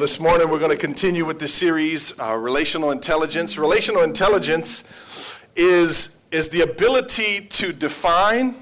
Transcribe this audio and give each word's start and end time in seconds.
this 0.00 0.18
morning 0.18 0.48
we're 0.48 0.58
going 0.58 0.70
to 0.70 0.78
continue 0.78 1.26
with 1.26 1.38
this 1.38 1.52
series, 1.52 2.18
uh, 2.18 2.34
Relational 2.34 2.90
Intelligence. 2.90 3.58
Relational 3.58 4.02
intelligence 4.02 4.88
is, 5.56 6.16
is 6.30 6.48
the 6.48 6.62
ability 6.62 7.42
to 7.42 7.70
define 7.70 8.54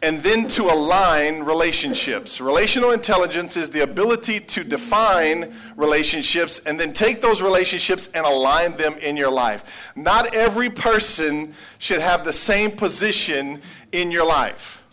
and 0.00 0.22
then 0.22 0.46
to 0.46 0.66
align 0.66 1.42
relationships. 1.42 2.40
Relational 2.40 2.92
intelligence 2.92 3.56
is 3.56 3.68
the 3.68 3.82
ability 3.82 4.38
to 4.38 4.62
define 4.62 5.52
relationships 5.74 6.60
and 6.60 6.78
then 6.78 6.92
take 6.92 7.20
those 7.20 7.42
relationships 7.42 8.06
and 8.14 8.24
align 8.24 8.76
them 8.76 8.96
in 8.98 9.16
your 9.16 9.32
life. 9.32 9.92
Not 9.96 10.36
every 10.36 10.70
person 10.70 11.52
should 11.80 12.00
have 12.00 12.24
the 12.24 12.32
same 12.32 12.70
position 12.70 13.60
in 13.90 14.12
your 14.12 14.24
life. 14.24 14.84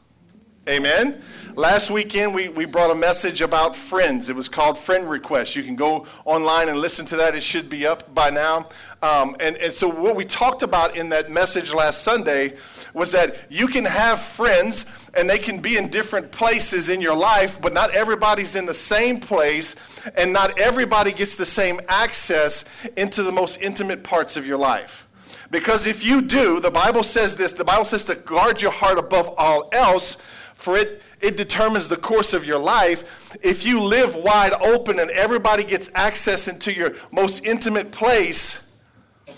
Amen? 0.68 1.22
Last 1.56 1.92
weekend, 1.92 2.34
we, 2.34 2.48
we 2.48 2.64
brought 2.64 2.92
a 2.92 2.96
message 2.96 3.42
about 3.42 3.76
friends. 3.76 4.30
It 4.30 4.36
was 4.36 4.48
called 4.48 4.78
Friend 4.78 5.10
Request. 5.10 5.56
You 5.56 5.64
can 5.64 5.76
go 5.76 6.08
online 6.24 6.70
and 6.70 6.80
listen 6.80 7.06
to 7.08 7.18
that. 7.18 7.36
It 7.36 7.44
should 7.44 7.70
be 7.70 7.86
up 7.86 8.14
by 8.14 8.30
now. 8.30 8.70
Um, 9.02 9.36
and, 9.42 9.58
and 9.58 9.74
so, 9.74 9.90
what 9.90 10.16
we 10.16 10.24
talked 10.24 10.64
about 10.64 10.96
in 10.96 11.10
that 11.10 11.30
message 11.30 11.74
last 11.74 12.04
Sunday 12.04 12.54
was 12.94 13.12
that 13.12 13.36
you 13.50 13.68
can 13.68 13.84
have 13.84 14.22
friends 14.22 14.90
and 15.14 15.30
they 15.30 15.38
can 15.38 15.60
be 15.60 15.76
in 15.76 15.90
different 15.90 16.32
places 16.32 16.90
in 16.90 17.02
your 17.02 17.16
life, 17.16 17.60
but 17.60 17.74
not 17.74 17.92
everybody's 17.92 18.56
in 18.56 18.66
the 18.66 18.74
same 18.74 19.20
place, 19.20 19.76
and 20.16 20.32
not 20.32 20.58
everybody 20.58 21.12
gets 21.12 21.36
the 21.36 21.46
same 21.46 21.82
access 21.90 22.64
into 22.96 23.24
the 23.24 23.32
most 23.32 23.62
intimate 23.62 24.06
parts 24.06 24.38
of 24.38 24.46
your 24.46 24.58
life. 24.58 25.06
Because 25.50 25.86
if 25.86 26.06
you 26.06 26.22
do, 26.22 26.62
the 26.62 26.72
Bible 26.72 27.04
says 27.04 27.36
this 27.36 27.52
the 27.52 27.66
Bible 27.66 27.84
says 27.84 28.06
to 28.06 28.16
guard 28.16 28.62
your 28.62 28.72
heart 28.72 28.98
above 28.98 29.34
all 29.38 29.68
else, 29.74 30.22
for 30.54 30.78
it 30.78 31.01
it 31.22 31.38
determines 31.38 31.88
the 31.88 31.98
course 31.98 32.34
of 32.34 32.46
your 32.46 32.60
life. 32.60 33.38
If 33.42 33.66
you 33.66 33.82
live 33.82 34.16
wide 34.16 34.54
open 34.54 35.00
and 35.00 35.12
everybody 35.12 35.64
gets 35.64 35.90
access 35.96 36.48
into 36.48 36.74
your 36.74 36.94
most 37.12 37.46
intimate 37.46 37.92
place, 37.92 38.68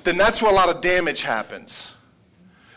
then 0.04 0.18
that's 0.18 0.42
where 0.42 0.52
a 0.52 0.56
lot 0.56 0.70
of 0.70 0.82
damage 0.82 1.22
happens. 1.22 1.96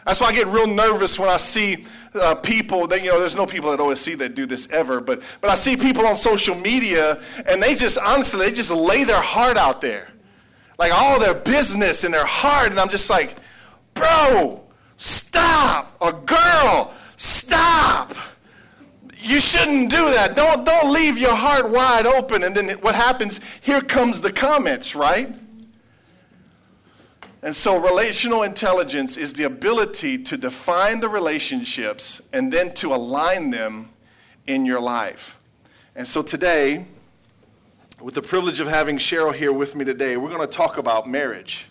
That's 0.04 0.20
why 0.20 0.28
I 0.28 0.32
get 0.32 0.46
real 0.48 0.66
nervous 0.66 1.18
when 1.18 1.28
I 1.28 1.36
see 1.36 1.84
uh, 2.14 2.36
people 2.36 2.86
that, 2.86 3.02
you 3.02 3.10
know, 3.10 3.18
there's 3.18 3.36
no 3.36 3.46
people 3.46 3.72
at 3.72 3.80
OSC 3.80 4.16
that 4.18 4.34
do 4.34 4.46
this 4.46 4.70
ever, 4.70 5.00
but, 5.00 5.20
but 5.40 5.50
I 5.50 5.54
see 5.54 5.76
people 5.76 6.06
on 6.06 6.16
social 6.16 6.54
media 6.54 7.20
and 7.46 7.62
they 7.62 7.74
just, 7.74 7.98
honestly, 7.98 8.46
they 8.46 8.54
just 8.54 8.70
lay 8.70 9.04
their 9.04 9.20
heart 9.20 9.56
out 9.56 9.80
there. 9.80 10.08
Like 10.78 10.92
all 10.92 11.18
their 11.18 11.34
business 11.34 12.04
and 12.04 12.12
their 12.12 12.26
heart. 12.26 12.70
And 12.70 12.78
I'm 12.78 12.88
just 12.88 13.08
like, 13.08 13.36
bro, 13.94 14.64
stop. 14.96 15.96
Or 16.00 16.12
girl, 16.12 16.92
stop 17.16 18.14
you 19.26 19.40
shouldn't 19.40 19.90
do 19.90 20.10
that. 20.10 20.36
Don't, 20.36 20.64
don't 20.64 20.92
leave 20.92 21.18
your 21.18 21.34
heart 21.34 21.70
wide 21.70 22.06
open. 22.06 22.44
And 22.44 22.54
then 22.56 22.70
what 22.78 22.94
happens? 22.94 23.40
Here 23.60 23.80
comes 23.80 24.22
the 24.22 24.32
comments, 24.32 24.94
right? 24.94 25.34
And 27.42 27.54
so, 27.54 27.76
relational 27.76 28.42
intelligence 28.42 29.16
is 29.16 29.32
the 29.32 29.44
ability 29.44 30.18
to 30.24 30.36
define 30.36 31.00
the 31.00 31.08
relationships 31.08 32.28
and 32.32 32.52
then 32.52 32.72
to 32.74 32.94
align 32.94 33.50
them 33.50 33.90
in 34.46 34.64
your 34.64 34.80
life. 34.80 35.38
And 35.94 36.06
so, 36.08 36.22
today, 36.22 36.86
with 38.00 38.14
the 38.14 38.22
privilege 38.22 38.60
of 38.60 38.68
having 38.68 38.96
Cheryl 38.96 39.34
here 39.34 39.52
with 39.52 39.76
me 39.76 39.84
today, 39.84 40.16
we're 40.16 40.30
going 40.30 40.40
to 40.40 40.46
talk 40.46 40.78
about 40.78 41.08
marriage. 41.08 41.66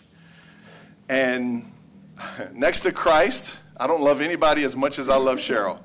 And 1.08 1.70
next 2.52 2.80
to 2.80 2.92
Christ, 2.92 3.58
I 3.76 3.86
don't 3.86 4.02
love 4.02 4.20
anybody 4.20 4.64
as 4.64 4.74
much 4.74 4.98
as 4.98 5.08
I 5.08 5.16
love 5.16 5.38
Cheryl. 5.38 5.78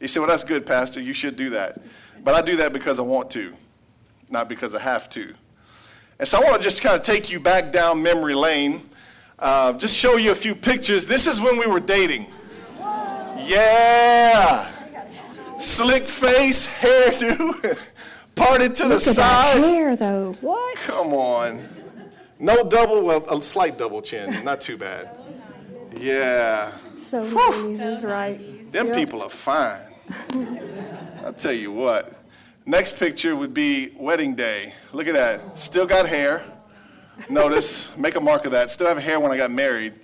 You 0.00 0.08
say, 0.08 0.20
well, 0.20 0.28
that's 0.28 0.44
good, 0.44 0.64
Pastor. 0.66 1.00
You 1.00 1.12
should 1.12 1.36
do 1.36 1.50
that. 1.50 1.80
But 2.22 2.34
I 2.34 2.42
do 2.42 2.56
that 2.56 2.72
because 2.72 2.98
I 2.98 3.02
want 3.02 3.30
to, 3.32 3.52
not 4.30 4.48
because 4.48 4.74
I 4.74 4.80
have 4.80 5.08
to. 5.10 5.34
And 6.18 6.26
so 6.28 6.38
I 6.38 6.44
want 6.44 6.56
to 6.56 6.62
just 6.62 6.82
kind 6.82 6.96
of 6.96 7.02
take 7.02 7.30
you 7.30 7.40
back 7.40 7.72
down 7.72 8.02
memory 8.02 8.34
lane, 8.34 8.82
uh, 9.38 9.72
just 9.74 9.96
show 9.96 10.16
you 10.16 10.32
a 10.32 10.34
few 10.34 10.54
pictures. 10.54 11.06
This 11.06 11.26
is 11.26 11.40
when 11.40 11.58
we 11.58 11.66
were 11.66 11.80
dating. 11.80 12.26
Yeah. 13.38 14.70
Slick 15.60 16.08
face, 16.08 16.66
hairdo, 16.66 17.78
parted 18.34 18.74
to 18.76 18.86
Look 18.86 19.02
the 19.02 19.10
at 19.10 19.16
side. 19.16 19.56
That 19.62 19.66
hair, 19.66 19.96
though. 19.96 20.32
What? 20.40 20.76
Come 20.78 21.12
on. 21.14 21.66
No 22.38 22.62
double, 22.68 23.02
well, 23.02 23.24
a 23.28 23.42
slight 23.42 23.76
double 23.78 24.00
chin. 24.02 24.44
Not 24.44 24.60
too 24.60 24.76
bad. 24.76 25.10
Yeah. 25.96 26.72
So 26.96 27.22
Louise 27.24 27.82
is 27.82 28.04
right. 28.04 28.70
Them 28.70 28.88
Yep. 28.88 28.96
people 28.96 29.22
are 29.22 29.30
fine. 29.30 29.80
I'll 31.24 31.32
tell 31.32 31.52
you 31.52 31.72
what. 31.72 32.14
Next 32.66 32.98
picture 32.98 33.34
would 33.34 33.54
be 33.54 33.94
wedding 33.96 34.34
day. 34.34 34.74
Look 34.92 35.06
at 35.06 35.14
that. 35.14 35.58
Still 35.58 35.86
got 35.86 36.06
hair. 36.06 36.44
Notice, 37.28 37.96
make 37.96 38.14
a 38.14 38.20
mark 38.20 38.44
of 38.44 38.52
that. 38.52 38.70
Still 38.70 38.88
have 38.88 38.98
hair 38.98 39.18
when 39.20 39.32
I 39.32 39.36
got 39.36 39.50
married. 39.50 39.94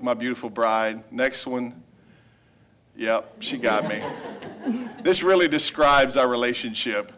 My 0.00 0.14
beautiful 0.14 0.50
bride. 0.50 1.02
Next 1.10 1.46
one. 1.46 1.82
Yep, 2.96 3.36
she 3.40 3.58
got 3.58 3.88
me. 3.88 4.02
This 5.02 5.22
really 5.22 5.48
describes 5.48 6.16
our 6.16 6.26
relationship. 6.26 7.12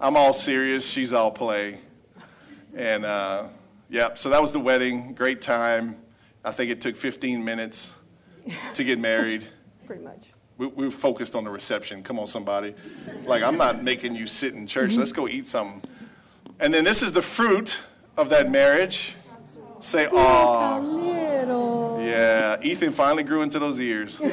I'm 0.00 0.16
all 0.16 0.32
serious, 0.32 0.88
she's 0.88 1.12
all 1.12 1.30
play. 1.30 1.78
And, 2.74 3.04
uh, 3.04 3.48
yep, 3.88 4.18
so 4.18 4.30
that 4.30 4.40
was 4.40 4.52
the 4.52 4.60
wedding. 4.60 5.14
Great 5.14 5.42
time. 5.42 5.96
I 6.44 6.52
think 6.52 6.70
it 6.70 6.80
took 6.80 6.96
15 6.96 7.44
minutes 7.44 7.94
to 8.74 8.84
get 8.84 8.98
married. 8.98 9.46
Pretty 9.86 10.02
much. 10.02 10.32
We, 10.58 10.66
we 10.68 10.84
were 10.86 10.90
focused 10.90 11.36
on 11.36 11.44
the 11.44 11.50
reception. 11.50 12.02
Come 12.02 12.18
on, 12.18 12.26
somebody. 12.26 12.74
Like, 13.24 13.42
I'm 13.42 13.56
not 13.58 13.82
making 13.82 14.14
you 14.14 14.26
sit 14.26 14.54
in 14.54 14.66
church. 14.66 14.90
Mm-hmm. 14.90 14.98
Let's 14.98 15.12
go 15.12 15.28
eat 15.28 15.46
something. 15.46 15.82
And 16.58 16.72
then 16.72 16.84
this 16.84 17.02
is 17.02 17.12
the 17.12 17.22
fruit 17.22 17.82
of 18.16 18.30
that 18.30 18.50
marriage. 18.50 19.14
Say, 19.80 20.08
little. 20.08 22.00
Yeah, 22.02 22.56
Ethan 22.62 22.92
finally 22.92 23.22
grew 23.22 23.42
into 23.42 23.58
those 23.58 23.78
ears. 23.78 24.18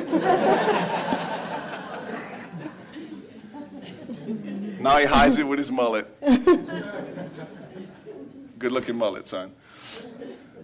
now 4.79 4.97
he 4.97 5.05
hides 5.05 5.37
it 5.37 5.47
with 5.47 5.59
his 5.59 5.69
mullet. 5.71 6.07
Good 8.57 8.71
looking 8.71 8.95
mullet, 8.95 9.27
son. 9.27 9.51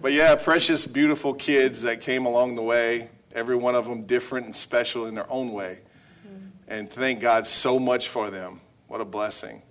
But 0.00 0.12
yeah, 0.12 0.34
precious, 0.34 0.86
beautiful 0.86 1.34
kids 1.34 1.82
that 1.82 2.00
came 2.00 2.24
along 2.24 2.56
the 2.56 2.62
way. 2.62 3.10
Every 3.34 3.56
one 3.56 3.74
of 3.74 3.86
them 3.86 4.02
different 4.06 4.46
and 4.46 4.54
special 4.56 5.06
in 5.06 5.14
their 5.14 5.30
own 5.30 5.52
way. 5.52 5.78
Mm-hmm. 6.26 6.46
And 6.68 6.90
thank 6.90 7.20
God 7.20 7.46
so 7.46 7.78
much 7.78 8.08
for 8.08 8.30
them. 8.30 8.60
What 8.88 9.00
a 9.00 9.04
blessing. 9.04 9.62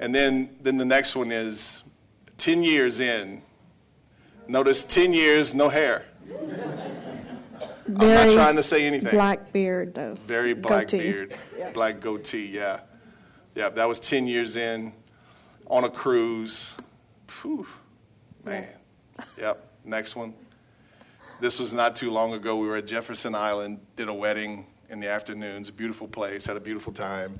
And 0.00 0.14
then, 0.14 0.56
then 0.60 0.76
the 0.76 0.84
next 0.84 1.14
one 1.14 1.30
is 1.30 1.84
10 2.38 2.62
years 2.64 3.00
in. 3.00 3.42
Notice 4.48 4.84
10 4.84 5.12
years, 5.12 5.54
no 5.54 5.68
hair. 5.68 6.04
I'm 7.86 7.94
not 7.96 8.32
trying 8.32 8.56
to 8.56 8.62
say 8.62 8.86
anything. 8.86 9.10
Black 9.10 9.52
beard, 9.52 9.94
though. 9.94 10.14
Very 10.26 10.54
black 10.54 10.88
Goatee. 10.88 10.98
beard, 10.98 11.36
Yeah. 11.58 11.70
black 11.72 12.00
goatee, 12.00 12.46
yeah. 12.46 12.80
Yeah, 13.54 13.68
that 13.68 13.86
was 13.86 14.00
10 14.00 14.26
years 14.26 14.56
in 14.56 14.92
on 15.68 15.84
a 15.84 15.90
cruise. 15.90 16.76
Phew, 17.28 17.66
man. 18.44 18.66
Yep, 19.38 19.56
next 19.84 20.16
one. 20.16 20.34
This 21.40 21.58
was 21.58 21.72
not 21.72 21.96
too 21.96 22.10
long 22.10 22.32
ago. 22.32 22.56
We 22.56 22.68
were 22.68 22.76
at 22.76 22.86
Jefferson 22.86 23.34
Island, 23.34 23.80
did 23.96 24.08
a 24.08 24.14
wedding 24.14 24.66
in 24.88 25.00
the 25.00 25.08
afternoons, 25.08 25.68
a 25.68 25.72
beautiful 25.72 26.06
place, 26.06 26.46
had 26.46 26.56
a 26.56 26.60
beautiful 26.60 26.92
time. 26.92 27.38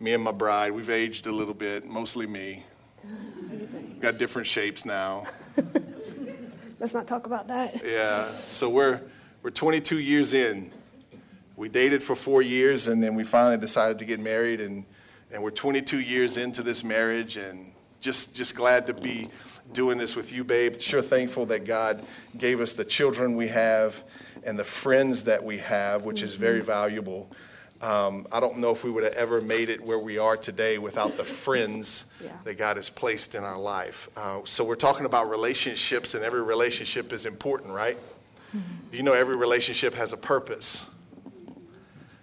Me 0.00 0.12
and 0.12 0.22
my 0.22 0.32
bride, 0.32 0.72
we've 0.72 0.90
aged 0.90 1.26
a 1.26 1.32
little 1.32 1.54
bit, 1.54 1.86
mostly 1.86 2.26
me. 2.26 2.64
Got 4.00 4.18
different 4.18 4.46
shapes 4.46 4.84
now. 4.84 5.24
Let's 6.78 6.94
not 6.94 7.06
talk 7.06 7.26
about 7.26 7.48
that. 7.48 7.82
Yeah, 7.84 8.26
so 8.28 8.68
we're 8.68 9.00
we're 9.42 9.50
22 9.50 9.98
years 10.00 10.34
in. 10.34 10.70
We 11.56 11.68
dated 11.68 12.02
for 12.02 12.16
four 12.16 12.42
years, 12.42 12.88
and 12.88 13.02
then 13.02 13.14
we 13.14 13.24
finally 13.24 13.56
decided 13.56 13.98
to 14.00 14.04
get 14.04 14.20
married, 14.20 14.60
and 14.60 14.84
and 15.32 15.42
we're 15.42 15.50
22 15.50 16.00
years 16.00 16.36
into 16.36 16.62
this 16.62 16.82
marriage, 16.84 17.36
and 17.36 17.72
just 18.00 18.34
just 18.34 18.54
glad 18.54 18.86
to 18.86 18.94
be 18.94 19.28
doing 19.72 19.98
this 19.98 20.14
with 20.16 20.32
you, 20.32 20.44
babe. 20.44 20.80
Sure 20.80 21.02
thankful 21.02 21.46
that 21.46 21.64
God 21.64 22.02
gave 22.36 22.60
us 22.60 22.74
the 22.74 22.84
children 22.84 23.36
we 23.36 23.48
have 23.48 24.00
and 24.44 24.58
the 24.58 24.64
friends 24.64 25.24
that 25.24 25.42
we 25.42 25.58
have, 25.58 26.04
which 26.04 26.22
is 26.22 26.34
very 26.34 26.60
valuable. 26.60 27.30
Um, 27.80 28.26
I 28.32 28.40
don't 28.40 28.58
know 28.58 28.70
if 28.70 28.84
we 28.84 28.90
would 28.90 29.04
have 29.04 29.12
ever 29.14 29.40
made 29.40 29.68
it 29.68 29.80
where 29.82 29.98
we 29.98 30.16
are 30.16 30.36
today 30.36 30.78
without 30.78 31.16
the 31.16 31.24
friends 31.44 32.06
Yeah. 32.22 32.30
that 32.44 32.54
God 32.56 32.76
has 32.76 32.88
placed 32.88 33.34
in 33.34 33.44
our 33.44 33.58
life. 33.58 34.08
Uh, 34.16 34.40
so 34.44 34.64
we're 34.64 34.74
talking 34.76 35.06
about 35.06 35.28
relationships, 35.28 36.14
and 36.14 36.24
every 36.24 36.42
relationship 36.42 37.12
is 37.12 37.26
important, 37.26 37.72
right? 37.72 37.96
Do 38.52 38.96
you 38.96 39.02
know 39.02 39.12
every 39.14 39.34
relationship 39.34 39.94
has 39.94 40.12
a 40.12 40.16
purpose? 40.16 40.88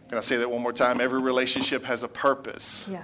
Can 0.07 0.17
I 0.17 0.21
say 0.21 0.37
that 0.37 0.49
one 0.49 0.61
more 0.61 0.71
time? 0.71 1.01
Every 1.01 1.21
relationship 1.21 1.83
has 1.83 2.03
a 2.03 2.07
purpose. 2.07 2.87
Yeah. 2.89 3.03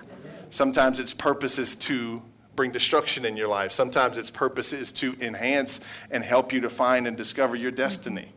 Sometimes 0.49 0.99
its 1.01 1.13
purpose 1.13 1.59
is 1.59 1.75
to 1.75 2.21
bring 2.57 2.71
destruction 2.71 3.23
in 3.23 3.37
your 3.37 3.47
life. 3.47 3.71
Sometimes 3.71 4.17
its 4.17 4.29
purpose 4.29 4.73
is 4.73 4.91
to 4.91 5.15
enhance 5.21 5.79
and 6.11 6.21
help 6.21 6.51
you 6.51 6.59
to 6.59 6.69
find 6.69 7.07
and 7.07 7.15
discover 7.15 7.55
your 7.55 7.71
destiny. 7.71 8.33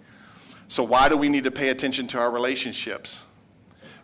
So, 0.68 0.84
why 0.84 1.08
do 1.08 1.16
we 1.16 1.28
need 1.28 1.42
to 1.44 1.50
pay 1.50 1.70
attention 1.70 2.06
to 2.08 2.18
our 2.20 2.30
relationships? 2.30 3.24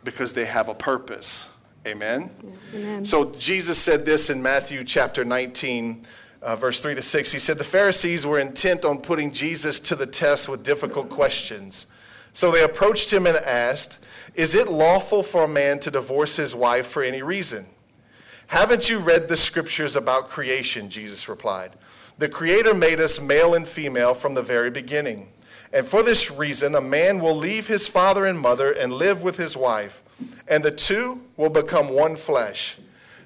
Because 0.02 0.32
they 0.32 0.46
have 0.46 0.68
a 0.68 0.74
purpose 0.74 1.48
Amen? 1.86 2.30
Amen. 2.74 3.04
So 3.04 3.32
Jesus 3.32 3.78
said 3.78 4.04
this 4.04 4.28
in 4.28 4.42
Matthew 4.42 4.82
chapter 4.82 5.24
19, 5.24 6.02
uh, 6.42 6.56
verse 6.56 6.80
3 6.80 6.96
to 6.96 7.02
6. 7.02 7.32
He 7.32 7.38
said, 7.38 7.58
The 7.58 7.64
Pharisees 7.64 8.26
were 8.26 8.40
intent 8.40 8.84
on 8.84 8.98
putting 8.98 9.30
Jesus 9.30 9.78
to 9.80 9.94
the 9.94 10.06
test 10.06 10.48
with 10.48 10.64
difficult 10.64 11.08
questions. 11.08 11.86
So 12.32 12.50
they 12.50 12.64
approached 12.64 13.12
him 13.12 13.26
and 13.26 13.36
asked, 13.36 14.04
Is 14.34 14.54
it 14.54 14.68
lawful 14.68 15.22
for 15.22 15.44
a 15.44 15.48
man 15.48 15.78
to 15.80 15.90
divorce 15.90 16.36
his 16.36 16.54
wife 16.54 16.88
for 16.88 17.02
any 17.04 17.22
reason? 17.22 17.66
Haven't 18.46 18.88
you 18.88 18.98
read 18.98 19.28
the 19.28 19.36
scriptures 19.36 19.96
about 19.96 20.30
creation? 20.30 20.88
Jesus 20.88 21.28
replied. 21.28 21.72
The 22.18 22.28
Creator 22.28 22.74
made 22.74 23.00
us 23.00 23.20
male 23.20 23.54
and 23.54 23.66
female 23.66 24.14
from 24.14 24.34
the 24.34 24.42
very 24.42 24.70
beginning. 24.70 25.28
And 25.72 25.86
for 25.86 26.02
this 26.02 26.30
reason, 26.30 26.74
a 26.74 26.80
man 26.80 27.20
will 27.20 27.36
leave 27.36 27.66
his 27.66 27.88
father 27.88 28.24
and 28.24 28.38
mother 28.38 28.72
and 28.72 28.92
live 28.92 29.22
with 29.22 29.36
his 29.36 29.56
wife, 29.56 30.02
and 30.48 30.64
the 30.64 30.70
two 30.70 31.20
will 31.36 31.50
become 31.50 31.88
one 31.88 32.16
flesh. 32.16 32.78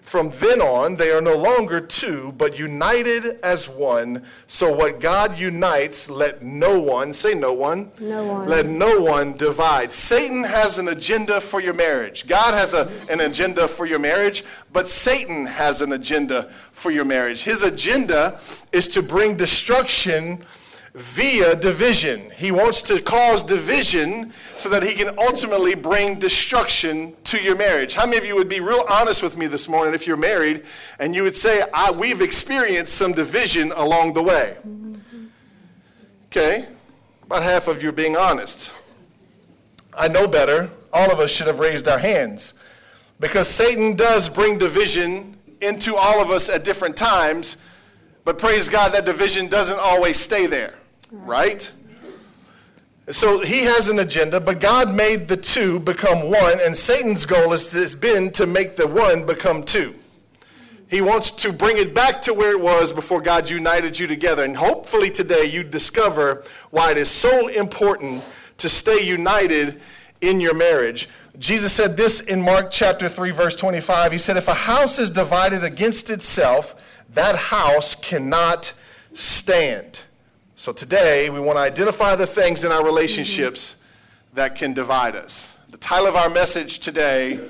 From 0.02 0.30
then 0.40 0.60
on, 0.60 0.96
they 0.96 1.10
are 1.12 1.20
no 1.20 1.36
longer 1.36 1.80
two, 1.80 2.32
but 2.36 2.58
united 2.58 3.38
as 3.44 3.68
one. 3.68 4.24
So 4.46 4.74
what 4.74 4.98
God 4.98 5.38
unites, 5.38 6.10
let 6.10 6.42
no 6.42 6.80
one, 6.80 7.12
say 7.12 7.34
no 7.34 7.52
one, 7.52 7.90
No 8.00 8.24
one. 8.24 8.48
let 8.48 8.66
no 8.66 9.00
one 9.00 9.34
divide. 9.36 9.92
Satan 9.92 10.42
has 10.42 10.78
an 10.78 10.88
agenda 10.88 11.40
for 11.40 11.60
your 11.60 11.74
marriage. 11.74 12.26
God 12.26 12.54
has 12.54 12.74
a, 12.74 12.90
an 13.08 13.20
agenda 13.20 13.68
for 13.68 13.86
your 13.86 13.98
marriage, 14.00 14.42
but 14.72 14.88
Satan 14.88 15.46
has 15.46 15.80
an 15.80 15.92
agenda 15.92 16.50
for 16.72 16.90
your 16.90 17.04
marriage. 17.04 17.42
His 17.42 17.62
agenda 17.62 18.40
is 18.72 18.88
to 18.88 19.02
bring 19.02 19.36
destruction 19.36 20.44
via 20.94 21.54
division. 21.54 22.30
He 22.30 22.50
wants 22.50 22.82
to 22.82 23.00
cause 23.00 23.42
division 23.42 24.32
so 24.50 24.68
that 24.68 24.82
he 24.82 24.94
can 24.94 25.16
ultimately 25.18 25.74
bring 25.74 26.18
destruction 26.18 27.14
to 27.24 27.40
your 27.40 27.56
marriage. 27.56 27.94
How 27.94 28.06
many 28.06 28.18
of 28.18 28.24
you 28.24 28.34
would 28.34 28.48
be 28.48 28.60
real 28.60 28.84
honest 28.88 29.22
with 29.22 29.36
me 29.36 29.46
this 29.46 29.68
morning 29.68 29.94
if 29.94 30.06
you're 30.06 30.16
married 30.16 30.64
and 30.98 31.14
you 31.14 31.22
would 31.22 31.36
say, 31.36 31.62
We've 31.94 32.20
experienced 32.20 32.94
some 32.94 33.12
division 33.12 33.72
along 33.72 34.14
the 34.14 34.22
way? 34.22 34.56
Okay, 36.26 36.66
about 37.24 37.42
half 37.42 37.68
of 37.68 37.82
you 37.82 37.88
are 37.88 37.92
being 37.92 38.16
honest. 38.16 38.72
I 39.92 40.08
know 40.08 40.26
better. 40.26 40.70
All 40.92 41.10
of 41.12 41.20
us 41.20 41.30
should 41.30 41.46
have 41.46 41.60
raised 41.60 41.86
our 41.86 41.98
hands 41.98 42.54
because 43.20 43.46
Satan 43.46 43.94
does 43.94 44.28
bring 44.28 44.58
division 44.58 45.36
into 45.60 45.94
all 45.94 46.20
of 46.22 46.30
us 46.30 46.48
at 46.48 46.64
different 46.64 46.96
times, 46.96 47.62
but 48.24 48.38
praise 48.38 48.68
God, 48.68 48.92
that 48.92 49.04
division 49.04 49.46
doesn't 49.46 49.78
always 49.78 50.18
stay 50.18 50.46
there, 50.46 50.74
right? 51.10 51.70
So 53.10 53.40
he 53.40 53.60
has 53.62 53.88
an 53.88 53.98
agenda, 53.98 54.40
but 54.40 54.60
God 54.60 54.94
made 54.94 55.26
the 55.26 55.36
two 55.36 55.80
become 55.80 56.30
one, 56.30 56.60
and 56.60 56.76
Satan's 56.76 57.26
goal 57.26 57.50
has 57.50 57.94
been 57.94 58.30
to 58.32 58.46
make 58.46 58.76
the 58.76 58.86
one 58.86 59.26
become 59.26 59.64
two. 59.64 59.94
He 60.90 61.00
wants 61.00 61.30
to 61.42 61.52
bring 61.52 61.78
it 61.78 61.94
back 61.94 62.20
to 62.22 62.34
where 62.34 62.50
it 62.50 62.60
was 62.60 62.92
before 62.92 63.20
God 63.20 63.48
united 63.48 63.96
you 63.96 64.08
together. 64.08 64.44
And 64.44 64.56
hopefully 64.56 65.08
today 65.08 65.44
you 65.44 65.62
discover 65.62 66.42
why 66.70 66.90
it 66.90 66.98
is 66.98 67.08
so 67.08 67.46
important 67.46 68.28
to 68.58 68.68
stay 68.68 69.00
united 69.04 69.80
in 70.20 70.40
your 70.40 70.54
marriage. 70.54 71.08
Jesus 71.38 71.72
said 71.72 71.96
this 71.96 72.20
in 72.20 72.42
Mark 72.42 72.72
chapter 72.72 73.08
3 73.08 73.30
verse 73.30 73.54
25. 73.54 74.10
He 74.10 74.18
said 74.18 74.36
if 74.36 74.48
a 74.48 74.54
house 74.54 74.98
is 74.98 75.12
divided 75.12 75.62
against 75.62 76.10
itself, 76.10 76.74
that 77.14 77.36
house 77.36 77.94
cannot 77.94 78.72
stand. 79.14 80.00
So 80.60 80.74
today 80.74 81.30
we 81.30 81.40
want 81.40 81.56
to 81.56 81.62
identify 81.62 82.16
the 82.16 82.26
things 82.26 82.64
in 82.64 82.70
our 82.70 82.84
relationships 82.84 83.76
that 84.34 84.56
can 84.56 84.74
divide 84.74 85.16
us. 85.16 85.56
The 85.70 85.78
title 85.78 86.06
of 86.06 86.16
our 86.16 86.28
message 86.28 86.80
today 86.80 87.40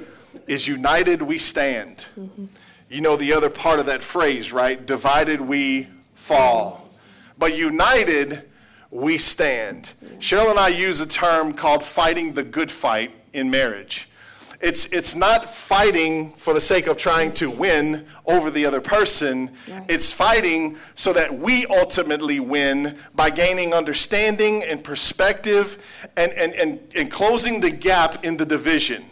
is 0.47 0.69
United 0.69 1.21
We 1.21 1.41
Stand. 1.41 2.07
Mm-hmm. 2.17 2.45
You 2.89 3.01
know 3.01 3.17
the 3.17 3.33
other 3.33 3.51
part 3.51 3.81
of 3.81 3.87
that 3.87 4.01
phrase, 4.01 4.53
right? 4.53 4.87
Divided 4.87 5.41
we 5.41 5.89
fall. 6.15 6.89
But 7.37 7.57
united 7.57 8.49
we 8.93 9.19
stand. 9.19 9.93
Cheryl 10.21 10.49
and 10.49 10.61
I 10.61 10.69
use 10.69 11.01
a 11.01 11.09
term 11.09 11.53
called 11.53 11.83
fighting 11.83 12.35
the 12.35 12.45
good 12.45 12.71
fight 12.71 13.11
in 13.33 13.51
marriage. 13.51 14.09
It's, 14.61 14.87
it's 14.87 15.15
not 15.15 15.49
fighting 15.49 16.33
for 16.33 16.53
the 16.53 16.61
sake 16.61 16.87
of 16.87 16.99
trying 16.99 17.33
to 17.35 17.49
win 17.49 18.07
over 18.27 18.51
the 18.51 18.67
other 18.67 18.81
person. 18.81 19.51
Right. 19.67 19.87
It's 19.89 20.13
fighting 20.13 20.77
so 20.95 21.15
that 21.15 21.33
we 21.33 21.65
ultimately 21.67 22.41
win 22.41 22.99
by 23.15 23.31
gaining 23.31 23.73
understanding 23.73 24.63
and 24.65 24.85
perspective 24.85 25.83
and, 26.19 26.33
and, 26.33 26.53
and, 26.55 26.81
and 26.95 27.11
closing 27.11 27.61
the 27.61 27.71
gap 27.71 28.23
in 28.23 28.37
the 28.37 28.45
division. 28.45 29.05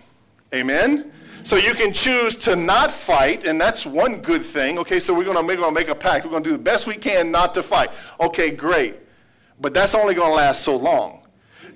Amen? 0.55 1.13
So 1.45 1.57
you 1.57 1.73
can 1.73 1.95
choose 1.95 2.37
to 2.39 2.55
not 2.55 2.93
fight, 2.93 3.45
and 3.45 3.59
that's 3.59 3.87
one 3.87 4.21
good 4.21 4.43
thing. 4.43 4.79
Okay, 4.79 5.01
so 5.01 5.17
we're 5.17 5.25
gonna 5.25 5.43
make, 5.43 5.57
we're 5.57 5.65
gonna 5.65 5.75
make 5.75 5.89
a 5.89 5.95
pact. 5.95 6.27
We're 6.27 6.33
gonna 6.33 6.45
do 6.45 6.53
the 6.53 6.59
best 6.59 6.87
we 6.87 6.97
can 6.97 7.31
not 7.31 7.55
to 7.55 7.63
fight. 7.63 7.89
Okay, 8.21 8.51
great. 8.51 8.97
But 9.59 9.73
that's 9.73 9.95
only 9.95 10.13
gonna 10.13 10.35
last 10.35 10.63
so 10.63 10.77
long. 10.77 11.23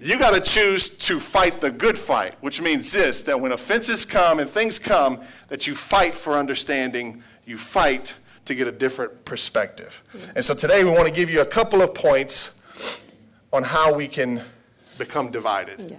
You 0.03 0.19
gotta 0.19 0.41
choose 0.41 0.89
to 1.07 1.21
fight 1.21 1.61
the 1.61 1.71
good 1.71 1.97
fight, 1.97 2.35
which 2.41 2.61
means 2.61 2.93
this 2.93 3.23
that 3.23 3.39
when 3.41 3.53
offenses 3.53 4.05
come 4.05 4.41
and 4.41 4.51
things 4.51 4.77
come, 4.81 5.21
that 5.47 5.69
you 5.69 5.77
fight 5.77 6.13
for 6.13 6.37
understanding, 6.37 7.23
you 7.47 7.57
fight 7.57 8.15
to 8.47 8.55
get 8.57 8.67
a 8.67 8.73
different 8.73 9.25
perspective. 9.25 10.03
And 10.35 10.45
so 10.45 10.55
today 10.55 10.83
we 10.83 10.91
want 10.91 11.07
to 11.07 11.15
give 11.15 11.31
you 11.31 11.41
a 11.41 11.47
couple 11.47 11.83
of 11.83 11.95
points 11.95 12.61
on 13.53 13.63
how 13.63 13.95
we 13.95 14.09
can 14.09 14.43
become 14.99 15.31
divided. 15.31 15.93
Yeah. 15.93 15.99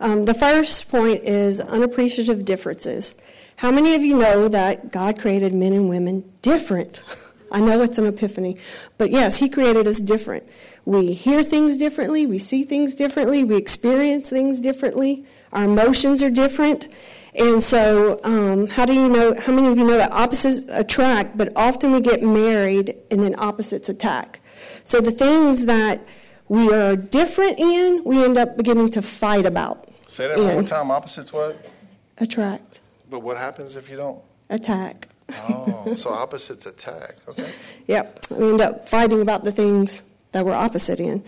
Um, 0.00 0.24
the 0.24 0.34
first 0.34 0.90
point 0.90 1.24
is 1.24 1.62
unappreciative 1.62 2.44
differences. 2.44 3.18
How 3.56 3.70
many 3.70 3.94
of 3.94 4.02
you 4.02 4.18
know 4.18 4.48
that 4.48 4.92
God 4.92 5.18
created 5.18 5.54
men 5.54 5.72
and 5.72 5.88
women 5.88 6.30
different? 6.42 7.02
I 7.50 7.60
know 7.60 7.82
it's 7.82 7.98
an 7.98 8.06
epiphany, 8.06 8.56
but 8.98 9.10
yes, 9.10 9.38
He 9.38 9.48
created 9.48 9.86
us 9.88 9.98
different. 10.00 10.44
We 10.84 11.12
hear 11.12 11.42
things 11.42 11.76
differently, 11.76 12.26
we 12.26 12.38
see 12.38 12.64
things 12.64 12.94
differently, 12.94 13.44
we 13.44 13.56
experience 13.56 14.30
things 14.30 14.60
differently, 14.60 15.24
our 15.52 15.64
emotions 15.64 16.22
are 16.22 16.30
different. 16.30 16.88
And 17.34 17.62
so, 17.62 18.20
um, 18.24 18.66
how 18.66 18.84
do 18.86 18.92
you 18.92 19.08
know? 19.08 19.38
How 19.38 19.52
many 19.52 19.68
of 19.68 19.78
you 19.78 19.84
know 19.84 19.96
that 19.96 20.10
opposites 20.10 20.68
attract, 20.68 21.36
but 21.36 21.52
often 21.54 21.92
we 21.92 22.00
get 22.00 22.22
married 22.24 22.96
and 23.10 23.22
then 23.22 23.36
opposites 23.38 23.88
attack? 23.88 24.40
So, 24.82 25.00
the 25.00 25.12
things 25.12 25.66
that 25.66 26.00
we 26.48 26.72
are 26.74 26.96
different 26.96 27.60
in, 27.60 28.02
we 28.02 28.24
end 28.24 28.36
up 28.36 28.56
beginning 28.56 28.88
to 28.90 29.02
fight 29.02 29.46
about. 29.46 29.88
Say 30.08 30.26
that 30.26 30.38
one 30.38 30.52
more 30.54 30.62
time. 30.64 30.90
Opposites 30.90 31.32
what? 31.32 31.70
Attract, 32.18 32.80
But 33.08 33.20
what 33.22 33.36
happens 33.36 33.76
if 33.76 33.88
you 33.88 33.96
don't? 33.96 34.20
attack. 34.50 35.06
Oh, 35.48 35.94
so 35.96 36.10
opposites 36.10 36.66
attack. 36.66 37.16
Okay. 37.28 37.48
Yep, 37.86 38.26
we 38.30 38.48
end 38.50 38.60
up 38.60 38.88
fighting 38.88 39.20
about 39.20 39.42
the 39.42 39.50
things 39.50 40.08
that 40.30 40.44
we're 40.44 40.54
opposite 40.54 41.00
in. 41.00 41.24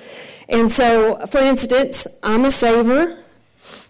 And 0.49 0.71
so, 0.71 1.17
for 1.27 1.39
instance, 1.39 2.07
I'm 2.23 2.45
a 2.45 2.53
saver, 2.53 3.19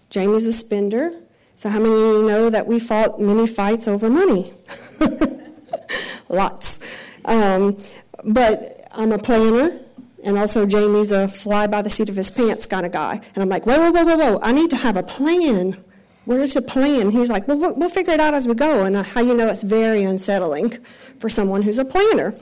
Jamie's 0.09 0.47
a 0.47 0.55
spender. 0.55 1.13
So, 1.55 1.69
how 1.69 1.79
many 1.79 1.95
of 1.95 2.01
you 2.01 2.23
know 2.27 2.51
that 2.51 2.67
we 2.67 2.79
fought 2.79 3.21
many 3.21 3.47
fights 3.47 3.87
over 3.87 4.09
money? 4.09 4.55
Lots. 6.29 6.81
Um, 7.27 7.77
but 8.25 8.89
I'm 8.93 9.13
a 9.13 9.19
planner, 9.19 9.79
and 10.25 10.39
also 10.39 10.65
Jamie's 10.67 11.13
a 11.13 11.29
fly 11.29 11.67
by 11.67 11.83
the 11.83 11.91
seat 11.91 12.09
of 12.09 12.17
his 12.17 12.31
pants 12.31 12.67
kind 12.67 12.87
of 12.87 12.93
guy. 12.93 13.21
And 13.35 13.43
I'm 13.43 13.49
like, 13.49 13.67
whoa, 13.67 13.79
whoa, 13.79 13.91
whoa, 13.91 14.05
whoa, 14.05 14.17
whoa, 14.17 14.41
I 14.43 14.53
need 14.53 14.71
to 14.71 14.77
have 14.77 14.97
a 14.97 15.03
plan. 15.03 15.83
Where's 16.25 16.55
the 16.55 16.62
plan? 16.62 17.11
He's 17.11 17.31
like, 17.31 17.49
well, 17.49 17.59
we'll 17.59 17.75
we'll 17.75 17.91
figure 17.91 18.14
it 18.14 18.21
out 18.21 18.35
as 18.35 18.47
we 18.47 18.55
go. 18.55 18.85
And 18.85 18.97
uh, 18.97 19.02
how 19.02 19.21
you 19.21 19.35
know 19.35 19.49
it's 19.49 19.62
very 19.62 20.05
unsettling 20.05 20.71
for 21.19 21.29
someone 21.29 21.62
who's 21.62 21.79
a 21.79 21.85
planner. 21.85 22.35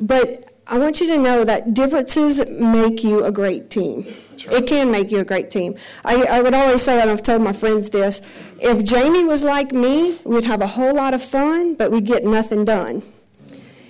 But 0.00 0.52
I 0.66 0.78
want 0.78 1.00
you 1.00 1.06
to 1.08 1.18
know 1.18 1.44
that 1.44 1.74
differences 1.74 2.44
make 2.50 3.04
you 3.04 3.24
a 3.24 3.30
great 3.30 3.70
team. 3.70 4.04
It 4.50 4.66
can 4.66 4.90
make 4.90 5.10
you 5.10 5.20
a 5.20 5.24
great 5.24 5.48
team. 5.48 5.76
I, 6.04 6.24
I 6.24 6.42
would 6.42 6.54
always 6.54 6.82
say, 6.82 7.00
and 7.00 7.08
I've 7.08 7.22
told 7.22 7.42
my 7.42 7.52
friends 7.52 7.90
this 7.90 8.20
if 8.60 8.84
Jamie 8.84 9.24
was 9.24 9.42
like 9.42 9.72
me, 9.72 10.18
we'd 10.24 10.44
have 10.44 10.60
a 10.60 10.66
whole 10.66 10.94
lot 10.94 11.14
of 11.14 11.22
fun, 11.22 11.74
but 11.74 11.90
we'd 11.92 12.04
get 12.04 12.24
nothing 12.24 12.64
done. 12.64 13.02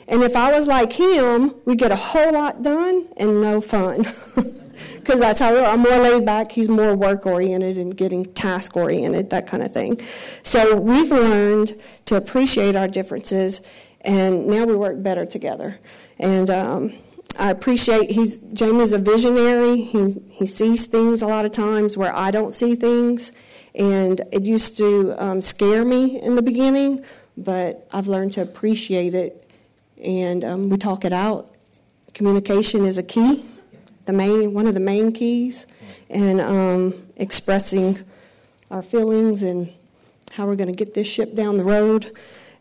And 0.08 0.22
if 0.22 0.36
I 0.36 0.52
was 0.52 0.68
like 0.68 0.92
him, 0.92 1.54
we'd 1.64 1.78
get 1.78 1.90
a 1.90 1.96
whole 1.96 2.32
lot 2.32 2.62
done 2.62 3.08
and 3.16 3.40
no 3.40 3.60
fun. 3.60 4.04
Because 4.96 5.20
that's 5.20 5.40
how 5.40 5.64
I'm 5.64 5.80
more 5.80 5.98
laid 5.98 6.24
back. 6.24 6.52
He's 6.52 6.68
more 6.68 6.94
work 6.94 7.26
oriented 7.26 7.78
and 7.78 7.96
getting 7.96 8.24
task 8.34 8.76
oriented, 8.76 9.30
that 9.30 9.46
kind 9.46 9.62
of 9.62 9.72
thing. 9.72 10.00
So 10.42 10.76
we've 10.76 11.10
learned 11.10 11.74
to 12.06 12.16
appreciate 12.16 12.76
our 12.76 12.88
differences, 12.88 13.66
and 14.02 14.46
now 14.46 14.64
we 14.64 14.76
work 14.76 15.02
better 15.02 15.26
together. 15.26 15.78
And 16.18 16.50
um, 16.50 16.92
I 17.38 17.50
appreciate 17.50 18.10
he's 18.10 18.38
Jamie's 18.38 18.92
a 18.92 18.98
visionary. 18.98 19.82
He 19.82 20.22
he 20.30 20.46
sees 20.46 20.86
things 20.86 21.22
a 21.22 21.26
lot 21.26 21.44
of 21.44 21.52
times 21.52 21.96
where 21.96 22.14
I 22.14 22.30
don't 22.30 22.52
see 22.52 22.74
things, 22.74 23.32
and 23.74 24.20
it 24.32 24.42
used 24.42 24.78
to 24.78 25.14
um, 25.22 25.40
scare 25.40 25.84
me 25.84 26.20
in 26.20 26.34
the 26.34 26.42
beginning, 26.42 27.04
but 27.36 27.86
I've 27.92 28.08
learned 28.08 28.32
to 28.34 28.42
appreciate 28.42 29.14
it, 29.14 29.50
and 30.02 30.44
um, 30.44 30.68
we 30.70 30.76
talk 30.76 31.04
it 31.04 31.12
out. 31.12 31.50
Communication 32.14 32.86
is 32.86 32.96
a 32.96 33.02
key, 33.02 33.44
the 34.06 34.12
main 34.12 34.54
one 34.54 34.66
of 34.66 34.74
the 34.74 34.80
main 34.80 35.12
keys, 35.12 35.66
and 36.08 36.40
um, 36.40 37.06
expressing 37.16 37.98
our 38.70 38.82
feelings 38.82 39.42
and 39.42 39.72
how 40.32 40.46
we're 40.46 40.56
going 40.56 40.72
to 40.72 40.84
get 40.84 40.94
this 40.94 41.10
ship 41.10 41.34
down 41.34 41.56
the 41.56 41.64
road. 41.64 42.12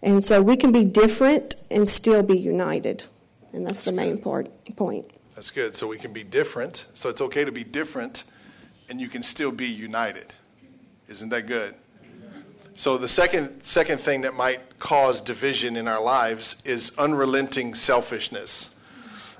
And 0.02 0.24
so 0.24 0.42
we 0.42 0.56
can 0.56 0.72
be 0.72 0.86
different 0.86 1.56
and 1.72 1.88
still 1.90 2.22
be 2.22 2.38
united. 2.38 3.06
And 3.54 3.66
that's, 3.66 3.78
that's 3.78 3.86
the 3.86 3.92
main 3.92 4.18
part, 4.18 4.50
point. 4.76 5.10
That's 5.34 5.52
good. 5.52 5.76
So 5.76 5.88
we 5.88 5.98
can 5.98 6.14
be 6.14 6.24
different. 6.24 6.86
So 6.94 7.10
it's 7.10 7.22
okay 7.22 7.44
to 7.44 7.52
be 7.52 7.64
different 7.64 8.24
and 8.90 9.02
you 9.02 9.08
can 9.08 9.24
still 9.24 9.52
be 9.52 9.66
united. 9.66 10.34
Isn't 11.10 11.30
that 11.30 11.48
good? 11.48 11.76
So 12.76 12.98
the 12.98 13.08
second 13.08 13.64
second 13.64 14.00
thing 14.00 14.22
that 14.22 14.34
might 14.34 14.80
cause 14.80 15.22
division 15.22 15.78
in 15.78 15.88
our 15.88 16.02
lives 16.02 16.62
is 16.66 16.98
unrelenting 16.98 17.74
selfishness. 17.74 18.75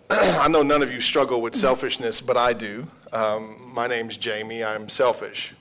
I 0.10 0.48
know 0.48 0.62
none 0.62 0.84
of 0.84 0.92
you 0.92 1.02
struggle 1.02 1.42
with 1.42 1.56
selfishness, 1.56 2.22
but 2.22 2.38
I 2.38 2.54
do. 2.54 2.88
Um, 3.12 3.72
my 3.74 3.88
name's 3.88 4.18
Jamie. 4.18 4.64
I'm 4.64 4.88
selfish. 4.88 5.56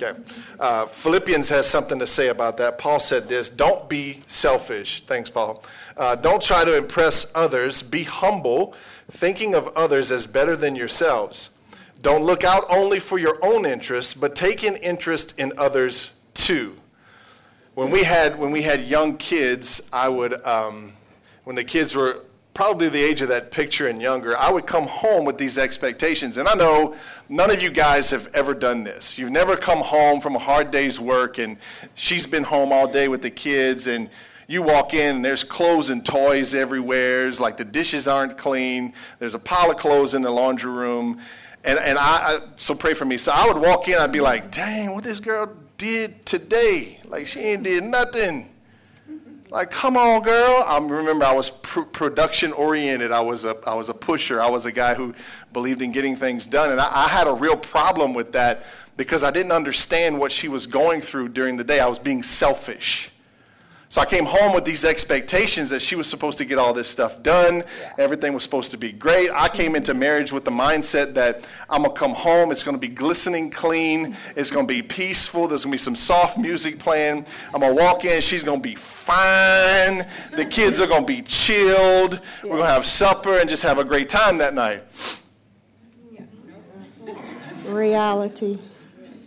Okay. 0.00 0.18
Uh, 0.60 0.86
Philippians 0.86 1.48
has 1.48 1.68
something 1.68 1.98
to 1.98 2.06
say 2.06 2.28
about 2.28 2.56
that. 2.58 2.78
Paul 2.78 2.98
said 3.00 3.28
this 3.28 3.48
Don't 3.48 3.88
be 3.88 4.20
selfish. 4.26 5.02
Thanks, 5.02 5.30
Paul. 5.30 5.62
Uh, 5.96 6.16
don't 6.16 6.42
try 6.42 6.64
to 6.64 6.76
impress 6.76 7.32
others. 7.34 7.82
Be 7.82 8.04
humble, 8.04 8.74
thinking 9.10 9.54
of 9.54 9.68
others 9.76 10.10
as 10.10 10.26
better 10.26 10.56
than 10.56 10.74
yourselves. 10.76 11.50
Don't 12.00 12.24
look 12.24 12.44
out 12.44 12.64
only 12.68 13.00
for 13.00 13.18
your 13.18 13.44
own 13.44 13.66
interests, 13.66 14.14
but 14.14 14.36
take 14.36 14.62
an 14.62 14.76
interest 14.76 15.38
in 15.38 15.52
others 15.56 16.18
too. 16.34 16.76
When 17.74 17.90
we 17.90 18.04
had, 18.04 18.38
when 18.38 18.50
we 18.50 18.62
had 18.62 18.82
young 18.82 19.16
kids, 19.16 19.88
I 19.92 20.08
would, 20.08 20.44
um, 20.46 20.92
when 21.42 21.56
the 21.56 21.64
kids 21.64 21.94
were 21.94 22.24
probably 22.58 22.88
the 22.88 23.00
age 23.00 23.22
of 23.22 23.28
that 23.28 23.52
picture 23.52 23.86
and 23.86 24.02
younger, 24.02 24.36
I 24.36 24.50
would 24.50 24.66
come 24.66 24.88
home 24.88 25.24
with 25.24 25.38
these 25.38 25.58
expectations. 25.58 26.38
And 26.38 26.48
I 26.48 26.54
know 26.54 26.96
none 27.28 27.52
of 27.52 27.62
you 27.62 27.70
guys 27.70 28.10
have 28.10 28.28
ever 28.34 28.52
done 28.52 28.82
this. 28.82 29.16
You've 29.16 29.30
never 29.30 29.56
come 29.56 29.78
home 29.78 30.20
from 30.20 30.34
a 30.34 30.40
hard 30.40 30.72
day's 30.72 30.98
work 30.98 31.38
and 31.38 31.56
she's 31.94 32.26
been 32.26 32.42
home 32.42 32.72
all 32.72 32.90
day 32.90 33.06
with 33.06 33.22
the 33.22 33.30
kids 33.30 33.86
and 33.86 34.10
you 34.48 34.64
walk 34.64 34.92
in 34.92 35.14
and 35.14 35.24
there's 35.24 35.44
clothes 35.44 35.90
and 35.90 36.04
toys 36.04 36.52
everywhere. 36.52 37.28
It's 37.28 37.38
like 37.38 37.58
the 37.58 37.64
dishes 37.64 38.08
aren't 38.08 38.36
clean. 38.36 38.92
There's 39.20 39.36
a 39.36 39.38
pile 39.38 39.70
of 39.70 39.76
clothes 39.76 40.14
in 40.14 40.22
the 40.22 40.30
laundry 40.32 40.72
room. 40.72 41.20
And, 41.62 41.78
and 41.78 41.96
I, 41.96 42.02
I 42.02 42.38
so 42.56 42.74
pray 42.74 42.94
for 42.94 43.04
me. 43.04 43.18
So 43.18 43.30
I 43.32 43.46
would 43.46 43.58
walk 43.62 43.86
in, 43.86 43.98
I'd 43.98 44.10
be 44.10 44.20
like, 44.20 44.50
dang, 44.50 44.94
what 44.94 45.04
this 45.04 45.20
girl 45.20 45.54
did 45.76 46.26
today? 46.26 46.98
Like 47.04 47.28
she 47.28 47.38
ain't 47.38 47.62
did 47.62 47.84
nothing. 47.84 48.50
Like, 49.50 49.70
come 49.70 49.96
on, 49.96 50.22
girl. 50.22 50.64
I 50.66 50.78
remember 50.78 51.24
I 51.24 51.32
was 51.32 51.48
pr- 51.48 51.80
production 51.80 52.52
oriented. 52.52 53.12
I 53.12 53.20
was, 53.20 53.44
a, 53.44 53.56
I 53.66 53.74
was 53.74 53.88
a 53.88 53.94
pusher. 53.94 54.42
I 54.42 54.50
was 54.50 54.66
a 54.66 54.72
guy 54.72 54.94
who 54.94 55.14
believed 55.54 55.80
in 55.80 55.90
getting 55.90 56.16
things 56.16 56.46
done. 56.46 56.70
And 56.70 56.80
I, 56.80 57.04
I 57.04 57.08
had 57.08 57.26
a 57.26 57.32
real 57.32 57.56
problem 57.56 58.12
with 58.12 58.32
that 58.32 58.64
because 58.98 59.24
I 59.24 59.30
didn't 59.30 59.52
understand 59.52 60.18
what 60.18 60.32
she 60.32 60.48
was 60.48 60.66
going 60.66 61.00
through 61.00 61.30
during 61.30 61.56
the 61.56 61.64
day. 61.64 61.80
I 61.80 61.86
was 61.86 61.98
being 61.98 62.22
selfish. 62.22 63.10
So 63.90 64.02
I 64.02 64.04
came 64.04 64.26
home 64.26 64.52
with 64.52 64.66
these 64.66 64.84
expectations 64.84 65.70
that 65.70 65.80
she 65.80 65.96
was 65.96 66.06
supposed 66.06 66.36
to 66.38 66.44
get 66.44 66.58
all 66.58 66.74
this 66.74 66.88
stuff 66.88 67.22
done. 67.22 67.64
Everything 67.96 68.34
was 68.34 68.42
supposed 68.42 68.70
to 68.72 68.76
be 68.76 68.92
great. 68.92 69.30
I 69.30 69.48
came 69.48 69.74
into 69.74 69.94
marriage 69.94 70.30
with 70.30 70.44
the 70.44 70.50
mindset 70.50 71.14
that 71.14 71.48
I'm 71.70 71.84
going 71.84 71.94
to 71.94 71.98
come 71.98 72.12
home. 72.12 72.52
It's 72.52 72.62
going 72.62 72.76
to 72.76 72.80
be 72.80 72.94
glistening 72.94 73.48
clean. 73.50 74.14
It's 74.36 74.50
going 74.50 74.68
to 74.68 74.72
be 74.72 74.82
peaceful. 74.82 75.48
There's 75.48 75.64
going 75.64 75.72
to 75.72 75.74
be 75.74 75.78
some 75.78 75.96
soft 75.96 76.36
music 76.36 76.78
playing. 76.78 77.24
I'm 77.54 77.60
going 77.60 77.74
to 77.74 77.82
walk 77.82 78.04
in. 78.04 78.20
She's 78.20 78.42
going 78.42 78.60
to 78.60 78.62
be 78.62 78.74
fine. 78.74 80.06
The 80.32 80.44
kids 80.44 80.82
are 80.82 80.86
going 80.86 81.06
to 81.06 81.06
be 81.06 81.22
chilled. 81.22 82.20
We're 82.42 82.50
going 82.50 82.64
to 82.64 82.68
have 82.68 82.84
supper 82.84 83.38
and 83.38 83.48
just 83.48 83.62
have 83.62 83.78
a 83.78 83.84
great 83.84 84.10
time 84.10 84.36
that 84.38 84.52
night. 84.52 84.82
Reality. 87.64 88.58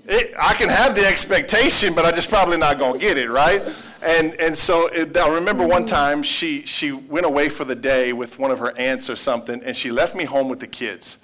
It, 0.06 0.36
I 0.40 0.54
can 0.54 0.70
have 0.70 0.94
the 0.94 1.06
expectation, 1.06 1.96
but 1.96 2.06
I 2.06 2.12
just 2.12 2.30
probably 2.30 2.58
not 2.58 2.78
going 2.78 2.94
to 2.94 3.00
get 3.00 3.18
it, 3.18 3.30
right? 3.30 3.64
And, 4.04 4.34
and 4.36 4.58
so 4.58 4.88
it, 4.88 5.16
I 5.16 5.30
remember 5.30 5.66
one 5.66 5.86
time 5.86 6.24
she, 6.24 6.66
she 6.66 6.92
went 6.92 7.26
away 7.26 7.50
for 7.50 7.66
the 7.66 7.76
day 7.76 8.14
with 8.14 8.40
one 8.40 8.50
of 8.50 8.60
her 8.60 8.76
aunts 8.78 9.10
or 9.10 9.16
something, 9.16 9.62
and 9.64 9.76
she 9.76 9.92
left 9.92 10.16
me 10.16 10.24
home 10.24 10.50
with 10.50 10.60
the 10.60 10.68
kids. 10.68 11.24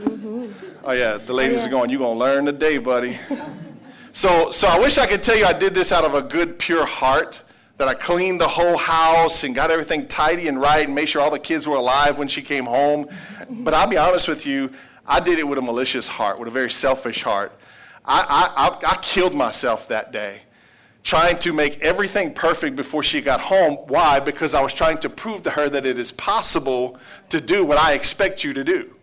Mm-hmm. 0.00 0.50
Oh, 0.84 0.92
yeah, 0.92 1.18
the 1.18 1.32
ladies 1.32 1.58
oh, 1.58 1.60
yeah. 1.60 1.66
are 1.68 1.70
going, 1.70 1.90
You're 1.90 2.00
going 2.00 2.14
to 2.14 2.18
learn 2.18 2.44
today, 2.46 2.78
buddy. 2.78 3.16
so, 4.12 4.50
so 4.50 4.66
I 4.66 4.78
wish 4.78 4.98
I 4.98 5.06
could 5.06 5.22
tell 5.22 5.36
you 5.36 5.44
I 5.44 5.52
did 5.52 5.72
this 5.74 5.92
out 5.92 6.04
of 6.04 6.14
a 6.14 6.22
good, 6.22 6.58
pure 6.58 6.84
heart, 6.84 7.42
that 7.78 7.88
I 7.88 7.94
cleaned 7.94 8.40
the 8.40 8.48
whole 8.48 8.76
house 8.76 9.44
and 9.44 9.54
got 9.54 9.70
everything 9.70 10.06
tidy 10.06 10.48
and 10.48 10.60
right 10.60 10.86
and 10.86 10.94
made 10.94 11.08
sure 11.08 11.22
all 11.22 11.30
the 11.30 11.38
kids 11.38 11.66
were 11.66 11.76
alive 11.76 12.18
when 12.18 12.28
she 12.28 12.42
came 12.42 12.64
home. 12.64 13.08
But 13.48 13.74
I'll 13.74 13.88
be 13.88 13.96
honest 13.96 14.28
with 14.28 14.46
you, 14.46 14.70
I 15.06 15.20
did 15.20 15.38
it 15.38 15.46
with 15.46 15.58
a 15.58 15.62
malicious 15.62 16.06
heart, 16.06 16.38
with 16.38 16.48
a 16.48 16.52
very 16.52 16.70
selfish 16.70 17.22
heart. 17.22 17.52
I, 18.04 18.20
I, 18.28 18.68
I, 18.68 18.92
I 18.92 18.96
killed 19.02 19.34
myself 19.34 19.88
that 19.88 20.12
day 20.12 20.42
trying 21.02 21.38
to 21.40 21.52
make 21.52 21.80
everything 21.80 22.32
perfect 22.32 22.76
before 22.76 23.02
she 23.02 23.20
got 23.20 23.40
home. 23.40 23.74
Why? 23.88 24.20
Because 24.20 24.54
I 24.54 24.60
was 24.60 24.72
trying 24.72 24.98
to 24.98 25.10
prove 25.10 25.42
to 25.42 25.50
her 25.50 25.68
that 25.68 25.84
it 25.84 25.98
is 25.98 26.12
possible 26.12 26.98
to 27.30 27.40
do 27.40 27.64
what 27.64 27.78
I 27.78 27.94
expect 27.94 28.44
you 28.44 28.52
to 28.54 28.62
do. 28.62 28.94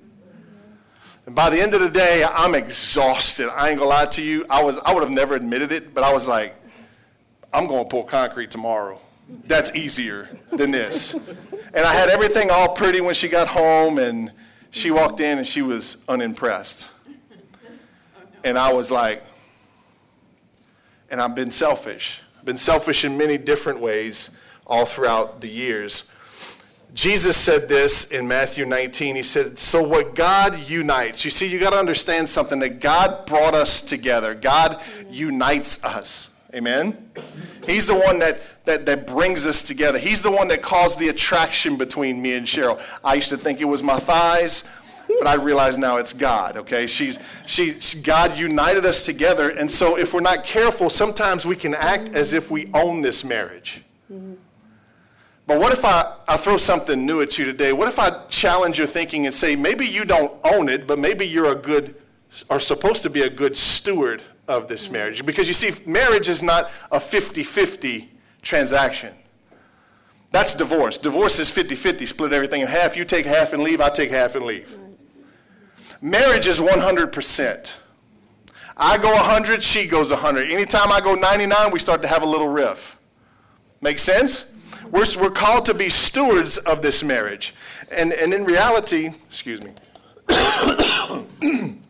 And 1.26 1.36
by 1.36 1.50
the 1.50 1.62
end 1.62 1.74
of 1.74 1.82
the 1.82 1.90
day, 1.90 2.24
I'm 2.24 2.56
exhausted. 2.56 3.50
I 3.50 3.70
ain't 3.70 3.80
gonna 3.80 3.90
lie 3.90 4.06
to 4.08 4.22
you. 4.24 4.46
I 4.50 4.64
was 4.64 4.80
I 4.80 4.94
would 4.94 5.04
have 5.04 5.12
never 5.12 5.36
admitted 5.36 5.72
it, 5.72 5.94
but 5.94 6.04
I 6.04 6.14
was 6.14 6.28
like, 6.28 6.56
I'm 7.54 7.68
gonna 7.68 7.86
pour 7.86 8.06
concrete 8.06 8.50
tomorrow. 8.50 9.00
That's 9.46 9.76
easier 9.76 10.30
than 10.52 10.72
this. 10.72 11.14
And 11.14 11.86
I 11.86 11.94
had 11.94 12.10
everything 12.10 12.50
all 12.50 12.70
pretty 12.74 13.00
when 13.02 13.14
she 13.14 13.28
got 13.28 13.48
home, 13.48 14.00
and 14.00 14.32
she 14.72 14.90
walked 14.90 15.20
in 15.20 15.38
and 15.38 15.46
she 15.46 15.62
was 15.62 16.04
unimpressed. 16.08 16.90
And 18.44 18.58
I 18.58 18.74
was 18.74 18.90
like, 18.90 19.22
and 21.12 21.22
I've 21.22 21.36
been 21.36 21.52
selfish. 21.52 22.22
I've 22.38 22.46
been 22.46 22.58
selfish 22.58 23.06
in 23.06 23.18
many 23.18 23.38
different 23.38 23.80
ways 23.80 24.38
all 24.66 24.86
throughout 24.86 25.42
the 25.42 25.48
years. 25.48 26.12
Jesus 26.94 27.38
said 27.38 27.70
this 27.70 28.12
in 28.12 28.28
Matthew 28.28 28.66
19. 28.66 29.16
He 29.16 29.24
said, 29.24 29.60
So 29.60 29.82
what 29.82 30.16
God 30.16 30.60
unites, 30.68 31.24
you 31.24 31.32
see, 31.32 31.48
you 31.48 31.60
got 31.60 31.72
to 31.72 31.78
understand 31.78 32.28
something 32.28 32.60
that 32.60 32.80
God 32.80 33.26
brought 33.26 33.54
us 33.54 33.82
together. 33.82 34.34
God 34.34 34.82
unites 35.10 35.84
us. 35.84 36.32
Amen? 36.54 37.12
He's 37.68 37.86
the 37.86 37.96
one 37.96 38.18
that, 38.20 38.40
that, 38.66 38.88
that 38.88 39.06
brings 39.06 39.46
us 39.46 39.62
together. 39.62 40.00
He's 40.00 40.24
the 40.24 40.32
one 40.32 40.48
that 40.48 40.64
caused 40.64 40.98
the 40.98 41.10
attraction 41.10 41.78
between 41.78 42.20
me 42.20 42.34
and 42.34 42.48
Cheryl. 42.48 42.82
I 43.04 43.14
used 43.14 43.30
to 43.30 43.38
think 43.38 43.62
it 43.62 43.66
was 43.66 43.84
my 43.84 44.00
thighs 44.00 44.68
but 45.18 45.28
I 45.28 45.36
realize 45.36 45.78
now 45.78 45.98
it's 45.98 46.14
God, 46.14 46.58
okay? 46.58 46.86
She's, 46.88 47.18
she, 47.46 47.74
God 48.02 48.38
united 48.38 48.86
us 48.86 49.06
together, 49.06 49.50
and 49.50 49.70
so 49.70 49.98
if 49.98 50.14
we're 50.14 50.20
not 50.20 50.44
careful, 50.44 50.90
sometimes 50.90 51.46
we 51.46 51.56
can 51.56 51.74
act 51.74 52.10
as 52.10 52.34
if 52.34 52.52
we 52.52 52.70
own 52.74 53.02
this 53.02 53.24
marriage. 53.24 53.82
Mm-hmm. 54.12 54.36
But 55.48 55.60
what 55.60 55.74
if 55.74 55.84
I, 55.84 56.16
I 56.28 56.38
throw 56.38 56.58
something 56.58 57.06
new 57.06 57.22
at 57.22 57.40
you 57.40 57.46
today? 57.46 57.74
What 57.74 57.88
if 57.88 57.98
I 57.98 58.12
challenge 58.28 58.78
your 58.78 58.86
thinking 58.86 59.26
and 59.26 59.34
say, 59.34 59.56
maybe 59.56 59.86
you 59.88 60.06
don't 60.06 60.34
own 60.44 60.70
it, 60.70 60.86
but 60.86 61.00
maybe 61.00 61.28
you're 61.28 61.52
a 61.52 61.56
good, 61.56 61.96
or 62.50 62.60
supposed 62.60 63.02
to 63.04 63.10
be 63.10 63.24
a 63.24 63.30
good 63.30 63.58
steward 63.58 64.22
of 64.48 64.68
this 64.68 64.86
mm-hmm. 64.86 64.94
marriage? 64.94 65.26
Because 65.26 65.48
you 65.48 65.56
see, 65.56 65.72
marriage 65.88 66.30
is 66.30 66.44
not 66.44 66.70
a 66.92 67.00
50 67.00 67.44
50 67.44 68.12
transaction. 68.44 69.16
That's 70.32 70.54
divorce. 70.54 71.00
Divorce 71.00 71.40
is 71.40 71.50
50 71.50 71.74
50, 71.74 72.06
split 72.06 72.34
everything 72.34 72.62
in 72.62 72.68
half. 72.68 72.96
You 72.96 73.04
take 73.04 73.26
half 73.26 73.54
and 73.54 73.64
leave, 73.64 73.82
I 73.82 73.90
take 73.90 74.12
half 74.12 74.36
and 74.36 74.46
leave. 74.46 74.78
Marriage 76.02 76.48
is 76.48 76.60
100%. 76.60 77.74
I 78.78 78.98
go 78.98 79.12
100, 79.14 79.62
she 79.62 79.88
goes 79.88 80.12
100. 80.12 80.50
Anytime 80.50 80.92
I 80.92 81.02
go 81.02 81.14
99, 81.14 81.72
we 81.72 81.80
start 81.80 82.02
to 82.04 82.08
have 82.08 82.24
a 82.24 82.26
little 82.26 82.48
riff. 82.48 82.98
Make 83.82 84.00
sense? 84.00 84.54
We're, 84.90 85.06
we're 85.20 85.32
called 85.32 85.66
to 85.66 85.74
be 85.74 85.90
stewards 85.90 86.58
of 86.58 86.82
this 86.82 87.04
marriage. 87.04 87.54
And, 87.92 88.14
and 88.14 88.34
in 88.34 88.46
reality, 88.46 89.10
excuse 89.28 89.62
me, 89.62 89.72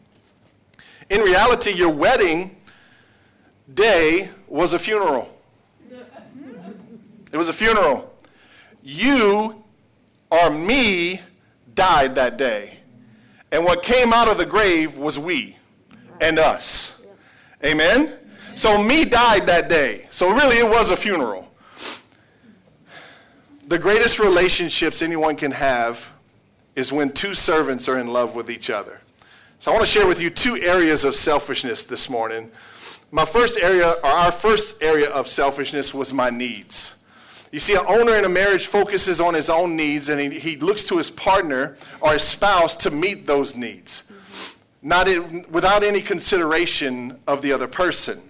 in 1.09 1.21
reality, 1.21 1.71
your 1.71 1.89
wedding 1.89 2.55
day 3.73 4.29
was 4.47 4.73
a 4.73 4.79
funeral. 4.79 5.35
It 7.31 7.37
was 7.37 7.49
a 7.49 7.53
funeral. 7.53 8.11
You 8.81 9.63
or 10.31 10.49
me 10.49 11.21
died 11.75 12.15
that 12.15 12.37
day. 12.37 12.78
And 13.51 13.65
what 13.65 13.83
came 13.83 14.13
out 14.13 14.27
of 14.27 14.37
the 14.37 14.45
grave 14.45 14.97
was 14.97 15.17
we 15.17 15.57
and 16.21 16.37
us. 16.37 17.05
Amen? 17.63 18.13
So 18.55 18.81
me 18.81 19.05
died 19.05 19.47
that 19.47 19.69
day. 19.69 20.05
So 20.09 20.31
really 20.31 20.57
it 20.57 20.69
was 20.69 20.91
a 20.91 20.97
funeral. 20.97 21.47
The 23.67 23.79
greatest 23.79 24.19
relationships 24.19 25.01
anyone 25.01 25.35
can 25.35 25.51
have 25.51 26.09
is 26.75 26.91
when 26.91 27.11
two 27.11 27.33
servants 27.33 27.87
are 27.87 27.99
in 27.99 28.07
love 28.07 28.35
with 28.35 28.49
each 28.49 28.69
other. 28.69 29.01
So 29.59 29.71
I 29.71 29.75
want 29.75 29.85
to 29.85 29.91
share 29.91 30.07
with 30.07 30.21
you 30.21 30.29
two 30.29 30.55
areas 30.57 31.03
of 31.03 31.15
selfishness 31.15 31.85
this 31.85 32.09
morning. 32.09 32.49
My 33.11 33.25
first 33.25 33.59
area, 33.59 33.91
or 34.03 34.09
our 34.09 34.31
first 34.31 34.81
area 34.81 35.09
of 35.09 35.27
selfishness, 35.27 35.93
was 35.93 36.13
my 36.13 36.29
needs. 36.29 36.98
You 37.51 37.59
see, 37.59 37.73
an 37.73 37.85
owner 37.87 38.15
in 38.15 38.25
a 38.25 38.29
marriage 38.29 38.67
focuses 38.67 39.19
on 39.19 39.33
his 39.33 39.49
own 39.49 39.75
needs 39.75 40.09
and 40.09 40.21
he, 40.21 40.39
he 40.39 40.55
looks 40.57 40.83
to 40.85 40.97
his 40.97 41.09
partner 41.09 41.77
or 41.99 42.13
his 42.13 42.21
spouse 42.21 42.75
to 42.77 42.91
meet 42.91 43.25
those 43.25 43.55
needs, 43.55 44.11
not 44.83 45.07
in, 45.07 45.45
without 45.49 45.83
any 45.83 46.01
consideration 46.01 47.19
of 47.27 47.41
the 47.41 47.51
other 47.51 47.67
person. 47.67 48.21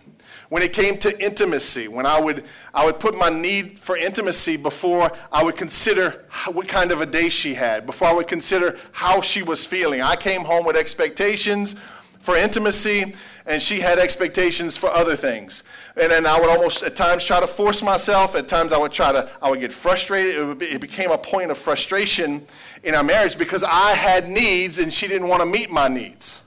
when 0.49 0.63
it 0.63 0.73
came 0.73 0.97
to 0.97 1.23
intimacy, 1.23 1.87
when 1.87 2.05
I 2.05 2.19
would, 2.19 2.43
I 2.73 2.83
would 2.83 2.99
put 2.99 3.15
my 3.15 3.29
need 3.29 3.77
for 3.77 3.95
intimacy 3.95 4.57
before 4.57 5.11
I 5.31 5.43
would 5.43 5.55
consider 5.55 6.25
what 6.51 6.67
kind 6.67 6.91
of 6.91 7.01
a 7.01 7.05
day 7.05 7.29
she 7.29 7.53
had, 7.53 7.85
before 7.85 8.07
I 8.07 8.13
would 8.13 8.27
consider 8.27 8.77
how 8.91 9.21
she 9.21 9.43
was 9.43 9.65
feeling. 9.65 10.01
I 10.01 10.15
came 10.15 10.41
home 10.41 10.65
with 10.65 10.75
expectations 10.75 11.75
for 12.19 12.35
intimacy, 12.35 13.13
and 13.45 13.61
she 13.61 13.79
had 13.79 13.97
expectations 13.97 14.77
for 14.77 14.89
other 14.89 15.15
things. 15.15 15.63
And 15.95 16.11
then 16.11 16.25
I 16.25 16.39
would 16.39 16.49
almost 16.49 16.83
at 16.83 16.95
times 16.95 17.25
try 17.25 17.39
to 17.39 17.47
force 17.47 17.81
myself. 17.81 18.35
At 18.35 18.47
times 18.47 18.71
I 18.71 18.77
would 18.77 18.91
try 18.91 19.11
to, 19.11 19.29
I 19.41 19.49
would 19.49 19.59
get 19.59 19.73
frustrated. 19.73 20.35
It, 20.35 20.57
be, 20.59 20.65
it 20.67 20.81
became 20.81 21.11
a 21.11 21.17
point 21.17 21.51
of 21.51 21.57
frustration 21.57 22.45
in 22.83 22.95
our 22.95 23.03
marriage 23.03 23.37
because 23.37 23.63
I 23.63 23.93
had 23.93 24.29
needs 24.29 24.79
and 24.79 24.93
she 24.93 25.07
didn't 25.07 25.27
want 25.27 25.41
to 25.41 25.45
meet 25.45 25.71
my 25.71 25.87
needs. 25.87 26.43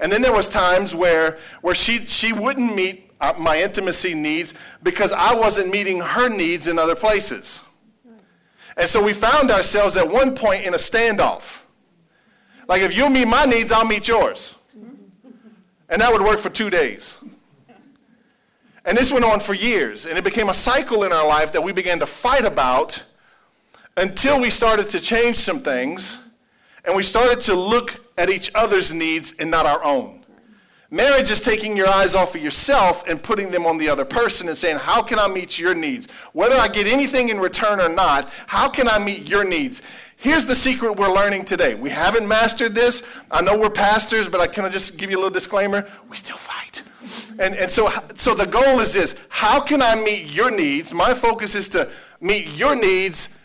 And 0.00 0.12
then 0.12 0.22
there 0.22 0.32
was 0.32 0.48
times 0.48 0.94
where, 0.94 1.38
where 1.62 1.74
she, 1.74 2.06
she 2.06 2.32
wouldn't 2.32 2.74
meet 2.74 3.10
uh, 3.20 3.32
my 3.38 3.62
intimacy 3.62 4.14
needs 4.14 4.54
because 4.82 5.12
I 5.12 5.34
wasn't 5.34 5.70
meeting 5.70 6.00
her 6.00 6.28
needs 6.28 6.68
in 6.68 6.78
other 6.78 6.94
places. 6.94 7.62
And 8.76 8.88
so 8.88 9.02
we 9.02 9.14
found 9.14 9.50
ourselves 9.50 9.96
at 9.96 10.06
one 10.06 10.34
point 10.34 10.64
in 10.64 10.74
a 10.74 10.78
standoff. 10.78 11.62
Like 12.68 12.82
if 12.82 12.94
you 12.94 13.08
meet 13.08 13.26
my 13.26 13.46
needs, 13.46 13.72
I'll 13.72 13.86
meet 13.86 14.06
yours. 14.06 14.55
And 15.88 16.00
that 16.00 16.12
would 16.12 16.22
work 16.22 16.38
for 16.38 16.50
two 16.50 16.70
days. 16.70 17.18
And 18.84 18.96
this 18.96 19.12
went 19.12 19.24
on 19.24 19.40
for 19.40 19.54
years. 19.54 20.06
And 20.06 20.16
it 20.18 20.24
became 20.24 20.48
a 20.48 20.54
cycle 20.54 21.04
in 21.04 21.12
our 21.12 21.26
life 21.26 21.52
that 21.52 21.62
we 21.62 21.72
began 21.72 21.98
to 22.00 22.06
fight 22.06 22.44
about 22.44 23.02
until 23.96 24.40
we 24.40 24.50
started 24.50 24.88
to 24.90 25.00
change 25.00 25.36
some 25.36 25.60
things 25.60 26.22
and 26.84 26.94
we 26.94 27.02
started 27.02 27.40
to 27.42 27.54
look 27.54 27.96
at 28.16 28.30
each 28.30 28.50
other's 28.54 28.92
needs 28.92 29.34
and 29.38 29.50
not 29.50 29.66
our 29.66 29.82
own. 29.82 30.24
Marriage 30.90 31.32
is 31.32 31.40
taking 31.40 31.76
your 31.76 31.88
eyes 31.88 32.14
off 32.14 32.36
of 32.36 32.42
yourself 32.42 33.06
and 33.08 33.20
putting 33.20 33.50
them 33.50 33.66
on 33.66 33.76
the 33.76 33.88
other 33.88 34.04
person 34.04 34.46
and 34.48 34.56
saying, 34.56 34.76
How 34.76 35.02
can 35.02 35.18
I 35.18 35.26
meet 35.26 35.58
your 35.58 35.74
needs? 35.74 36.08
Whether 36.32 36.54
I 36.54 36.68
get 36.68 36.86
anything 36.86 37.28
in 37.28 37.40
return 37.40 37.80
or 37.80 37.88
not, 37.88 38.30
how 38.46 38.68
can 38.68 38.88
I 38.88 38.98
meet 38.98 39.28
your 39.28 39.44
needs? 39.44 39.82
Here's 40.16 40.46
the 40.46 40.54
secret 40.54 40.96
we're 40.96 41.12
learning 41.12 41.44
today. 41.44 41.74
We 41.74 41.90
haven't 41.90 42.26
mastered 42.26 42.74
this. 42.74 43.02
I 43.30 43.42
know 43.42 43.58
we're 43.58 43.68
pastors, 43.70 44.28
but 44.28 44.40
I 44.40 44.46
can 44.46 44.64
I 44.64 44.68
just 44.68 44.96
give 44.96 45.10
you 45.10 45.16
a 45.16 45.20
little 45.20 45.30
disclaimer? 45.30 45.88
We 46.08 46.16
still 46.16 46.36
fight. 46.36 46.82
And, 47.38 47.54
and 47.56 47.70
so, 47.70 47.90
so 48.14 48.34
the 48.34 48.46
goal 48.46 48.80
is 48.80 48.92
this 48.92 49.20
how 49.28 49.60
can 49.60 49.82
I 49.82 49.96
meet 49.96 50.30
your 50.30 50.50
needs? 50.50 50.94
My 50.94 51.14
focus 51.14 51.54
is 51.54 51.68
to 51.70 51.90
meet 52.20 52.46
your 52.48 52.76
needs 52.76 53.36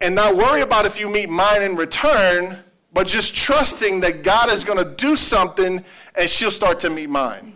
and 0.00 0.14
not 0.14 0.36
worry 0.36 0.60
about 0.60 0.84
if 0.84 1.00
you 1.00 1.08
meet 1.08 1.28
mine 1.28 1.62
in 1.62 1.76
return, 1.76 2.58
but 2.96 3.06
just 3.06 3.36
trusting 3.36 4.00
that 4.00 4.22
God 4.22 4.50
is 4.50 4.64
going 4.64 4.78
to 4.78 4.90
do 4.94 5.16
something 5.16 5.84
and 6.14 6.30
she'll 6.30 6.50
start 6.50 6.80
to 6.80 6.88
meet 6.88 7.10
mine. 7.10 7.52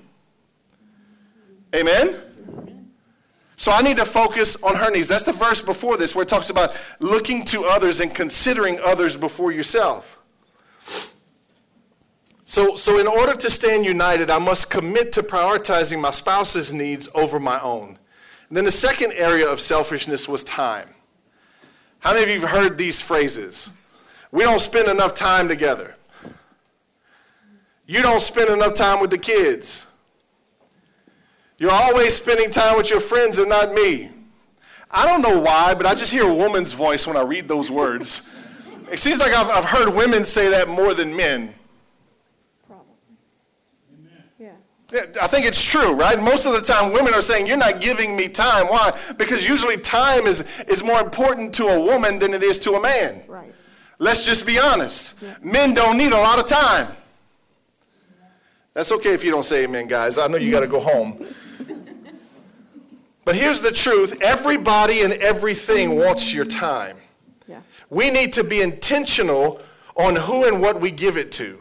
Amen? 1.75 2.20
So 3.56 3.73
I 3.73 3.80
need 3.80 3.97
to 3.97 4.04
focus 4.04 4.62
on 4.62 4.75
her 4.76 4.90
needs. 4.90 5.09
That's 5.09 5.25
the 5.25 5.32
verse 5.32 5.62
before 5.62 5.97
this 5.97 6.14
where 6.14 6.25
it 6.25 6.28
talks 6.28 6.50
about 6.50 6.76
looking 6.99 7.42
to 7.47 7.64
others 7.64 8.00
and 8.00 8.14
considering 8.14 8.80
others 8.85 9.16
before 9.16 9.50
yourself. 9.50 10.18
So, 12.44 12.76
so 12.76 12.99
in 12.99 13.06
order 13.06 13.32
to 13.32 13.49
stand 13.49 13.87
united, 13.87 14.28
I 14.28 14.40
must 14.40 14.70
commit 14.70 15.11
to 15.14 15.23
prioritizing 15.23 16.02
my 16.02 16.11
spouse's 16.11 16.75
needs 16.75 17.09
over 17.14 17.40
my 17.40 17.59
own. 17.61 17.99
And 18.49 18.59
then 18.59 18.66
the 18.66 18.70
second 18.70 19.14
area 19.14 19.49
of 19.49 19.62
selfishness 19.62 20.28
was 20.28 20.44
time. 20.44 20.90
How 22.00 22.12
many 22.12 22.25
of 22.25 22.28
you 22.28 22.40
have 22.42 22.50
heard 22.50 22.76
these 22.76 23.00
phrases? 23.00 23.70
We 24.32 24.44
don't 24.44 24.60
spend 24.60 24.88
enough 24.88 25.14
time 25.14 25.49
together. 25.49 25.94
You 27.87 28.02
don't 28.02 28.20
spend 28.20 28.50
enough 28.50 28.75
time 28.75 29.00
with 29.00 29.10
the 29.10 29.18
kids. 29.18 29.87
You're 31.58 31.72
always 31.72 32.14
spending 32.14 32.50
time 32.50 32.76
with 32.76 32.88
your 32.90 33.00
friends 33.00 33.38
and 33.38 33.49
not 33.49 33.75
me. 33.75 34.10
I 34.90 35.06
don't 35.06 35.22
know 35.22 35.38
why, 35.38 35.75
but 35.75 35.87
I 35.87 35.94
just 35.94 36.12
hear 36.12 36.28
a 36.28 36.34
woman's 36.34 36.72
voice 36.72 37.06
when 37.06 37.16
I 37.16 37.22
read 37.22 37.49
those 37.49 37.70
words. 37.70 38.28
It 38.90 38.99
seems 38.99 39.20
like 39.20 39.32
I've, 39.32 39.49
I've 39.49 39.64
heard 39.64 39.94
women 39.94 40.25
say 40.25 40.50
that 40.50 40.69
more 40.69 40.95
than 40.95 41.14
men. 41.14 41.54
I 45.21 45.26
think 45.28 45.47
it's 45.47 45.62
true, 45.62 45.93
right? 45.93 46.21
Most 46.21 46.47
of 46.47 46.52
the 46.52 46.60
time, 46.60 46.93
women 46.93 47.14
are 47.14 47.23
saying, 47.23 47.47
You're 47.47 47.56
not 47.56 47.80
giving 47.80 48.16
me 48.16 48.28
time. 48.28 48.66
Why? 48.66 48.99
Because 49.16 49.47
usually 49.47 49.76
time 49.76 50.26
is, 50.26 50.40
is 50.66 50.82
more 50.82 51.00
important 51.00 51.54
to 51.54 51.69
a 51.69 51.78
woman 51.78 52.19
than 52.19 52.34
it 52.34 52.43
is 52.43 52.58
to 52.60 52.73
a 52.73 52.80
man. 52.80 53.23
Right. 53.28 53.54
Let's 54.00 54.25
just 54.25 54.47
be 54.47 54.58
honest. 54.58 55.15
Men 55.43 55.75
don't 55.75 55.99
need 55.99 56.13
a 56.13 56.17
lot 56.17 56.39
of 56.39 56.47
time. 56.47 56.89
That's 58.73 58.91
okay 58.93 59.13
if 59.13 59.23
you 59.23 59.30
don't 59.30 59.45
say 59.45 59.65
amen, 59.65 59.89
guys. 59.89 60.17
I 60.17 60.26
know 60.26 60.39
you 60.39 60.50
got 60.50 60.60
to 60.60 60.67
go 60.67 60.80
home. 60.80 61.26
But 63.26 63.36
here's 63.36 63.60
the 63.60 63.71
truth 63.71 64.21
everybody 64.23 65.02
and 65.02 65.13
everything 65.13 65.97
wants 65.97 66.32
your 66.32 66.47
time. 66.47 66.97
Yeah. 67.47 67.60
We 67.91 68.10
need 68.10 68.32
to 68.32 68.43
be 68.43 68.63
intentional 68.63 69.60
on 69.97 70.17
who 70.17 70.49
and 70.49 70.63
what 70.63 70.80
we 70.80 70.91
give 70.91 71.19
it 71.19 71.30
to. 71.32 71.60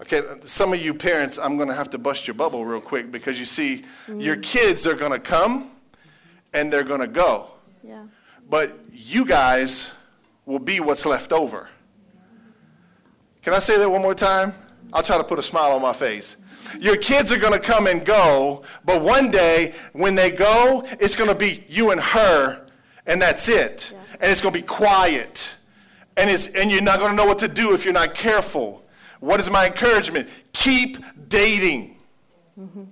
Okay, 0.00 0.20
some 0.42 0.74
of 0.74 0.82
you 0.82 0.92
parents, 0.92 1.38
I'm 1.38 1.56
going 1.56 1.68
to 1.68 1.74
have 1.74 1.88
to 1.90 1.98
bust 1.98 2.26
your 2.26 2.34
bubble 2.34 2.66
real 2.66 2.80
quick 2.82 3.10
because 3.10 3.38
you 3.38 3.46
see, 3.46 3.84
mm. 4.06 4.22
your 4.22 4.36
kids 4.36 4.86
are 4.86 4.94
going 4.94 5.12
to 5.12 5.18
come 5.18 5.70
and 6.52 6.70
they're 6.70 6.82
going 6.82 7.00
to 7.00 7.06
go. 7.06 7.50
Yeah. 7.82 8.04
But 8.50 8.78
you 8.92 9.24
guys 9.24 9.94
will 10.46 10.58
be 10.58 10.80
what's 10.80 11.06
left 11.06 11.32
over. 11.32 11.68
Can 13.42 13.54
I 13.54 13.58
say 13.58 13.78
that 13.78 13.88
one 13.88 14.02
more 14.02 14.14
time? 14.14 14.54
I'll 14.92 15.02
try 15.02 15.18
to 15.18 15.24
put 15.24 15.38
a 15.38 15.42
smile 15.42 15.72
on 15.72 15.82
my 15.82 15.92
face. 15.92 16.36
Your 16.78 16.96
kids 16.96 17.32
are 17.32 17.38
going 17.38 17.52
to 17.52 17.58
come 17.58 17.86
and 17.86 18.04
go, 18.04 18.62
but 18.84 19.02
one 19.02 19.30
day 19.30 19.74
when 19.92 20.14
they 20.14 20.30
go, 20.30 20.84
it's 21.00 21.16
going 21.16 21.28
to 21.28 21.34
be 21.34 21.64
you 21.68 21.90
and 21.90 22.00
her, 22.00 22.66
and 23.06 23.20
that's 23.20 23.48
it. 23.48 23.92
Yeah. 23.92 23.98
And 24.20 24.30
it's 24.30 24.40
going 24.40 24.54
to 24.54 24.60
be 24.60 24.66
quiet. 24.66 25.56
And, 26.16 26.30
it's, 26.30 26.48
and 26.54 26.70
you're 26.70 26.82
not 26.82 26.98
going 26.98 27.10
to 27.10 27.16
know 27.16 27.26
what 27.26 27.38
to 27.40 27.48
do 27.48 27.74
if 27.74 27.84
you're 27.84 27.94
not 27.94 28.14
careful. 28.14 28.84
What 29.20 29.40
is 29.40 29.50
my 29.50 29.66
encouragement? 29.66 30.28
Keep 30.52 30.98
dating. 31.28 31.98
Mm-hmm. 32.58 32.84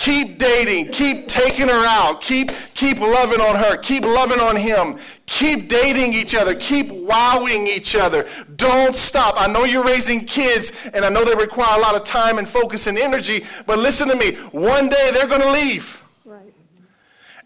Keep 0.00 0.38
dating. 0.38 0.88
Keep 0.92 1.28
taking 1.28 1.68
her 1.68 1.84
out. 1.86 2.22
Keep, 2.22 2.52
keep 2.72 3.00
loving 3.00 3.38
on 3.38 3.54
her. 3.54 3.76
Keep 3.76 4.06
loving 4.06 4.40
on 4.40 4.56
him. 4.56 4.96
Keep 5.26 5.68
dating 5.68 6.14
each 6.14 6.34
other. 6.34 6.54
Keep 6.54 6.90
wowing 6.90 7.66
each 7.66 7.94
other. 7.94 8.26
Don't 8.56 8.94
stop. 8.94 9.34
I 9.36 9.46
know 9.46 9.64
you're 9.64 9.84
raising 9.84 10.24
kids, 10.24 10.72
and 10.94 11.04
I 11.04 11.10
know 11.10 11.22
they 11.26 11.34
require 11.34 11.78
a 11.78 11.82
lot 11.82 11.96
of 11.96 12.04
time 12.04 12.38
and 12.38 12.48
focus 12.48 12.86
and 12.86 12.96
energy, 12.96 13.44
but 13.66 13.78
listen 13.78 14.08
to 14.08 14.16
me. 14.16 14.36
One 14.52 14.88
day 14.88 15.10
they're 15.12 15.28
going 15.28 15.42
to 15.42 15.52
leave. 15.52 16.02
Right. 16.24 16.54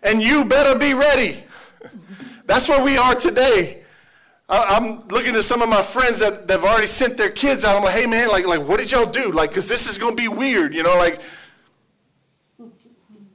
And 0.05 0.23
you 0.23 0.45
better 0.45 0.79
be 0.79 0.95
ready. 0.95 1.43
That's 2.47 2.69
where 2.69 2.85
we 2.85 2.97
are 2.97 3.17
today. 3.17 3.83
I'm 4.49 5.09
looking 5.09 5.35
at 5.35 5.43
some 5.43 5.61
of 5.61 5.69
my 5.69 5.83
friends 5.83 6.21
that, 6.21 6.47
that 6.47 6.61
have 6.61 6.65
already 6.65 6.87
sent 6.87 7.17
their 7.17 7.31
kids 7.31 7.65
out. 7.65 7.77
I'm 7.77 7.83
like, 7.83 7.95
hey 7.95 8.07
man, 8.07 8.29
like, 8.29 8.47
like 8.47 8.61
what 8.61 8.79
did 8.79 8.93
y'all 8.93 9.11
do? 9.11 9.33
Like, 9.33 9.51
because 9.51 9.69
this 9.69 9.91
is 9.91 9.99
going 9.99 10.15
to 10.15 10.23
be 10.23 10.29
weird, 10.29 10.73
you 10.73 10.85
know, 10.85 10.97
like, 10.99 11.21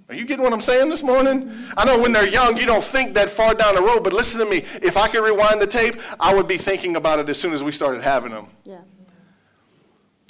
are 0.10 0.15
you 0.15 0.26
getting 0.26 0.43
what 0.43 0.52
I'm 0.52 0.62
saying 0.62 0.89
this 0.89 1.04
morning? 1.04 1.52
I 1.78 1.86
know 1.86 2.00
when 2.00 2.12
they're 2.12 2.28
young, 2.28 2.58
you 2.58 2.65
don't 2.65 2.84
think 2.84 3.13
that 3.13 3.30
far 3.30 3.54
down 3.54 3.76
the 3.76 3.82
road, 3.82 4.04
but 4.04 4.12
listen 4.12 4.39
to 4.39 4.45
me. 4.45 4.63
If 4.82 4.98
I 4.98 5.08
could 5.08 5.24
rewind 5.24 5.62
the 5.62 5.67
tape, 5.67 5.95
I 6.19 6.34
would 6.34 6.48
be 6.48 6.58
thinking 6.58 6.95
about 6.95 7.19
it 7.19 7.30
as 7.30 7.39
soon 7.39 7.54
as 7.54 7.63
we 7.63 7.72
started 7.72 8.02
having 8.02 8.32
them. 8.32 8.48
Yeah. 8.63 8.82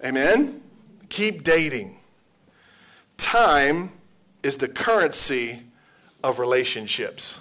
Amen? 0.03 0.61
Keep 1.07 1.43
dating. 1.43 1.97
Time 3.17 3.91
is 4.43 4.57
the 4.57 4.67
currency 4.67 5.61
of 6.23 6.39
relationships. 6.39 7.39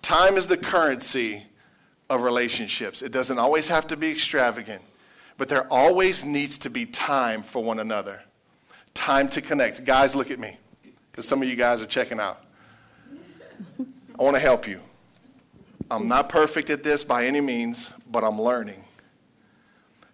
Time 0.00 0.38
is 0.38 0.46
the 0.46 0.56
currency 0.56 1.44
of 2.08 2.22
relationships. 2.22 3.02
It 3.02 3.12
doesn't 3.12 3.38
always 3.38 3.68
have 3.68 3.86
to 3.88 3.96
be 3.96 4.10
extravagant, 4.10 4.82
but 5.36 5.50
there 5.50 5.70
always 5.70 6.24
needs 6.24 6.56
to 6.58 6.70
be 6.70 6.86
time 6.86 7.42
for 7.42 7.62
one 7.62 7.78
another. 7.78 8.22
Time 8.94 9.28
to 9.28 9.42
connect. 9.42 9.84
Guys, 9.84 10.16
look 10.16 10.30
at 10.30 10.38
me, 10.38 10.56
because 11.18 11.26
some 11.26 11.42
of 11.42 11.48
you 11.48 11.56
guys 11.56 11.82
are 11.82 11.86
checking 11.86 12.20
out. 12.20 12.44
I 14.16 14.22
want 14.22 14.36
to 14.36 14.40
help 14.40 14.68
you. 14.68 14.80
I'm 15.90 16.06
not 16.06 16.28
perfect 16.28 16.70
at 16.70 16.84
this 16.84 17.02
by 17.02 17.26
any 17.26 17.40
means, 17.40 17.92
but 18.08 18.22
I'm 18.22 18.40
learning. 18.40 18.84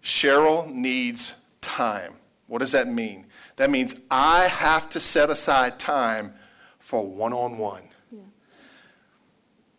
Cheryl 0.03 0.67
needs 0.73 1.45
time. 1.61 2.15
What 2.47 2.61
does 2.61 2.73
that 2.73 2.89
mean? 2.89 3.27
That 3.57 3.69
means 3.69 4.01
I 4.11 4.45
have 4.45 4.89
to 4.91 5.01
set 5.01 5.29
aside 5.29 5.79
time 5.79 6.33
for 6.79 7.07
one 7.07 7.35
on 7.35 7.59
one. 7.59 7.83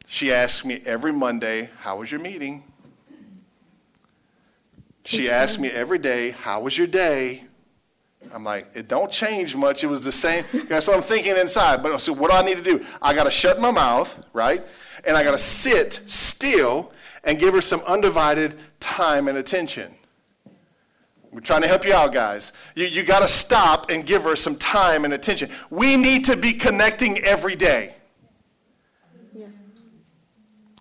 She 0.05 0.31
asks 0.31 0.63
me 0.63 0.79
every 0.85 1.11
Monday, 1.11 1.71
How 1.79 1.97
was 1.97 2.11
your 2.11 2.21
meeting? 2.21 2.63
She 5.05 5.31
asks 5.31 5.57
me 5.57 5.69
every 5.71 5.97
day, 5.97 6.29
How 6.29 6.61
was 6.61 6.77
your 6.77 6.85
day? 6.85 7.45
I'm 8.33 8.43
like, 8.43 8.67
It 8.73 8.87
don't 8.87 9.11
change 9.11 9.55
much. 9.55 9.83
It 9.83 9.87
was 9.87 10.03
the 10.03 10.11
same. 10.11 10.45
That's 10.67 10.87
what 10.87 10.97
I'm 10.97 11.03
thinking 11.03 11.35
inside. 11.37 11.81
But 11.83 11.99
so 11.99 12.13
what 12.13 12.31
do 12.31 12.37
I 12.37 12.41
need 12.41 12.57
to 12.57 12.63
do? 12.63 12.85
I 13.01 13.13
got 13.13 13.25
to 13.25 13.31
shut 13.31 13.59
my 13.59 13.71
mouth, 13.71 14.25
right? 14.33 14.63
And 15.05 15.15
I 15.15 15.23
got 15.23 15.31
to 15.31 15.37
sit 15.37 15.93
still 16.05 16.91
and 17.23 17.39
give 17.39 17.53
her 17.53 17.61
some 17.61 17.81
undivided 17.81 18.55
time 18.79 19.27
and 19.27 19.37
attention. 19.37 19.95
We're 21.31 21.41
trying 21.41 21.63
to 21.63 21.67
help 21.67 21.85
you 21.85 21.93
out, 21.93 22.13
guys. 22.13 22.53
You, 22.75 22.85
you 22.85 23.03
got 23.03 23.19
to 23.19 23.27
stop 23.27 23.89
and 23.89 24.05
give 24.05 24.23
her 24.23 24.37
some 24.37 24.55
time 24.55 25.03
and 25.03 25.13
attention. 25.13 25.49
We 25.69 25.97
need 25.97 26.23
to 26.25 26.37
be 26.37 26.53
connecting 26.53 27.17
every 27.25 27.55
day. 27.55 27.94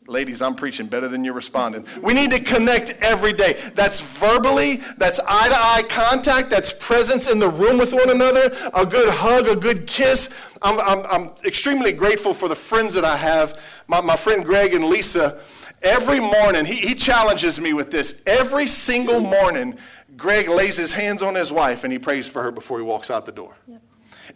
Ladies, 0.07 0.43
I'm 0.43 0.55
preaching 0.55 0.87
better 0.87 1.09
than 1.09 1.25
you're 1.25 1.33
responding. 1.33 1.87
We 2.03 2.13
need 2.13 2.31
to 2.33 2.39
connect 2.39 2.91
every 3.01 3.33
day. 3.33 3.59
That's 3.75 4.03
verbally, 4.03 4.83
that's 4.99 5.19
eye 5.27 5.49
to 5.49 5.57
eye 5.57 5.83
contact, 5.89 6.51
that's 6.51 6.75
presence 6.75 7.31
in 7.31 7.39
the 7.39 7.49
room 7.49 7.79
with 7.79 7.95
one 7.95 8.11
another, 8.11 8.55
a 8.75 8.85
good 8.85 9.09
hug, 9.09 9.49
a 9.49 9.57
good 9.57 9.87
kiss. 9.87 10.35
I'm, 10.61 10.79
I'm, 10.81 11.07
I'm 11.07 11.31
extremely 11.47 11.91
grateful 11.93 12.35
for 12.35 12.49
the 12.49 12.57
friends 12.57 12.93
that 12.95 13.05
I 13.05 13.17
have. 13.17 13.59
My, 13.89 14.03
my 14.03 14.17
friend 14.17 14.45
Greg 14.45 14.75
and 14.75 14.85
Lisa, 14.85 15.41
every 15.83 16.21
morning, 16.21 16.67
he, 16.67 16.75
he 16.75 16.95
challenges 16.95 17.59
me 17.59 17.73
with 17.73 17.91
this. 17.91 18.23
Every 18.27 18.67
single 18.67 19.21
morning, 19.21 19.79
Greg 20.19 20.49
lays 20.51 20.77
his 20.77 20.93
hands 20.93 21.23
on 21.23 21.35
his 21.35 21.51
wife 21.51 21.83
and 21.83 21.91
he 21.91 21.99
prays 21.99 22.29
for 22.29 22.43
her 22.43 22.51
before 22.51 22.79
he 22.79 22.85
walks 22.85 23.11
out 23.11 23.25
the 23.25 23.33
door. 23.33 23.57
Yep. 23.67 23.81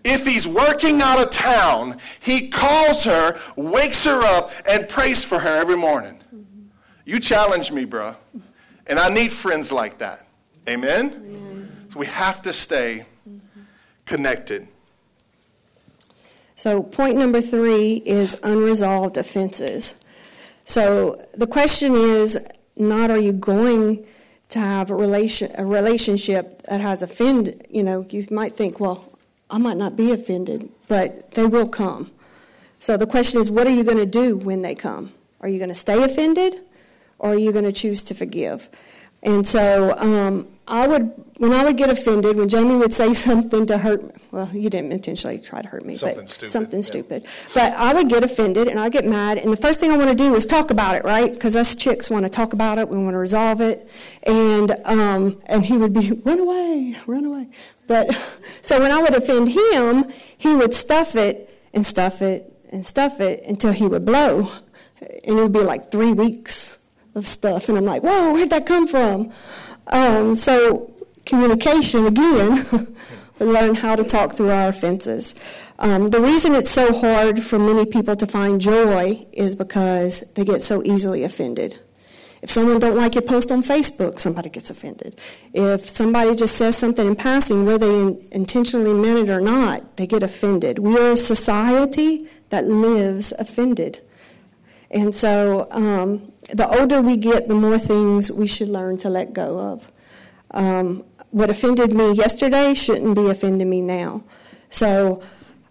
If 0.04 0.26
he's 0.26 0.46
working 0.46 1.02
out 1.02 1.20
of 1.20 1.30
town, 1.30 1.98
he 2.20 2.48
calls 2.48 3.04
her, 3.04 3.38
wakes 3.56 4.04
her 4.04 4.22
up, 4.22 4.52
and 4.66 4.88
prays 4.88 5.24
for 5.24 5.38
her 5.38 5.56
every 5.56 5.76
morning. 5.76 6.20
Mm-hmm. 6.34 6.62
You 7.04 7.20
challenge 7.20 7.72
me, 7.72 7.84
bro. 7.84 8.16
And 8.86 8.98
I 8.98 9.08
need 9.08 9.32
friends 9.32 9.70
like 9.70 9.98
that. 9.98 10.26
Amen? 10.68 11.12
Amen. 11.14 11.86
So 11.92 11.98
we 11.98 12.06
have 12.06 12.42
to 12.42 12.52
stay 12.52 13.06
connected. 14.06 14.68
So, 16.54 16.82
point 16.82 17.16
number 17.16 17.40
three 17.40 18.02
is 18.04 18.40
unresolved 18.42 19.16
offenses. 19.16 20.00
So, 20.64 21.22
the 21.34 21.46
question 21.46 21.94
is 21.94 22.38
not 22.76 23.10
are 23.10 23.18
you 23.18 23.32
going 23.32 24.04
to 24.48 24.58
have 24.58 24.90
a, 24.90 24.94
relation, 24.94 25.52
a 25.56 25.64
relationship 25.64 26.62
that 26.62 26.80
has 26.80 27.02
offended, 27.02 27.66
you 27.70 27.82
know, 27.82 28.06
you 28.10 28.26
might 28.30 28.54
think, 28.54 28.80
well, 28.80 29.04
I 29.50 29.58
might 29.58 29.76
not 29.76 29.96
be 29.96 30.12
offended, 30.12 30.68
but 30.88 31.32
they 31.32 31.46
will 31.46 31.68
come. 31.68 32.10
So 32.80 32.96
the 32.96 33.06
question 33.06 33.40
is, 33.40 33.50
what 33.50 33.66
are 33.66 33.70
you 33.70 33.82
going 33.82 33.98
to 33.98 34.06
do 34.06 34.36
when 34.36 34.62
they 34.62 34.74
come? 34.74 35.12
Are 35.40 35.48
you 35.48 35.58
going 35.58 35.70
to 35.70 35.74
stay 35.74 36.02
offended 36.02 36.60
or 37.18 37.30
are 37.30 37.38
you 37.38 37.52
going 37.52 37.64
to 37.64 37.72
choose 37.72 38.02
to 38.04 38.14
forgive? 38.14 38.68
And 39.22 39.44
so 39.44 39.98
um, 39.98 40.46
I 40.68 40.86
would, 40.86 41.12
when 41.38 41.52
I 41.52 41.64
would 41.64 41.76
get 41.76 41.90
offended, 41.90 42.36
when 42.36 42.48
Jamie 42.48 42.76
would 42.76 42.92
say 42.92 43.14
something 43.14 43.66
to 43.66 43.78
hurt 43.78 44.04
me, 44.04 44.10
well, 44.30 44.48
you 44.52 44.70
didn't 44.70 44.92
intentionally 44.92 45.38
try 45.38 45.62
to 45.62 45.68
hurt 45.68 45.84
me, 45.84 45.94
something 45.94 46.20
but 46.20 46.30
stupid, 46.30 46.50
something 46.50 46.78
yeah. 46.80 46.86
stupid. 46.86 47.26
But 47.54 47.72
I 47.72 47.94
would 47.94 48.08
get 48.08 48.22
offended 48.22 48.68
and 48.68 48.78
I'd 48.78 48.92
get 48.92 49.06
mad, 49.06 49.38
and 49.38 49.52
the 49.52 49.56
first 49.56 49.80
thing 49.80 49.90
I 49.90 49.96
want 49.96 50.10
to 50.10 50.14
do 50.14 50.34
is 50.34 50.46
talk 50.46 50.70
about 50.70 50.94
it, 50.94 51.04
right? 51.04 51.32
Because 51.32 51.56
us 51.56 51.74
chicks 51.74 52.10
want 52.10 52.26
to 52.26 52.30
talk 52.30 52.52
about 52.52 52.78
it, 52.78 52.88
we 52.88 52.98
want 52.98 53.14
to 53.14 53.18
resolve 53.18 53.60
it, 53.60 53.90
and 54.24 54.70
um, 54.84 55.40
and 55.46 55.64
he 55.64 55.76
would 55.76 55.94
be 55.94 56.12
run 56.12 56.38
away, 56.38 56.96
run 57.06 57.24
away. 57.24 57.48
But 57.88 58.14
so 58.42 58.80
when 58.80 58.92
I 58.92 59.02
would 59.02 59.14
offend 59.14 59.48
him, 59.48 60.04
he 60.36 60.54
would 60.54 60.72
stuff 60.72 61.16
it 61.16 61.50
and 61.74 61.84
stuff 61.84 62.22
it 62.22 62.52
and 62.70 62.86
stuff 62.86 63.20
it 63.20 63.42
until 63.44 63.72
he 63.72 63.86
would 63.86 64.04
blow, 64.04 64.52
and 65.00 65.38
it 65.38 65.42
would 65.42 65.52
be 65.52 65.60
like 65.60 65.90
three 65.90 66.12
weeks 66.12 66.78
of 67.14 67.26
stuff, 67.26 67.68
and 67.68 67.76
I'm 67.76 67.84
like, 67.84 68.02
whoa, 68.02 68.32
where'd 68.32 68.50
that 68.50 68.66
come 68.66 68.86
from? 68.86 69.32
Um, 69.88 70.34
so 70.34 70.94
communication 71.24 72.06
again. 72.06 72.66
we 73.38 73.46
learn 73.46 73.74
how 73.74 73.96
to 73.96 74.04
talk 74.04 74.32
through 74.32 74.50
our 74.50 74.68
offenses. 74.68 75.34
Um, 75.78 76.08
the 76.10 76.20
reason 76.20 76.54
it's 76.54 76.70
so 76.70 76.92
hard 76.92 77.42
for 77.42 77.58
many 77.58 77.86
people 77.86 78.16
to 78.16 78.26
find 78.26 78.60
joy 78.60 79.26
is 79.32 79.54
because 79.54 80.20
they 80.34 80.44
get 80.44 80.60
so 80.60 80.82
easily 80.84 81.24
offended. 81.24 81.82
If 82.40 82.50
someone 82.50 82.78
don't 82.78 82.96
like 82.96 83.14
your 83.14 83.22
post 83.22 83.50
on 83.50 83.62
Facebook, 83.62 84.18
somebody 84.18 84.48
gets 84.48 84.70
offended. 84.70 85.18
If 85.52 85.88
somebody 85.88 86.36
just 86.36 86.54
says 86.54 86.76
something 86.76 87.06
in 87.06 87.16
passing, 87.16 87.64
whether 87.64 87.86
they 87.86 88.00
in, 88.00 88.28
intentionally 88.30 88.92
meant 88.92 89.28
it 89.28 89.30
or 89.30 89.40
not, 89.40 89.96
they 89.96 90.06
get 90.06 90.22
offended. 90.22 90.78
We 90.78 90.96
are 90.96 91.12
a 91.12 91.16
society 91.16 92.28
that 92.50 92.66
lives 92.66 93.32
offended. 93.32 94.00
And 94.90 95.14
so 95.14 95.66
um, 95.70 96.32
the 96.54 96.68
older 96.68 97.02
we 97.02 97.16
get, 97.16 97.48
the 97.48 97.54
more 97.54 97.78
things 97.78 98.30
we 98.30 98.46
should 98.46 98.68
learn 98.68 98.96
to 98.98 99.08
let 99.08 99.32
go 99.32 99.58
of. 99.58 99.90
Um, 100.52 101.04
what 101.30 101.50
offended 101.50 101.92
me 101.92 102.12
yesterday 102.12 102.72
shouldn't 102.72 103.14
be 103.14 103.28
offending 103.28 103.68
me 103.68 103.82
now. 103.82 104.24
So 104.70 105.22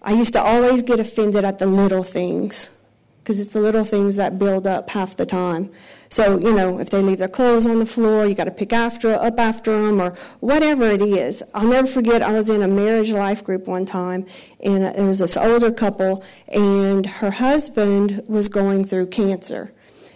I 0.01 0.12
used 0.12 0.34
to 0.34 0.41
always 0.41 0.84
get 0.84 0.99
offended 0.99 1.45
at 1.45 1.60
the 1.60 1.65
little 1.65 2.03
things 2.03 2.77
because 3.28 3.42
it's 3.42 3.52
the 3.52 3.60
little 3.60 3.84
things 3.84 4.16
that 4.16 4.40
build 4.40 4.66
up 4.66 4.90
half 4.92 5.18
the 5.18 5.26
time. 5.26 5.70
So, 6.08 6.40
you 6.40 6.54
know, 6.54 6.80
if 6.80 6.92
they 6.92 7.02
leave 7.02 7.18
their 7.18 7.28
clothes 7.28 7.68
on 7.68 7.80
the 7.80 7.86
floor, 7.86 8.26
you 8.26 8.34
got 8.34 8.46
to 8.46 8.52
pick 8.52 8.72
after 8.72 9.13
up 9.16 9.38
after 9.38 9.86
them 9.86 10.02
or 10.02 10.12
whatever 10.40 10.86
it 10.86 11.02
is. 11.02 11.44
I'll 11.54 11.68
never 11.68 11.86
forget 11.86 12.22
I 12.22 12.32
was 12.32 12.50
in 12.50 12.62
a 12.62 12.70
marriage 12.70 13.12
life 13.12 13.44
group 13.44 13.68
one 13.68 13.86
time 13.86 14.26
and 14.63 14.86
it 14.86 15.02
was 15.02 15.20
this 15.20 15.36
older 15.36 15.74
couple 15.74 16.24
and 16.48 17.06
her 17.06 17.32
husband 17.32 18.24
was 18.30 18.48
going 18.48 18.86
through 18.86 19.08
cancer. 19.08 19.74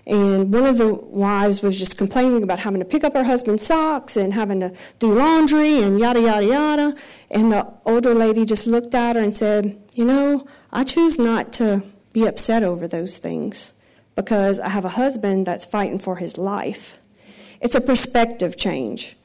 And 0.07 0.53
one 0.53 0.65
of 0.65 0.77
the 0.77 0.93
wives 0.93 1.61
was 1.61 1.77
just 1.77 1.97
complaining 1.97 2.43
about 2.43 2.59
having 2.59 2.79
to 2.79 2.85
pick 2.85 3.03
up 3.03 3.13
her 3.13 3.25
husband's 3.25 3.65
socks 3.65 4.15
and 4.15 4.33
having 4.33 4.61
to 4.61 4.73
do 4.99 5.13
laundry 5.13 5.83
and 5.83 5.99
yada, 5.99 6.21
yada, 6.21 6.45
yada. 6.45 6.95
And 7.29 7.51
the 7.51 7.73
older 7.85 8.13
lady 8.13 8.45
just 8.45 8.67
looked 8.67 8.95
at 8.95 9.17
her 9.17 9.21
and 9.21 9.35
said, 9.35 9.77
You 9.93 10.05
know, 10.05 10.47
I 10.71 10.85
choose 10.85 11.19
not 11.19 11.51
to 11.53 11.83
be 12.13 12.25
upset 12.25 12.63
over 12.63 12.87
those 12.87 13.17
things 13.17 13.73
because 14.15 14.59
I 14.59 14.69
have 14.69 14.85
a 14.85 14.89
husband 14.89 15.45
that's 15.45 15.65
fighting 15.65 15.99
for 15.99 16.17
his 16.17 16.37
life. 16.37 16.97
It's 17.61 17.75
a 17.75 17.81
perspective 17.81 18.57
change. 18.57 19.15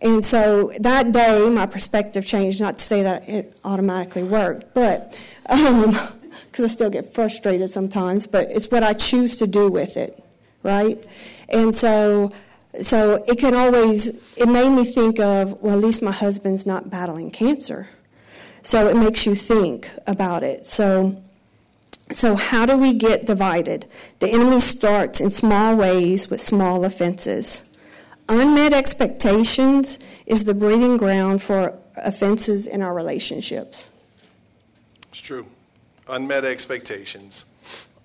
And 0.00 0.24
so 0.24 0.72
that 0.80 1.12
day, 1.12 1.48
my 1.48 1.66
perspective 1.66 2.26
changed, 2.26 2.60
not 2.60 2.78
to 2.78 2.84
say 2.84 3.02
that 3.02 3.28
it 3.28 3.56
automatically 3.64 4.22
worked, 4.22 4.74
but. 4.74 5.18
Um, 5.48 5.96
because 6.50 6.64
I 6.64 6.68
still 6.68 6.90
get 6.90 7.12
frustrated 7.12 7.70
sometimes, 7.70 8.26
but 8.26 8.50
it's 8.50 8.70
what 8.70 8.82
I 8.82 8.92
choose 8.92 9.36
to 9.36 9.46
do 9.46 9.70
with 9.70 9.96
it, 9.96 10.22
right? 10.62 11.02
And 11.48 11.74
so, 11.74 12.32
so 12.80 13.22
it 13.26 13.38
can 13.38 13.54
always, 13.54 14.36
it 14.36 14.48
made 14.48 14.70
me 14.70 14.84
think 14.84 15.18
of, 15.20 15.60
well, 15.62 15.76
at 15.76 15.84
least 15.84 16.02
my 16.02 16.12
husband's 16.12 16.66
not 16.66 16.90
battling 16.90 17.30
cancer. 17.30 17.88
So 18.62 18.88
it 18.88 18.96
makes 18.96 19.26
you 19.26 19.34
think 19.34 19.90
about 20.06 20.42
it. 20.42 20.66
So, 20.66 21.22
so 22.14 22.36
how 22.36 22.66
do 22.66 22.76
we 22.76 22.94
get 22.94 23.26
divided? 23.26 23.86
The 24.20 24.28
enemy 24.28 24.60
starts 24.60 25.20
in 25.20 25.30
small 25.30 25.76
ways 25.76 26.30
with 26.30 26.40
small 26.40 26.84
offenses. 26.84 27.76
Unmet 28.28 28.72
expectations 28.72 29.98
is 30.26 30.44
the 30.44 30.54
breeding 30.54 30.96
ground 30.96 31.42
for 31.42 31.78
offenses 31.96 32.66
in 32.66 32.82
our 32.82 32.94
relationships. 32.94 33.90
It's 35.10 35.20
true 35.20 35.46
unmet 36.08 36.44
expectations 36.44 37.46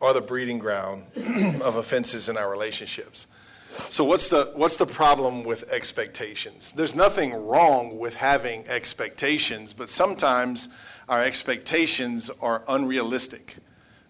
are 0.01 0.13
the 0.13 0.21
breeding 0.21 0.59
ground 0.59 1.03
of 1.61 1.75
offenses 1.75 2.29
in 2.29 2.37
our 2.37 2.49
relationships. 2.49 3.27
So 3.71 4.03
what's 4.03 4.29
the 4.29 4.51
what's 4.55 4.77
the 4.77 4.85
problem 4.85 5.43
with 5.43 5.71
expectations? 5.71 6.73
There's 6.73 6.95
nothing 6.95 7.33
wrong 7.47 7.99
with 7.99 8.15
having 8.15 8.67
expectations, 8.67 9.73
but 9.73 9.89
sometimes 9.89 10.69
our 11.07 11.21
expectations 11.23 12.31
are 12.41 12.63
unrealistic. 12.67 13.57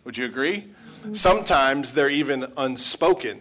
Would 0.10 0.18
you 0.18 0.26
agree? 0.26 0.66
Sometimes 1.14 1.94
they're 1.94 2.10
even 2.10 2.52
unspoken. 2.58 3.40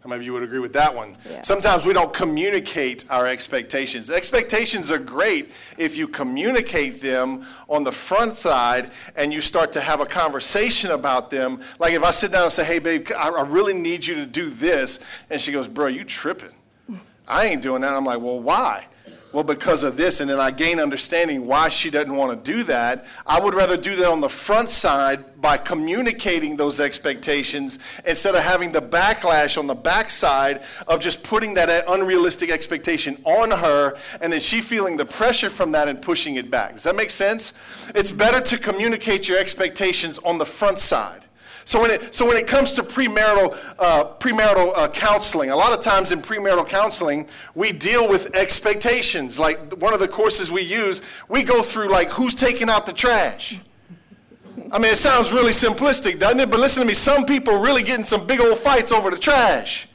How 0.00 0.10
many 0.10 0.20
of 0.20 0.22
you 0.26 0.34
would 0.34 0.42
agree 0.42 0.58
with 0.58 0.74
that 0.74 0.94
one? 0.94 1.14
Yeah. 1.26 1.40
Sometimes 1.40 1.86
we 1.86 1.94
don't 1.94 2.12
communicate 2.12 3.06
our 3.10 3.26
expectations. 3.26 4.10
Expectations 4.10 4.90
are 4.90 4.98
great 4.98 5.50
if 5.78 5.96
you 5.96 6.06
communicate 6.06 7.00
them 7.00 7.46
on 7.70 7.84
the 7.84 7.90
front 7.90 8.34
side 8.34 8.90
and 9.16 9.32
you 9.32 9.40
start 9.40 9.72
to 9.72 9.80
have 9.80 10.00
a 10.02 10.04
conversation 10.04 10.90
about 10.90 11.30
them. 11.30 11.62
Like 11.78 11.94
if 11.94 12.02
I 12.02 12.10
sit 12.10 12.32
down 12.32 12.42
and 12.42 12.52
say, 12.52 12.66
hey, 12.66 12.80
babe, 12.80 13.08
I 13.16 13.40
really 13.48 13.72
need 13.72 14.06
you 14.06 14.14
to 14.16 14.26
do 14.26 14.50
this. 14.50 15.00
And 15.30 15.40
she 15.40 15.52
goes, 15.52 15.66
bro, 15.66 15.86
you 15.86 16.04
tripping. 16.04 16.52
I 17.26 17.46
ain't 17.46 17.62
doing 17.62 17.80
that. 17.80 17.94
I'm 17.94 18.04
like, 18.04 18.20
well, 18.20 18.40
why? 18.40 18.88
Well, 19.32 19.44
because 19.44 19.82
of 19.82 19.96
this, 19.96 20.20
and 20.20 20.30
then 20.30 20.40
I 20.40 20.50
gain 20.50 20.80
understanding 20.80 21.46
why 21.46 21.68
she 21.68 21.90
doesn't 21.90 22.14
want 22.14 22.44
to 22.44 22.52
do 22.52 22.62
that. 22.64 23.04
I 23.26 23.38
would 23.38 23.54
rather 23.54 23.76
do 23.76 23.94
that 23.96 24.08
on 24.08 24.22
the 24.22 24.28
front 24.28 24.70
side 24.70 25.40
by 25.40 25.58
communicating 25.58 26.56
those 26.56 26.80
expectations 26.80 27.78
instead 28.06 28.34
of 28.34 28.42
having 28.42 28.72
the 28.72 28.80
backlash 28.80 29.58
on 29.58 29.66
the 29.66 29.74
backside 29.74 30.62
of 30.86 31.00
just 31.00 31.22
putting 31.22 31.54
that 31.54 31.84
unrealistic 31.88 32.50
expectation 32.50 33.20
on 33.24 33.50
her 33.50 33.96
and 34.20 34.32
then 34.32 34.40
she 34.40 34.60
feeling 34.62 34.96
the 34.96 35.04
pressure 35.04 35.50
from 35.50 35.72
that 35.72 35.88
and 35.88 36.00
pushing 36.00 36.36
it 36.36 36.50
back. 36.50 36.72
Does 36.74 36.84
that 36.84 36.96
make 36.96 37.10
sense? 37.10 37.58
It's 37.94 38.10
better 38.10 38.40
to 38.40 38.58
communicate 38.58 39.28
your 39.28 39.38
expectations 39.38 40.18
on 40.18 40.38
the 40.38 40.46
front 40.46 40.78
side. 40.78 41.27
So 41.68 41.82
when 41.82 41.90
it, 41.90 42.14
so 42.14 42.26
when 42.26 42.38
it 42.38 42.46
comes 42.46 42.72
to 42.72 42.82
premarital, 42.82 43.54
uh, 43.78 44.14
premarital 44.14 44.72
uh, 44.74 44.88
counseling, 44.88 45.50
a 45.50 45.54
lot 45.54 45.74
of 45.74 45.84
times 45.84 46.12
in 46.12 46.22
premarital 46.22 46.66
counseling, 46.66 47.28
we 47.54 47.72
deal 47.72 48.08
with 48.08 48.34
expectations. 48.34 49.38
Like 49.38 49.74
one 49.74 49.92
of 49.92 50.00
the 50.00 50.08
courses 50.08 50.50
we 50.50 50.62
use, 50.62 51.02
we 51.28 51.42
go 51.42 51.60
through 51.60 51.90
like 51.90 52.08
who's 52.08 52.34
taking 52.34 52.70
out 52.70 52.86
the 52.86 52.94
trash. 52.94 53.60
I 54.72 54.78
mean, 54.78 54.92
it 54.92 54.96
sounds 54.96 55.30
really 55.30 55.52
simplistic, 55.52 56.18
doesn't 56.18 56.40
it? 56.40 56.50
But 56.50 56.58
listen 56.58 56.80
to 56.80 56.88
me, 56.88 56.94
some 56.94 57.26
people 57.26 57.58
really 57.58 57.82
getting 57.82 58.06
some 58.06 58.26
big 58.26 58.40
old 58.40 58.56
fights 58.56 58.90
over 58.90 59.10
the 59.10 59.18
trash. 59.18 59.88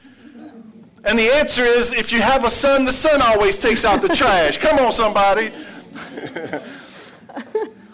And 1.06 1.18
the 1.18 1.28
answer 1.34 1.64
is 1.64 1.92
if 1.92 2.12
you 2.12 2.22
have 2.22 2.46
a 2.46 2.52
son, 2.52 2.86
the 2.86 2.94
son 2.94 3.20
always 3.20 3.58
takes 3.58 3.84
out 3.84 4.04
the 4.04 4.10
trash. 4.10 4.60
Come 4.60 4.78
on, 4.78 4.92
somebody. 4.92 5.52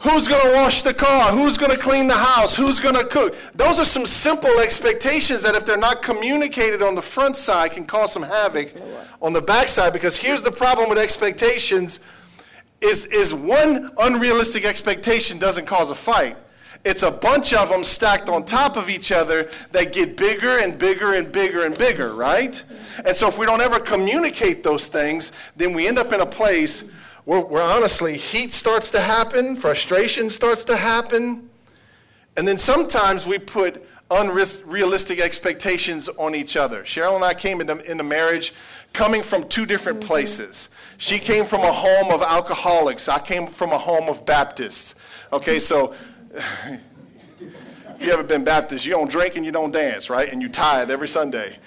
Who's 0.01 0.29
going 0.29 0.41
to 0.45 0.53
wash 0.53 0.81
the 0.81 0.93
car? 0.93 1.31
Who's 1.33 1.57
going 1.57 1.71
to 1.71 1.77
clean 1.77 2.07
the 2.07 2.13
house? 2.13 2.55
Who's 2.55 2.79
going 2.79 2.95
to 2.95 3.03
cook? 3.03 3.35
Those 3.53 3.79
are 3.79 3.85
some 3.85 4.05
simple 4.05 4.59
expectations 4.59 5.43
that, 5.43 5.55
if 5.55 5.65
they're 5.65 5.77
not 5.77 6.01
communicated 6.01 6.81
on 6.81 6.95
the 6.95 7.01
front 7.01 7.35
side, 7.35 7.73
can 7.73 7.85
cause 7.85 8.13
some 8.13 8.23
havoc 8.23 8.73
on 9.21 9.33
the 9.33 9.41
back 9.41 9.67
side. 9.67 9.91
Because 9.91 10.15
here's 10.15 10.41
the 10.41 10.51
problem 10.51 10.87
with 10.87 10.97
expectations 10.97 11.99
is, 12.79 13.07
is 13.07 13.33
one 13.33 13.91
unrealistic 13.97 14.63
expectation 14.63 15.37
doesn't 15.37 15.65
cause 15.65 15.91
a 15.91 15.95
fight. 15.95 16.37
It's 16.85 17.03
a 17.03 17.11
bunch 17.11 17.53
of 17.53 17.67
them 17.67 17.83
stacked 17.83 18.29
on 18.29 18.45
top 18.45 18.77
of 18.77 18.89
each 18.89 19.11
other 19.11 19.49
that 19.73 19.91
get 19.91 20.15
bigger 20.15 20.59
and 20.59 20.79
bigger 20.79 21.15
and 21.15 21.29
bigger 21.29 21.65
and 21.65 21.77
bigger, 21.77 22.15
right? 22.15 22.63
And 23.03 23.13
so 23.13 23.27
if 23.27 23.37
we 23.37 23.45
don't 23.45 23.59
ever 23.59 23.81
communicate 23.81 24.63
those 24.63 24.87
things, 24.87 25.33
then 25.57 25.73
we 25.73 25.89
end 25.89 25.99
up 25.99 26.13
in 26.13 26.21
a 26.21 26.25
place 26.25 26.89
where, 27.29 27.41
where 27.41 27.61
honestly 27.61 28.17
heat 28.17 28.51
starts 28.51 28.89
to 28.89 28.99
happen, 28.99 29.55
frustration 29.55 30.31
starts 30.31 30.63
to 30.63 30.75
happen, 30.75 31.47
and 32.35 32.47
then 32.47 32.57
sometimes 32.57 33.27
we 33.27 33.37
put 33.37 33.85
unrealistic 34.09 35.19
expectations 35.19 36.09
on 36.09 36.33
each 36.33 36.57
other. 36.57 36.81
Cheryl 36.81 37.13
and 37.13 37.23
I 37.23 37.35
came 37.35 37.61
into, 37.61 37.79
into 37.83 38.03
marriage 38.03 38.53
coming 38.93 39.21
from 39.21 39.47
two 39.47 39.67
different 39.67 39.99
mm-hmm. 39.99 40.07
places. 40.07 40.69
She 40.97 41.19
came 41.19 41.45
from 41.45 41.61
a 41.61 41.71
home 41.71 42.09
of 42.09 42.23
alcoholics. 42.23 43.07
I 43.07 43.19
came 43.19 43.45
from 43.45 43.73
a 43.73 43.77
home 43.77 44.09
of 44.09 44.25
Baptists. 44.25 44.95
Okay, 45.31 45.59
so 45.59 45.93
if 46.33 48.01
you 48.01 48.11
ever 48.11 48.23
been 48.23 48.43
Baptist, 48.43 48.87
you 48.87 48.91
don't 48.91 49.11
drink 49.11 49.35
and 49.35 49.45
you 49.45 49.51
don't 49.51 49.71
dance, 49.71 50.09
right? 50.09 50.33
And 50.33 50.41
you 50.41 50.49
tithe 50.49 50.89
every 50.89 51.07
Sunday. 51.07 51.57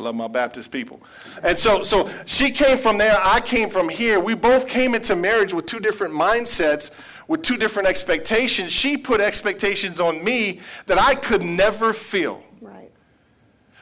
Love 0.00 0.14
my 0.14 0.28
Baptist 0.28 0.70
people. 0.70 1.00
And 1.42 1.58
so, 1.58 1.82
so 1.82 2.10
she 2.26 2.50
came 2.50 2.78
from 2.78 2.98
there, 2.98 3.18
I 3.22 3.40
came 3.40 3.70
from 3.70 3.88
here. 3.88 4.18
We 4.20 4.34
both 4.34 4.66
came 4.66 4.94
into 4.94 5.14
marriage 5.14 5.52
with 5.52 5.66
two 5.66 5.80
different 5.80 6.14
mindsets, 6.14 6.90
with 7.28 7.42
two 7.42 7.56
different 7.56 7.88
expectations. 7.88 8.72
She 8.72 8.96
put 8.96 9.20
expectations 9.20 10.00
on 10.00 10.22
me 10.24 10.60
that 10.86 10.98
I 10.98 11.14
could 11.14 11.42
never 11.42 11.92
feel. 11.92 12.42
Right. 12.60 12.90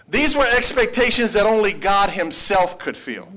These 0.08 0.36
were 0.36 0.46
expectations 0.46 1.32
that 1.32 1.46
only 1.46 1.72
God 1.72 2.10
Himself 2.10 2.78
could 2.78 2.96
feel. 2.96 3.28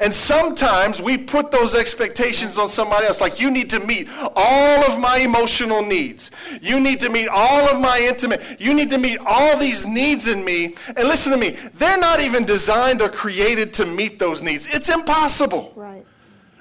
And 0.00 0.14
sometimes 0.14 1.00
we 1.00 1.16
put 1.16 1.50
those 1.50 1.74
expectations 1.74 2.58
on 2.58 2.68
somebody 2.68 3.06
else. 3.06 3.20
Like, 3.20 3.40
you 3.40 3.50
need 3.50 3.70
to 3.70 3.80
meet 3.80 4.08
all 4.34 4.84
of 4.84 4.98
my 4.98 5.18
emotional 5.18 5.82
needs. 5.82 6.30
You 6.60 6.80
need 6.80 7.00
to 7.00 7.08
meet 7.08 7.28
all 7.28 7.68
of 7.68 7.80
my 7.80 8.00
intimate. 8.00 8.60
You 8.60 8.74
need 8.74 8.90
to 8.90 8.98
meet 8.98 9.18
all 9.24 9.56
these 9.58 9.86
needs 9.86 10.26
in 10.26 10.44
me. 10.44 10.74
And 10.96 11.08
listen 11.08 11.32
to 11.32 11.38
me, 11.38 11.56
they're 11.74 11.98
not 11.98 12.20
even 12.20 12.44
designed 12.44 13.00
or 13.00 13.08
created 13.08 13.72
to 13.74 13.86
meet 13.86 14.18
those 14.18 14.42
needs. 14.42 14.66
It's 14.66 14.88
impossible. 14.88 15.72
Right. 15.76 16.04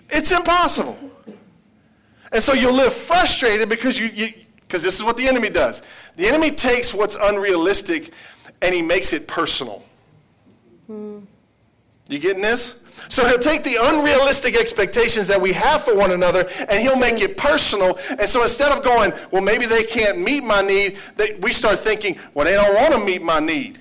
It's 0.09 0.31
impossible. 0.31 0.97
And 2.31 2.43
so 2.43 2.53
you'll 2.53 2.73
live 2.73 2.93
frustrated 2.93 3.69
because 3.69 3.99
you, 3.99 4.29
because 4.61 4.83
this 4.83 4.95
is 4.95 5.03
what 5.03 5.17
the 5.17 5.27
enemy 5.27 5.49
does. 5.49 5.81
The 6.15 6.27
enemy 6.27 6.51
takes 6.51 6.93
what's 6.93 7.15
unrealistic 7.15 8.13
and 8.61 8.73
he 8.73 8.81
makes 8.81 9.13
it 9.13 9.27
personal. 9.27 9.83
Hmm. 10.87 11.19
You 12.07 12.19
getting 12.19 12.41
this? 12.41 12.83
So 13.09 13.27
he'll 13.27 13.39
take 13.39 13.63
the 13.63 13.77
unrealistic 13.79 14.55
expectations 14.55 15.27
that 15.27 15.39
we 15.39 15.53
have 15.53 15.83
for 15.83 15.95
one 15.95 16.11
another 16.11 16.47
and 16.69 16.81
he'll 16.81 16.97
make 16.97 17.21
it 17.21 17.37
personal. 17.37 17.99
And 18.09 18.27
so 18.27 18.41
instead 18.41 18.71
of 18.71 18.83
going, 18.83 19.13
well, 19.31 19.41
maybe 19.41 19.65
they 19.65 19.83
can't 19.83 20.19
meet 20.19 20.43
my 20.43 20.61
need, 20.61 20.97
they, 21.15 21.35
we 21.35 21.53
start 21.53 21.79
thinking, 21.79 22.17
well, 22.33 22.45
they 22.45 22.53
don't 22.53 22.75
want 22.75 22.93
to 22.93 22.99
meet 22.99 23.21
my 23.21 23.39
need. 23.39 23.79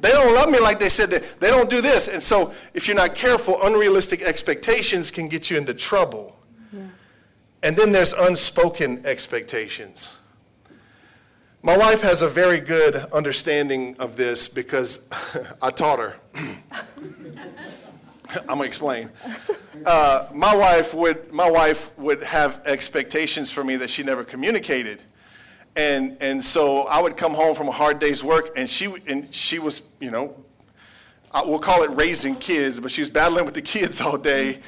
They 0.00 0.10
don't 0.10 0.34
love 0.34 0.50
me 0.50 0.60
like 0.60 0.78
they 0.78 0.88
said 0.88 1.10
that. 1.10 1.40
They 1.40 1.50
don't 1.50 1.68
do 1.68 1.80
this. 1.80 2.08
And 2.08 2.22
so 2.22 2.52
if 2.72 2.86
you're 2.86 2.96
not 2.96 3.14
careful, 3.14 3.60
unrealistic 3.62 4.22
expectations 4.22 5.10
can 5.10 5.28
get 5.28 5.50
you 5.50 5.56
into 5.56 5.74
trouble. 5.74 6.36
Yeah. 6.72 6.86
And 7.62 7.76
then 7.76 7.90
there's 7.90 8.12
unspoken 8.12 9.04
expectations. 9.04 10.16
My 11.62 11.76
wife 11.76 12.02
has 12.02 12.22
a 12.22 12.28
very 12.28 12.60
good 12.60 12.94
understanding 13.12 13.96
of 13.98 14.16
this 14.16 14.46
because 14.46 15.08
I 15.62 15.70
taught 15.70 15.98
her. 15.98 16.16
I'm 18.40 18.46
gonna 18.46 18.64
explain. 18.64 19.10
Uh, 19.86 20.28
my 20.34 20.54
wife 20.54 20.92
would 20.92 21.32
my 21.32 21.50
wife 21.50 21.96
would 21.98 22.22
have 22.22 22.62
expectations 22.66 23.50
for 23.50 23.64
me 23.64 23.76
that 23.76 23.88
she 23.88 24.02
never 24.02 24.24
communicated, 24.24 25.00
and 25.76 26.16
and 26.20 26.44
so 26.44 26.82
I 26.82 27.00
would 27.00 27.16
come 27.16 27.32
home 27.32 27.54
from 27.54 27.68
a 27.68 27.72
hard 27.72 27.98
day's 27.98 28.22
work, 28.22 28.52
and 28.56 28.68
she 28.68 28.92
and 29.06 29.34
she 29.34 29.58
was 29.58 29.86
you 30.00 30.10
know, 30.10 30.36
we'll 31.46 31.58
call 31.58 31.82
it 31.84 31.90
raising 31.90 32.36
kids, 32.36 32.80
but 32.80 32.90
she 32.90 33.00
was 33.00 33.08
battling 33.08 33.46
with 33.46 33.54
the 33.54 33.62
kids 33.62 34.00
all 34.02 34.18
day, 34.18 34.58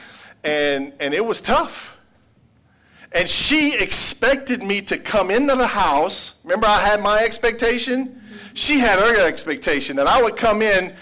and 0.42 0.94
and 1.00 1.12
it 1.12 1.24
was 1.24 1.40
tough. 1.40 1.98
And 3.12 3.28
she 3.28 3.74
expected 3.74 4.62
me 4.62 4.80
to 4.82 4.96
come 4.96 5.32
into 5.32 5.56
the 5.56 5.66
house. 5.66 6.40
Remember, 6.44 6.68
I 6.68 6.78
had 6.78 7.02
my 7.02 7.18
expectation. 7.24 8.22
She 8.54 8.78
had 8.78 9.00
her 9.00 9.26
expectation 9.26 9.96
that 9.96 10.06
I 10.06 10.22
would 10.22 10.36
come 10.36 10.62
in 10.62 10.94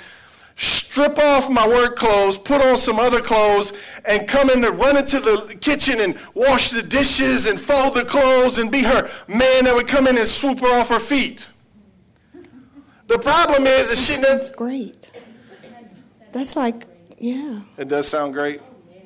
strip 0.59 1.17
off 1.19 1.49
my 1.49 1.67
work 1.67 1.95
clothes, 1.97 2.37
put 2.37 2.61
on 2.61 2.77
some 2.77 2.99
other 2.99 3.21
clothes, 3.21 3.73
and 4.05 4.27
come 4.27 4.51
in 4.51 4.65
and 4.65 4.79
run 4.79 4.97
into 4.97 5.21
the 5.21 5.57
kitchen 5.61 6.01
and 6.01 6.19
wash 6.35 6.71
the 6.71 6.83
dishes 6.83 7.47
and 7.47 7.61
fold 7.61 7.95
the 7.95 8.05
clothes 8.05 8.59
and 8.59 8.71
be 8.71 8.83
her 8.83 9.09
man 9.29 9.65
that 9.65 9.75
would 9.75 9.87
come 9.87 10.09
in 10.09 10.19
and 10.19 10.27
swoop 10.27 10.59
her 10.59 10.81
off 10.81 10.89
her 10.89 10.99
feet. 10.99 11.49
The 13.07 13.19
problem 13.19 13.67
is 13.67 13.89
that 13.89 13.97
she 13.97 14.21
That's 14.21 14.51
great. 14.51 15.13
That's 16.33 16.57
like, 16.57 16.87
yeah. 17.17 17.61
It 17.79 17.89
does 17.89 18.09
sound 18.09 18.35
great. 18.35 18.61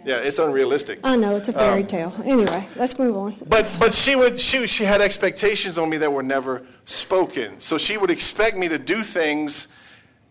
Yeah, 0.05 0.17
it's 0.17 0.41
unrealistic. 0.41 0.99
I 1.05 1.15
know 1.15 1.37
it's 1.37 1.49
a 1.49 1.53
fairy 1.53 1.83
um, 1.83 1.87
tale. 1.87 2.15
Anyway, 2.25 2.67
let's 2.75 2.99
move 2.99 3.17
on. 3.17 3.37
But 3.47 3.73
but 3.79 3.95
she 3.95 4.17
would 4.17 4.41
she 4.41 4.67
she 4.67 4.83
had 4.83 5.01
expectations 5.01 5.79
on 5.79 5.89
me 5.89 5.97
that 5.99 6.13
were 6.13 6.25
never 6.25 6.67
spoken. 6.85 7.61
So 7.61 7.79
she 7.79 7.97
would 7.97 8.11
expect 8.11 8.57
me 8.57 8.67
to 8.67 8.79
do 8.79 9.05
things 9.05 9.69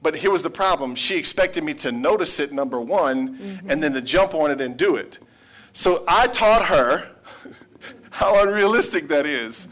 but 0.02 0.16
here 0.16 0.32
was 0.32 0.44
the 0.44 0.50
problem. 0.50 0.96
She 0.96 1.18
expected 1.18 1.64
me 1.64 1.74
to 1.76 1.92
notice 1.92 2.40
it, 2.40 2.52
number 2.52 2.82
one, 2.82 3.38
mm-hmm. 3.38 3.70
and 3.70 3.82
then 3.82 3.94
to 3.94 4.02
jump 4.02 4.34
on 4.34 4.52
it 4.52 4.60
and 4.60 4.76
do 4.76 4.96
it. 4.96 5.20
So 5.74 6.04
I 6.08 6.28
taught 6.28 6.66
her 6.66 7.08
how 8.10 8.42
unrealistic 8.42 9.08
that 9.10 9.26
is. 9.26 9.68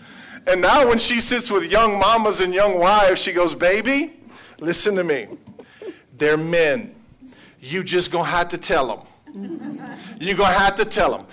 And 0.47 0.61
now 0.61 0.87
when 0.87 0.99
she 0.99 1.19
sits 1.19 1.51
with 1.51 1.69
young 1.71 1.99
mamas 1.99 2.39
and 2.39 2.53
young 2.53 2.79
wives, 2.79 3.21
she 3.21 3.33
goes, 3.33 3.53
Baby, 3.53 4.13
listen 4.59 4.95
to 4.95 5.03
me. 5.03 5.27
They're 6.17 6.37
men. 6.37 6.95
You 7.59 7.83
just 7.83 8.11
gonna 8.11 8.29
have 8.29 8.49
to 8.49 8.57
tell 8.57 9.05
them. 9.33 9.79
You're 10.19 10.37
gonna 10.37 10.53
have 10.53 10.75
to 10.75 10.85
tell 10.85 11.11
them. 11.11 11.27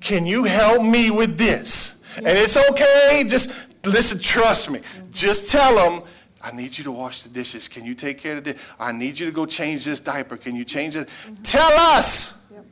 Can 0.00 0.26
you 0.26 0.44
help 0.44 0.82
me 0.82 1.10
with 1.10 1.38
this? 1.38 2.02
And 2.16 2.26
it's 2.26 2.56
okay. 2.56 3.24
Just 3.26 3.52
listen, 3.84 4.18
trust 4.18 4.70
me. 4.70 4.80
Just 5.12 5.50
tell 5.50 5.74
them 5.74 6.02
I 6.42 6.50
need 6.50 6.76
you 6.76 6.84
to 6.84 6.92
wash 6.92 7.22
the 7.22 7.28
dishes. 7.28 7.68
Can 7.68 7.84
you 7.84 7.94
take 7.94 8.18
care 8.18 8.38
of 8.38 8.44
the 8.44 8.56
I 8.78 8.92
need 8.92 9.18
you 9.18 9.26
to 9.26 9.32
go 9.32 9.46
change 9.46 9.84
this 9.84 10.00
diaper. 10.00 10.36
Can 10.36 10.56
you 10.56 10.64
change 10.64 10.96
it? 10.96 11.08
Mm-hmm. 11.08 11.42
Tell 11.42 11.72
us. 11.72 12.42
Yep. 12.52 12.64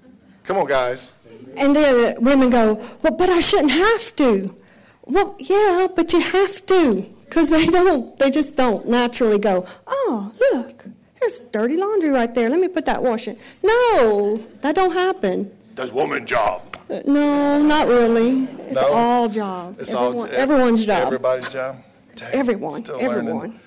Come 0.44 0.56
on, 0.59 0.66
guys. 0.66 1.12
And 1.56 1.74
then 1.74 2.22
women 2.22 2.50
go, 2.50 2.74
Well, 3.02 3.16
but 3.16 3.30
I 3.30 3.40
shouldn't 3.40 3.70
have 3.70 4.16
to. 4.16 4.56
Well, 5.04 5.37
yeah, 5.38 5.87
but 5.94 6.12
you 6.12 6.20
have 6.20 6.66
to. 6.66 7.06
Because 7.24 7.50
they 7.50 7.66
don't. 7.66 8.18
They 8.18 8.30
just 8.30 8.56
don't 8.56 8.88
naturally 8.88 9.38
go, 9.38 9.66
Oh, 9.87 10.33
look, 10.52 10.85
there's 11.20 11.38
dirty 11.38 11.76
laundry 11.76 12.11
right 12.11 12.35
there. 12.35 12.48
Let 12.50 12.59
me 12.61 12.68
put 12.68 12.87
that 12.87 13.02
washing. 13.02 13.37
No, 13.62 14.42
that 14.62 14.74
don't 14.74 14.92
happen. 14.92 15.50
That's 15.76 15.92
woman 15.92 16.26
job. 16.26 16.76
Uh, 16.90 17.00
no, 17.06 17.62
not 17.62 17.87
really. 17.87 18.44
It's 18.44 18.74
no? 18.74 18.92
all 18.92 19.28
job. 19.28 19.78
It's 19.78 19.94
Everyone, 19.94 20.28
all 20.28 20.35
everyone's 20.35 20.85
job. 20.85 21.06
Everybody's 21.06 21.48
job. 21.50 21.76
Dang, 22.20 22.35
everyone, 22.35 22.85
everyone. 23.00 23.38
Learning. 23.38 23.61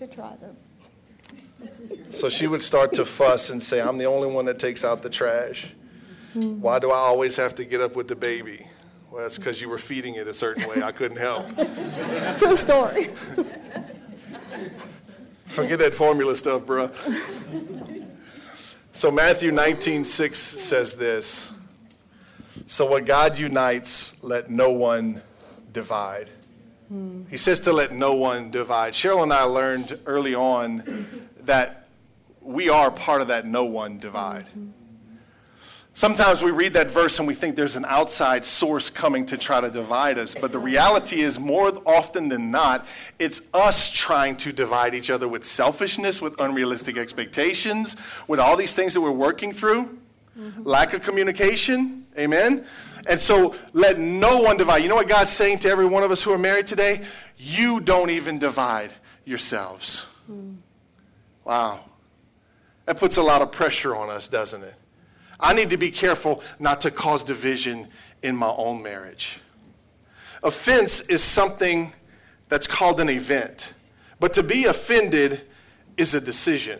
Good 0.00 0.12
try 0.12 0.32
though. 0.40 1.68
So 2.10 2.28
she 2.28 2.48
would 2.48 2.62
start 2.62 2.92
to 2.94 3.04
fuss 3.04 3.50
and 3.50 3.62
say, 3.62 3.80
I'm 3.80 3.98
the 3.98 4.06
only 4.06 4.28
one 4.28 4.46
that 4.46 4.58
takes 4.58 4.84
out 4.84 5.02
the 5.02 5.10
trash. 5.10 5.72
Mm-hmm. 6.34 6.60
Why 6.60 6.80
do 6.80 6.90
I 6.90 6.96
always 6.96 7.36
have 7.36 7.54
to 7.54 7.64
get 7.64 7.80
up 7.80 7.94
with 7.94 8.08
the 8.08 8.16
baby? 8.16 8.66
Well, 9.10 9.22
that's 9.22 9.38
because 9.38 9.60
you 9.60 9.68
were 9.68 9.78
feeding 9.78 10.16
it 10.16 10.26
a 10.26 10.34
certain 10.34 10.68
way. 10.68 10.82
I 10.82 10.90
couldn't 10.90 11.18
help. 11.18 11.46
True 12.36 12.56
story. 12.56 13.10
Forget 15.44 15.78
that 15.78 15.94
formula 15.94 16.34
stuff, 16.34 16.66
bro. 16.66 16.90
So 18.92 19.12
Matthew 19.12 19.52
19:6 19.52 20.34
says 20.34 20.94
this. 20.94 21.52
So 22.66 22.90
what 22.90 23.04
God 23.04 23.38
unites, 23.38 24.16
let 24.24 24.50
no 24.50 24.70
one 24.72 25.22
divide. 25.72 26.30
He 27.30 27.36
says 27.36 27.60
to 27.60 27.72
let 27.72 27.92
no 27.92 28.14
one 28.14 28.50
divide. 28.50 28.92
Cheryl 28.92 29.22
and 29.22 29.32
I 29.32 29.42
learned 29.42 29.98
early 30.06 30.34
on 30.34 31.06
that 31.40 31.88
we 32.40 32.68
are 32.68 32.90
part 32.90 33.22
of 33.22 33.28
that 33.28 33.46
no 33.46 33.64
one 33.64 33.98
divide. 33.98 34.46
Sometimes 35.96 36.42
we 36.42 36.50
read 36.50 36.72
that 36.72 36.88
verse 36.88 37.20
and 37.20 37.28
we 37.28 37.34
think 37.34 37.54
there's 37.54 37.76
an 37.76 37.84
outside 37.84 38.44
source 38.44 38.90
coming 38.90 39.24
to 39.26 39.38
try 39.38 39.60
to 39.60 39.70
divide 39.70 40.18
us. 40.18 40.34
But 40.34 40.50
the 40.50 40.58
reality 40.58 41.20
is, 41.20 41.38
more 41.38 41.72
often 41.86 42.28
than 42.28 42.50
not, 42.50 42.84
it's 43.20 43.42
us 43.54 43.90
trying 43.90 44.36
to 44.38 44.52
divide 44.52 44.94
each 44.94 45.08
other 45.08 45.28
with 45.28 45.44
selfishness, 45.44 46.20
with 46.20 46.40
unrealistic 46.40 46.98
expectations, 46.98 47.94
with 48.26 48.40
all 48.40 48.56
these 48.56 48.74
things 48.74 48.92
that 48.94 49.00
we're 49.00 49.12
working 49.12 49.52
through. 49.52 49.96
Mm-hmm. 50.38 50.62
Lack 50.64 50.94
of 50.94 51.02
communication. 51.02 52.06
Amen. 52.18 52.64
And 53.06 53.20
so 53.20 53.54
let 53.72 53.98
no 53.98 54.38
one 54.38 54.56
divide. 54.56 54.78
You 54.78 54.88
know 54.88 54.94
what 54.96 55.08
God's 55.08 55.30
saying 55.30 55.60
to 55.60 55.68
every 55.68 55.86
one 55.86 56.02
of 56.02 56.10
us 56.10 56.22
who 56.22 56.32
are 56.32 56.38
married 56.38 56.66
today? 56.66 57.02
You 57.36 57.80
don't 57.80 58.10
even 58.10 58.38
divide 58.38 58.92
yourselves. 59.24 60.06
Mm. 60.30 60.56
Wow. 61.44 61.80
That 62.86 62.98
puts 62.98 63.16
a 63.16 63.22
lot 63.22 63.42
of 63.42 63.52
pressure 63.52 63.94
on 63.94 64.10
us, 64.10 64.28
doesn't 64.28 64.62
it? 64.62 64.74
I 65.38 65.52
need 65.52 65.70
to 65.70 65.76
be 65.76 65.90
careful 65.90 66.42
not 66.58 66.80
to 66.82 66.90
cause 66.90 67.24
division 67.24 67.88
in 68.22 68.36
my 68.36 68.48
own 68.56 68.82
marriage. 68.82 69.40
Offense 70.42 71.00
is 71.08 71.22
something 71.22 71.92
that's 72.48 72.66
called 72.66 73.00
an 73.00 73.08
event, 73.08 73.74
but 74.20 74.34
to 74.34 74.42
be 74.42 74.66
offended 74.66 75.42
is 75.96 76.14
a 76.14 76.20
decision. 76.20 76.78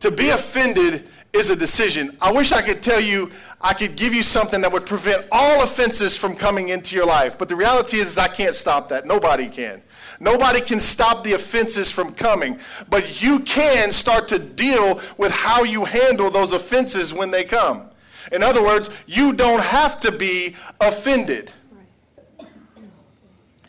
to 0.00 0.10
be 0.10 0.30
offended 0.30 1.08
is 1.32 1.50
a 1.50 1.56
decision. 1.56 2.16
I 2.20 2.32
wish 2.32 2.52
I 2.52 2.62
could 2.62 2.82
tell 2.82 3.00
you, 3.00 3.30
I 3.60 3.74
could 3.74 3.96
give 3.96 4.14
you 4.14 4.22
something 4.22 4.60
that 4.62 4.72
would 4.72 4.86
prevent 4.86 5.26
all 5.30 5.62
offenses 5.62 6.16
from 6.16 6.34
coming 6.34 6.70
into 6.70 6.94
your 6.94 7.06
life, 7.06 7.36
but 7.38 7.48
the 7.48 7.56
reality 7.56 7.98
is, 7.98 8.08
is 8.08 8.18
I 8.18 8.28
can't 8.28 8.54
stop 8.54 8.88
that. 8.88 9.06
Nobody 9.06 9.48
can. 9.48 9.82
Nobody 10.20 10.60
can 10.60 10.80
stop 10.80 11.22
the 11.22 11.34
offenses 11.34 11.90
from 11.90 12.12
coming, 12.12 12.58
but 12.90 13.22
you 13.22 13.40
can 13.40 13.92
start 13.92 14.26
to 14.28 14.38
deal 14.38 15.00
with 15.16 15.30
how 15.30 15.62
you 15.62 15.84
handle 15.84 16.30
those 16.30 16.52
offenses 16.52 17.14
when 17.14 17.30
they 17.30 17.44
come. 17.44 17.88
In 18.32 18.42
other 18.42 18.62
words, 18.62 18.90
you 19.06 19.32
don't 19.32 19.62
have 19.62 20.00
to 20.00 20.12
be 20.12 20.56
offended. 20.80 21.52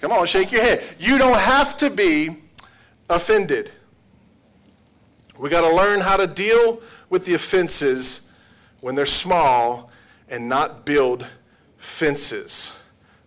Come 0.02 0.12
on, 0.12 0.26
shake 0.26 0.52
your 0.52 0.62
head. 0.62 0.84
You 0.98 1.18
don't 1.18 1.38
have 1.38 1.78
to 1.78 1.90
be 1.90 2.38
offended. 3.10 3.72
We 5.38 5.50
got 5.50 5.62
to 5.62 5.76
learn 5.76 6.00
how 6.00 6.18
to 6.18 6.28
deal 6.28 6.82
with 7.10 7.26
the 7.26 7.34
offenses 7.34 8.32
when 8.82 8.96
they're 8.96 9.06
small 9.06 9.92
and 10.30 10.48
not 10.48 10.86
build 10.86 11.28
fences 11.78 12.78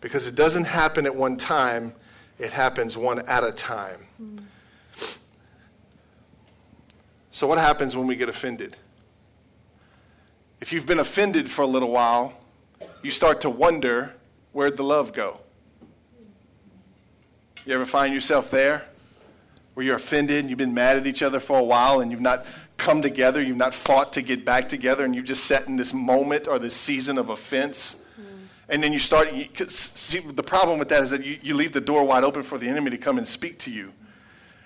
because 0.01 0.27
it 0.27 0.35
doesn't 0.35 0.65
happen 0.65 1.07
at 1.07 1.15
one 1.15 1.37
time 1.37 1.93
it 2.39 2.51
happens 2.51 2.97
one 2.97 3.21
at 3.29 3.45
a 3.45 3.53
time. 3.53 4.07
So, 7.31 7.47
what 7.47 7.59
happens 7.59 7.97
when 7.97 8.07
we 8.07 8.17
get 8.17 8.29
offended? 8.29 8.77
If 10.61 10.73
you've 10.73 10.87
been 10.87 10.99
offended 10.99 11.51
for 11.51 11.63
a 11.63 11.67
little 11.67 11.91
while, 11.91 12.35
you 13.03 13.11
start 13.11 13.41
to 13.43 13.51
wonder 13.51 14.15
where'd 14.53 14.77
the 14.77 14.85
love 14.85 15.13
go? 15.13 15.41
You 17.65 17.75
ever 17.75 17.87
find 17.87 18.13
yourself 18.13 18.51
there 18.51 18.85
where 19.75 19.87
you're 19.87 19.97
offended 19.97 20.41
and 20.41 20.51
you've 20.51 20.59
been 20.59 20.75
mad 20.75 20.97
at 20.97 21.07
each 21.07 21.23
other 21.23 21.41
for 21.41 21.59
a 21.59 21.65
while 21.65 22.01
and 22.01 22.11
you've 22.11 22.21
not 22.21 22.45
come 22.77 23.03
together, 23.03 23.43
you've 23.43 23.57
not 23.57 23.75
fought 23.75 24.13
to 24.15 24.23
get 24.23 24.45
back 24.45 24.69
together, 24.69 25.05
and 25.05 25.15
you've 25.15 25.25
just 25.25 25.45
sat 25.45 25.67
in 25.69 25.77
this 25.77 25.93
moment 25.93 26.49
or 26.49 26.59
this 26.59 26.75
season 26.75 27.19
of 27.19 27.31
offense? 27.31 28.05
And 28.69 28.83
then 28.83 28.93
you 28.93 28.99
start, 28.99 29.33
you, 29.35 29.49
see, 29.69 30.21
the 30.21 30.43
problem 30.43 30.79
with 30.79 30.89
that 30.89 31.03
is 31.03 31.11
that 31.11 31.25
you, 31.25 31.37
you 31.43 31.55
leave 31.55 31.73
the 31.73 31.81
door 31.81 32.05
wide 32.05 32.25
open 32.25 32.43
for 32.43 32.57
the 32.57 32.69
enemy 32.69 32.91
to 32.91 32.97
come 32.97 33.19
and 33.19 33.29
speak 33.29 33.59
to 33.61 33.71
you. 33.71 33.93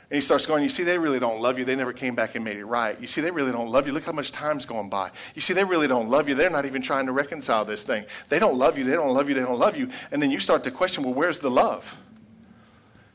And 0.08 0.16
he 0.16 0.20
starts 0.20 0.46
going, 0.46 0.62
You 0.62 0.68
see, 0.68 0.84
they 0.84 0.98
really 0.98 1.18
don't 1.18 1.40
love 1.40 1.58
you. 1.58 1.64
They 1.64 1.74
never 1.74 1.92
came 1.92 2.14
back 2.14 2.36
and 2.36 2.44
made 2.44 2.58
it 2.58 2.64
right. 2.64 3.00
You 3.00 3.08
see, 3.08 3.20
they 3.20 3.32
really 3.32 3.50
don't 3.50 3.68
love 3.68 3.88
you. 3.88 3.92
Look 3.92 4.04
how 4.04 4.12
much 4.12 4.30
time's 4.30 4.64
going 4.64 4.88
by. 4.88 5.10
You 5.34 5.40
see, 5.40 5.52
they 5.52 5.64
really 5.64 5.88
don't 5.88 6.08
love 6.08 6.28
you. 6.28 6.36
They're 6.36 6.50
not 6.50 6.64
even 6.64 6.80
trying 6.80 7.06
to 7.06 7.12
reconcile 7.12 7.64
this 7.64 7.82
thing. 7.82 8.04
They 8.28 8.38
don't 8.38 8.56
love 8.56 8.78
you. 8.78 8.84
They 8.84 8.92
don't 8.92 9.12
love 9.12 9.28
you. 9.28 9.34
They 9.34 9.42
don't 9.42 9.58
love 9.58 9.76
you. 9.76 9.88
And 10.12 10.22
then 10.22 10.30
you 10.30 10.38
start 10.38 10.62
to 10.64 10.70
question, 10.70 11.02
Well, 11.02 11.14
where's 11.14 11.40
the 11.40 11.50
love? 11.50 12.00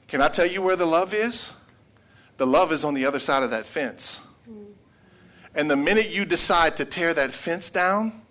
Can 0.09 0.21
I 0.21 0.27
tell 0.27 0.45
you 0.45 0.61
where 0.61 0.75
the 0.75 0.85
love 0.85 1.13
is? 1.13 1.53
The 2.35 2.47
love 2.47 2.73
is 2.73 2.83
on 2.83 2.93
the 2.93 3.05
other 3.05 3.19
side 3.19 3.43
of 3.43 3.51
that 3.51 3.65
fence. 3.65 4.19
And 5.55 5.69
the 5.69 5.75
minute 5.75 6.09
you 6.09 6.25
decide 6.25 6.77
to 6.77 6.85
tear 6.85 7.13
that 7.13 7.31
fence 7.31 7.69
down, 7.69 8.21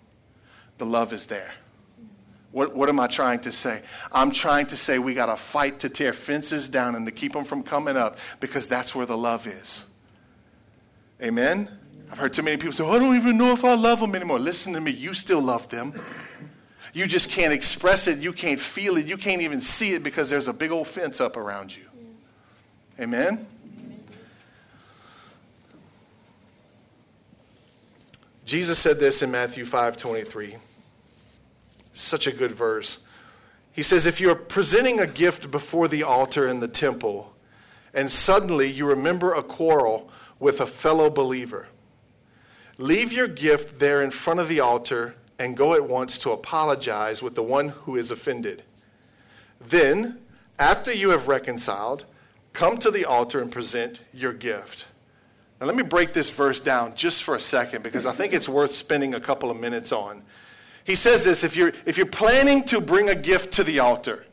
the 0.77 0.85
love 0.85 1.13
is 1.13 1.27
there. 1.27 1.53
What, 2.51 2.75
what 2.75 2.89
am 2.89 2.99
I 2.99 3.07
trying 3.07 3.39
to 3.41 3.51
say? 3.51 3.81
I'm 4.11 4.31
trying 4.31 4.65
to 4.67 4.77
say 4.77 4.99
we 4.99 5.13
got 5.13 5.27
to 5.27 5.37
fight 5.37 5.79
to 5.79 5.89
tear 5.89 6.11
fences 6.11 6.67
down 6.67 6.95
and 6.95 7.05
to 7.05 7.11
keep 7.11 7.33
them 7.33 7.45
from 7.45 7.63
coming 7.63 7.95
up 7.95 8.17
because 8.39 8.67
that's 8.67 8.93
where 8.93 9.05
the 9.05 9.17
love 9.17 9.47
is. 9.47 9.85
Amen? 11.21 11.69
I've 12.11 12.17
heard 12.17 12.33
too 12.33 12.41
many 12.41 12.57
people 12.57 12.73
say, 12.73 12.83
oh, 12.83 12.91
I 12.91 12.99
don't 12.99 13.15
even 13.15 13.37
know 13.37 13.53
if 13.53 13.63
I 13.63 13.73
love 13.75 14.01
them 14.01 14.15
anymore. 14.15 14.37
Listen 14.37 14.73
to 14.73 14.81
me, 14.81 14.91
you 14.91 15.13
still 15.13 15.41
love 15.41 15.69
them. 15.69 15.93
You 16.93 17.07
just 17.07 17.29
can't 17.29 17.53
express 17.53 18.07
it, 18.07 18.19
you 18.19 18.33
can't 18.33 18.59
feel 18.59 18.97
it, 18.97 19.05
you 19.05 19.15
can't 19.15 19.41
even 19.41 19.61
see 19.61 19.93
it 19.93 20.03
because 20.03 20.29
there's 20.29 20.49
a 20.49 20.53
big 20.53 20.71
old 20.71 20.87
fence 20.87 21.21
up 21.21 21.37
around 21.37 21.73
you. 21.75 21.85
Amen? 22.99 23.47
Jesus 28.51 28.79
said 28.79 28.99
this 28.99 29.21
in 29.21 29.31
Matthew 29.31 29.63
5 29.63 29.95
23. 29.95 30.57
Such 31.93 32.27
a 32.27 32.33
good 32.33 32.51
verse. 32.51 32.99
He 33.71 33.81
says, 33.81 34.05
If 34.05 34.19
you're 34.19 34.35
presenting 34.35 34.99
a 34.99 35.07
gift 35.07 35.51
before 35.51 35.87
the 35.87 36.03
altar 36.03 36.49
in 36.49 36.59
the 36.59 36.67
temple, 36.67 37.33
and 37.93 38.11
suddenly 38.11 38.69
you 38.69 38.85
remember 38.85 39.33
a 39.33 39.41
quarrel 39.41 40.11
with 40.37 40.59
a 40.59 40.65
fellow 40.65 41.09
believer, 41.09 41.69
leave 42.77 43.13
your 43.13 43.29
gift 43.29 43.79
there 43.79 44.03
in 44.03 44.11
front 44.11 44.41
of 44.41 44.49
the 44.49 44.59
altar 44.59 45.15
and 45.39 45.55
go 45.55 45.73
at 45.73 45.87
once 45.87 46.17
to 46.17 46.31
apologize 46.31 47.21
with 47.21 47.35
the 47.35 47.43
one 47.43 47.69
who 47.69 47.95
is 47.95 48.11
offended. 48.11 48.63
Then, 49.61 50.19
after 50.59 50.91
you 50.91 51.11
have 51.11 51.29
reconciled, 51.29 52.03
come 52.51 52.79
to 52.79 52.91
the 52.91 53.05
altar 53.05 53.39
and 53.39 53.49
present 53.49 54.01
your 54.13 54.33
gift. 54.33 54.90
Now, 55.61 55.67
let 55.67 55.75
me 55.75 55.83
break 55.83 56.11
this 56.11 56.31
verse 56.31 56.59
down 56.59 56.95
just 56.95 57.21
for 57.21 57.35
a 57.35 57.39
second 57.39 57.83
because 57.83 58.07
I 58.07 58.11
think 58.11 58.33
it's 58.33 58.49
worth 58.49 58.71
spending 58.71 59.13
a 59.13 59.19
couple 59.19 59.51
of 59.51 59.59
minutes 59.59 59.91
on. 59.91 60.23
He 60.83 60.95
says 60.95 61.23
this 61.23 61.43
if 61.43 61.55
you're, 61.55 61.71
if 61.85 61.97
you're 61.97 62.07
planning 62.07 62.63
to 62.63 62.81
bring 62.81 63.09
a 63.09 63.15
gift 63.15 63.53
to 63.53 63.63
the 63.63 63.77
altar, 63.77 64.25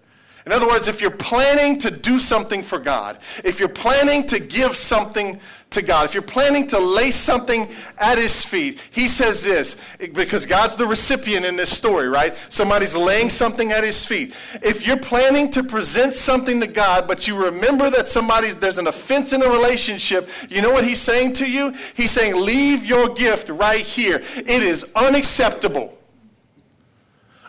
in 0.48 0.52
other 0.52 0.66
words, 0.66 0.88
if 0.88 1.02
you're 1.02 1.10
planning 1.10 1.78
to 1.80 1.90
do 1.90 2.18
something 2.18 2.62
for 2.62 2.78
God, 2.78 3.18
if 3.44 3.60
you're 3.60 3.68
planning 3.68 4.26
to 4.28 4.40
give 4.40 4.76
something 4.76 5.38
to 5.68 5.82
God, 5.82 6.06
if 6.06 6.14
you're 6.14 6.22
planning 6.22 6.66
to 6.68 6.78
lay 6.78 7.10
something 7.10 7.68
at 7.98 8.16
His 8.16 8.42
feet, 8.42 8.80
He 8.90 9.08
says 9.08 9.44
this 9.44 9.78
because 10.14 10.46
God's 10.46 10.74
the 10.74 10.86
recipient 10.86 11.44
in 11.44 11.56
this 11.56 11.68
story, 11.68 12.08
right? 12.08 12.34
Somebody's 12.48 12.96
laying 12.96 13.28
something 13.28 13.72
at 13.72 13.84
His 13.84 14.06
feet. 14.06 14.34
If 14.62 14.86
you're 14.86 14.96
planning 14.96 15.50
to 15.50 15.62
present 15.62 16.14
something 16.14 16.60
to 16.60 16.66
God, 16.66 17.06
but 17.06 17.28
you 17.28 17.44
remember 17.44 17.90
that 17.90 18.08
somebody's 18.08 18.56
there's 18.56 18.78
an 18.78 18.86
offense 18.86 19.34
in 19.34 19.42
a 19.42 19.50
relationship, 19.50 20.30
you 20.48 20.62
know 20.62 20.70
what 20.70 20.84
He's 20.84 21.02
saying 21.02 21.34
to 21.34 21.46
you? 21.46 21.74
He's 21.94 22.12
saying, 22.12 22.34
Leave 22.34 22.86
your 22.86 23.10
gift 23.10 23.50
right 23.50 23.84
here. 23.84 24.22
It 24.34 24.62
is 24.62 24.90
unacceptable 24.96 25.98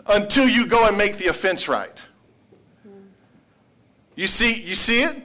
until 0.06 0.46
you 0.46 0.66
go 0.66 0.86
and 0.86 0.98
make 0.98 1.16
the 1.16 1.28
offense 1.28 1.66
right. 1.66 2.04
You 4.20 4.26
see, 4.26 4.52
you 4.52 4.74
see 4.74 5.02
it? 5.02 5.16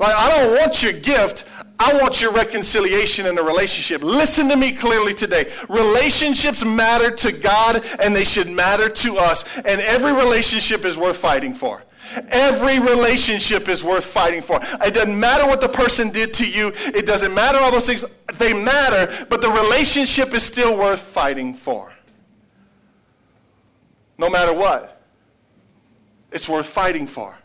Like, 0.00 0.16
I 0.16 0.36
don't 0.36 0.56
want 0.56 0.82
your 0.82 0.94
gift. 0.94 1.44
I 1.78 1.96
want 2.02 2.20
your 2.20 2.32
reconciliation 2.32 3.24
in 3.24 3.36
the 3.36 3.42
relationship. 3.44 4.02
Listen 4.02 4.48
to 4.48 4.56
me 4.56 4.72
clearly 4.72 5.14
today. 5.14 5.52
Relationships 5.68 6.64
matter 6.64 7.12
to 7.12 7.30
God 7.30 7.84
and 8.00 8.14
they 8.14 8.24
should 8.24 8.48
matter 8.48 8.88
to 8.88 9.18
us. 9.18 9.44
And 9.58 9.80
every 9.80 10.12
relationship 10.12 10.84
is 10.84 10.96
worth 10.96 11.18
fighting 11.18 11.54
for. 11.54 11.84
Every 12.30 12.80
relationship 12.80 13.68
is 13.68 13.84
worth 13.84 14.04
fighting 14.04 14.42
for. 14.42 14.58
It 14.60 14.92
doesn't 14.92 15.20
matter 15.20 15.46
what 15.46 15.60
the 15.60 15.68
person 15.68 16.10
did 16.10 16.34
to 16.34 16.50
you. 16.50 16.72
It 16.86 17.06
doesn't 17.06 17.32
matter 17.32 17.58
all 17.58 17.70
those 17.70 17.86
things. 17.86 18.04
They 18.38 18.54
matter, 18.54 19.24
but 19.30 19.40
the 19.40 19.50
relationship 19.50 20.34
is 20.34 20.42
still 20.42 20.76
worth 20.76 20.98
fighting 20.98 21.54
for 21.54 21.92
no 24.18 24.28
matter 24.28 24.52
what. 24.52 25.00
It's 26.32 26.48
worth 26.48 26.66
fighting 26.66 27.06
for. 27.06 27.38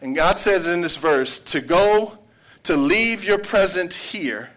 And 0.00 0.14
God 0.14 0.38
says 0.38 0.68
in 0.68 0.80
this 0.80 0.96
verse 0.96 1.38
to 1.44 1.60
go, 1.60 2.18
to 2.64 2.76
leave 2.76 3.24
your 3.24 3.38
present 3.38 3.94
here 3.94 4.50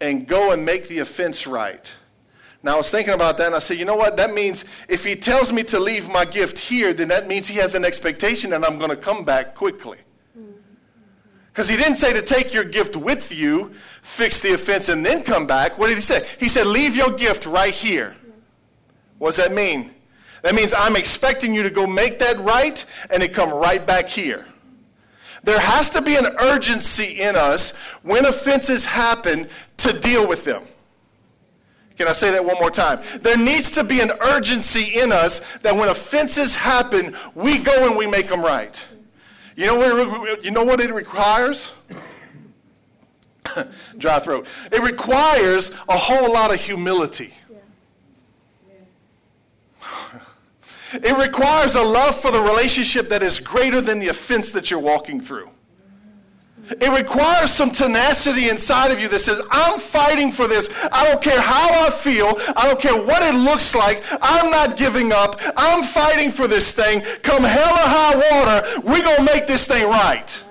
and 0.00 0.26
go 0.26 0.52
and 0.52 0.64
make 0.64 0.88
the 0.88 1.00
offense 1.00 1.46
right. 1.46 1.92
Now, 2.62 2.74
I 2.74 2.76
was 2.78 2.90
thinking 2.90 3.14
about 3.14 3.38
that 3.38 3.46
and 3.46 3.54
I 3.54 3.60
said, 3.60 3.78
you 3.78 3.84
know 3.84 3.96
what? 3.96 4.16
That 4.16 4.32
means 4.32 4.64
if 4.88 5.04
he 5.04 5.14
tells 5.14 5.52
me 5.52 5.62
to 5.64 5.78
leave 5.78 6.08
my 6.08 6.24
gift 6.24 6.58
here, 6.58 6.92
then 6.92 7.08
that 7.08 7.28
means 7.28 7.46
he 7.46 7.56
has 7.58 7.74
an 7.74 7.84
expectation 7.84 8.52
and 8.52 8.64
I'm 8.64 8.78
going 8.78 8.90
to 8.90 8.96
come 8.96 9.24
back 9.24 9.54
quickly. 9.54 9.98
Because 11.52 11.68
he 11.68 11.76
didn't 11.76 11.96
say 11.96 12.12
to 12.12 12.22
take 12.22 12.54
your 12.54 12.64
gift 12.64 12.94
with 12.94 13.32
you, 13.32 13.72
fix 14.02 14.40
the 14.40 14.54
offense, 14.54 14.88
and 14.88 15.04
then 15.04 15.24
come 15.24 15.44
back. 15.46 15.76
What 15.76 15.88
did 15.88 15.96
he 15.96 16.02
say? 16.02 16.24
He 16.38 16.48
said, 16.48 16.68
leave 16.68 16.94
your 16.94 17.12
gift 17.12 17.46
right 17.46 17.74
here. 17.74 18.16
What 19.18 19.30
does 19.30 19.38
that 19.38 19.52
mean? 19.52 19.92
That 20.42 20.54
means 20.54 20.72
I'm 20.72 20.96
expecting 20.96 21.54
you 21.54 21.62
to 21.62 21.70
go 21.70 21.86
make 21.86 22.18
that 22.20 22.38
right 22.38 22.84
and 23.10 23.22
it 23.22 23.32
come 23.34 23.52
right 23.52 23.84
back 23.84 24.08
here. 24.08 24.46
There 25.44 25.58
has 25.58 25.90
to 25.90 26.02
be 26.02 26.16
an 26.16 26.26
urgency 26.40 27.20
in 27.20 27.36
us 27.36 27.76
when 28.02 28.26
offenses 28.26 28.84
happen 28.84 29.48
to 29.78 29.98
deal 29.98 30.26
with 30.26 30.44
them. 30.44 30.62
Can 31.96 32.06
I 32.06 32.12
say 32.12 32.30
that 32.30 32.44
one 32.44 32.56
more 32.60 32.70
time? 32.70 33.00
There 33.22 33.36
needs 33.36 33.72
to 33.72 33.82
be 33.82 34.00
an 34.00 34.12
urgency 34.20 35.00
in 35.00 35.10
us 35.10 35.40
that 35.58 35.74
when 35.74 35.88
offenses 35.88 36.54
happen, 36.54 37.16
we 37.34 37.58
go 37.58 37.88
and 37.88 37.96
we 37.96 38.06
make 38.06 38.28
them 38.28 38.40
right. 38.40 38.84
You 39.56 39.66
know 39.66 39.74
what, 39.76 40.44
you 40.44 40.52
know 40.52 40.62
what 40.62 40.80
it 40.80 40.94
requires? 40.94 41.74
Dry 43.98 44.20
throat. 44.20 44.46
It 44.70 44.80
requires 44.80 45.72
a 45.88 45.96
whole 45.96 46.32
lot 46.32 46.54
of 46.54 46.60
humility. 46.60 47.34
It 50.92 51.16
requires 51.16 51.74
a 51.74 51.82
love 51.82 52.20
for 52.20 52.30
the 52.30 52.40
relationship 52.40 53.08
that 53.08 53.22
is 53.22 53.40
greater 53.40 53.80
than 53.80 53.98
the 53.98 54.08
offense 54.08 54.52
that 54.52 54.70
you're 54.70 54.80
walking 54.80 55.20
through. 55.20 55.50
It 56.70 56.96
requires 56.96 57.50
some 57.50 57.70
tenacity 57.70 58.50
inside 58.50 58.90
of 58.90 59.00
you 59.00 59.08
that 59.08 59.20
says, 59.20 59.40
I'm 59.50 59.80
fighting 59.80 60.30
for 60.30 60.46
this. 60.46 60.68
I 60.92 61.08
don't 61.08 61.22
care 61.22 61.40
how 61.40 61.86
I 61.86 61.90
feel. 61.90 62.38
I 62.56 62.66
don't 62.66 62.80
care 62.80 63.00
what 63.00 63.22
it 63.22 63.34
looks 63.38 63.74
like. 63.74 64.02
I'm 64.20 64.50
not 64.50 64.76
giving 64.76 65.12
up. 65.12 65.40
I'm 65.56 65.82
fighting 65.82 66.30
for 66.30 66.46
this 66.46 66.74
thing. 66.74 67.00
Come 67.22 67.42
hell 67.42 67.72
or 67.72 67.88
high 67.88 68.14
water, 68.16 68.80
we're 68.82 69.02
going 69.02 69.16
to 69.16 69.32
make 69.32 69.46
this 69.46 69.66
thing 69.66 69.88
right. 69.88 70.44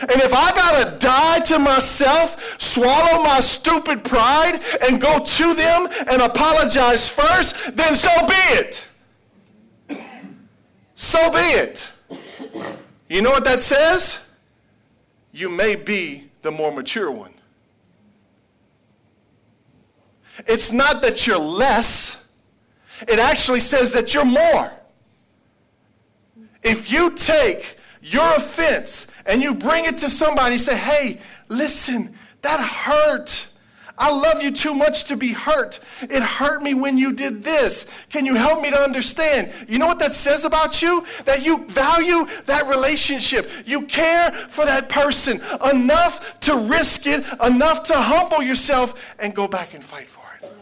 And 0.00 0.20
if 0.20 0.34
I 0.34 0.50
got 0.50 0.84
to 0.84 0.98
die 0.98 1.40
to 1.40 1.58
myself, 1.58 2.60
swallow 2.60 3.22
my 3.22 3.40
stupid 3.40 4.04
pride, 4.04 4.62
and 4.86 5.00
go 5.00 5.20
to 5.20 5.54
them 5.54 5.88
and 6.10 6.20
apologize 6.20 7.08
first, 7.08 7.76
then 7.76 7.96
so 7.96 8.10
be 8.26 8.34
it. 8.58 8.88
So 10.96 11.30
be 11.30 11.38
it. 11.38 11.92
You 13.08 13.22
know 13.22 13.30
what 13.30 13.44
that 13.44 13.60
says? 13.60 14.26
you 15.36 15.50
may 15.50 15.76
be 15.76 16.30
the 16.40 16.50
more 16.50 16.72
mature 16.72 17.10
one. 17.10 17.32
It's 20.46 20.72
not 20.72 21.02
that 21.02 21.26
you're 21.26 21.38
less, 21.38 22.26
it 23.06 23.18
actually 23.18 23.60
says 23.60 23.92
that 23.92 24.14
you're 24.14 24.24
more. 24.24 24.72
If 26.62 26.90
you 26.90 27.10
take 27.10 27.78
your 28.02 28.34
offense 28.34 29.08
and 29.26 29.42
you 29.42 29.54
bring 29.54 29.84
it 29.84 29.98
to 29.98 30.08
somebody 30.08 30.54
and 30.54 30.60
say, 30.60 30.76
hey, 30.76 31.20
listen, 31.48 32.14
that 32.40 32.60
hurt. 32.60 33.48
I 33.98 34.10
love 34.10 34.42
you 34.42 34.50
too 34.50 34.74
much 34.74 35.04
to 35.04 35.16
be 35.16 35.32
hurt. 35.32 35.80
It 36.02 36.22
hurt 36.22 36.62
me 36.62 36.74
when 36.74 36.98
you 36.98 37.12
did 37.12 37.42
this. 37.42 37.86
Can 38.10 38.26
you 38.26 38.34
help 38.34 38.60
me 38.60 38.70
to 38.70 38.78
understand? 38.78 39.52
You 39.68 39.78
know 39.78 39.86
what 39.86 39.98
that 40.00 40.12
says 40.14 40.44
about 40.44 40.82
you? 40.82 41.06
That 41.24 41.44
you 41.44 41.66
value 41.66 42.26
that 42.44 42.68
relationship. 42.68 43.50
You 43.64 43.86
care 43.86 44.32
for 44.32 44.66
that 44.66 44.88
person 44.88 45.40
enough 45.72 46.40
to 46.40 46.56
risk 46.68 47.06
it, 47.06 47.24
enough 47.42 47.84
to 47.84 47.94
humble 47.94 48.42
yourself 48.42 49.14
and 49.18 49.34
go 49.34 49.48
back 49.48 49.72
and 49.72 49.82
fight 49.82 50.10
for 50.10 50.24
it. 50.42 50.52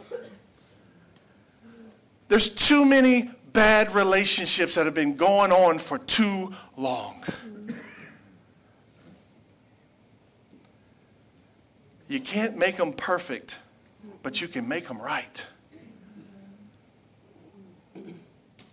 There's 2.28 2.48
too 2.48 2.84
many 2.84 3.30
bad 3.52 3.94
relationships 3.94 4.74
that 4.74 4.84
have 4.84 4.94
been 4.94 5.16
going 5.16 5.52
on 5.52 5.78
for 5.78 5.98
too 5.98 6.52
long. 6.76 7.22
You 12.14 12.20
can't 12.20 12.56
make 12.56 12.76
them 12.76 12.92
perfect, 12.92 13.58
but 14.22 14.40
you 14.40 14.46
can 14.46 14.68
make 14.68 14.86
them 14.86 15.02
right. 15.02 15.44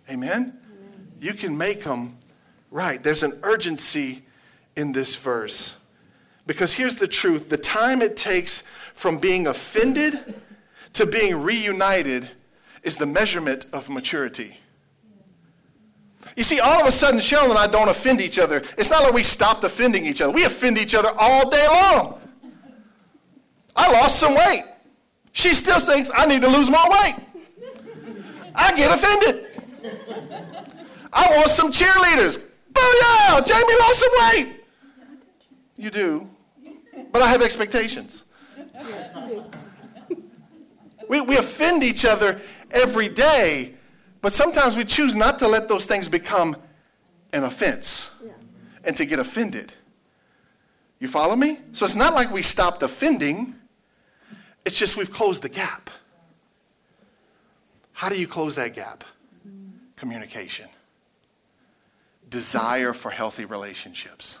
Amen? 0.08 0.56
You 1.20 1.34
can 1.34 1.58
make 1.58 1.82
them 1.82 2.18
right. 2.70 3.02
There's 3.02 3.24
an 3.24 3.40
urgency 3.42 4.22
in 4.76 4.92
this 4.92 5.16
verse. 5.16 5.80
Because 6.46 6.72
here's 6.72 6.94
the 6.94 7.08
truth 7.08 7.48
the 7.48 7.56
time 7.56 8.00
it 8.00 8.16
takes 8.16 8.60
from 8.94 9.18
being 9.18 9.48
offended 9.48 10.40
to 10.92 11.04
being 11.04 11.42
reunited 11.42 12.30
is 12.84 12.96
the 12.96 13.06
measurement 13.06 13.66
of 13.72 13.90
maturity. 13.90 14.56
You 16.36 16.44
see, 16.44 16.60
all 16.60 16.80
of 16.80 16.86
a 16.86 16.92
sudden, 16.92 17.18
Cheryl 17.18 17.50
and 17.50 17.58
I 17.58 17.66
don't 17.66 17.88
offend 17.88 18.20
each 18.20 18.38
other. 18.38 18.62
It's 18.78 18.88
not 18.88 19.02
like 19.02 19.12
we 19.12 19.24
stopped 19.24 19.64
offending 19.64 20.06
each 20.06 20.20
other. 20.20 20.32
We 20.32 20.44
offend 20.44 20.78
each 20.78 20.94
other 20.94 21.10
all 21.18 21.50
day 21.50 21.66
long. 21.66 22.21
I 23.74 23.90
lost 23.92 24.18
some 24.18 24.34
weight. 24.34 24.64
She 25.32 25.54
still 25.54 25.80
thinks 25.80 26.10
I 26.14 26.26
need 26.26 26.42
to 26.42 26.48
lose 26.48 26.70
more 26.70 26.88
weight. 26.90 27.14
I 28.54 28.76
get 28.76 28.92
offended. 28.92 29.46
I 31.12 31.36
want 31.36 31.48
some 31.50 31.72
cheerleaders. 31.72 32.42
Booyah! 32.72 33.46
Jamie 33.46 33.78
lost 33.80 34.00
some 34.00 34.10
weight. 34.20 34.60
You 35.76 35.90
do. 35.90 36.28
But 37.10 37.22
I 37.22 37.28
have 37.28 37.42
expectations. 37.42 38.24
We, 41.08 41.20
we 41.20 41.36
offend 41.36 41.84
each 41.84 42.04
other 42.04 42.40
every 42.70 43.08
day, 43.08 43.74
but 44.22 44.32
sometimes 44.32 44.76
we 44.76 44.84
choose 44.84 45.14
not 45.14 45.38
to 45.40 45.48
let 45.48 45.68
those 45.68 45.84
things 45.84 46.08
become 46.08 46.56
an 47.32 47.44
offense 47.44 48.10
and 48.84 48.96
to 48.96 49.04
get 49.04 49.18
offended. 49.18 49.72
You 51.00 51.08
follow 51.08 51.36
me? 51.36 51.58
So 51.72 51.84
it's 51.84 51.96
not 51.96 52.14
like 52.14 52.30
we 52.30 52.42
stopped 52.42 52.82
offending. 52.82 53.56
It's 54.64 54.78
just 54.78 54.96
we've 54.96 55.12
closed 55.12 55.42
the 55.42 55.48
gap. 55.48 55.90
How 57.92 58.08
do 58.08 58.18
you 58.18 58.26
close 58.26 58.56
that 58.56 58.74
gap? 58.74 59.04
Communication, 59.96 60.68
desire 62.28 62.92
for 62.92 63.10
healthy 63.10 63.44
relationships, 63.44 64.40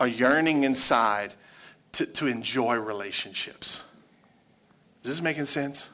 a 0.00 0.06
yearning 0.06 0.64
inside 0.64 1.34
to, 1.92 2.06
to 2.06 2.26
enjoy 2.26 2.76
relationships. 2.76 3.84
Is 5.02 5.10
this 5.10 5.20
making 5.20 5.44
sense? 5.44 5.90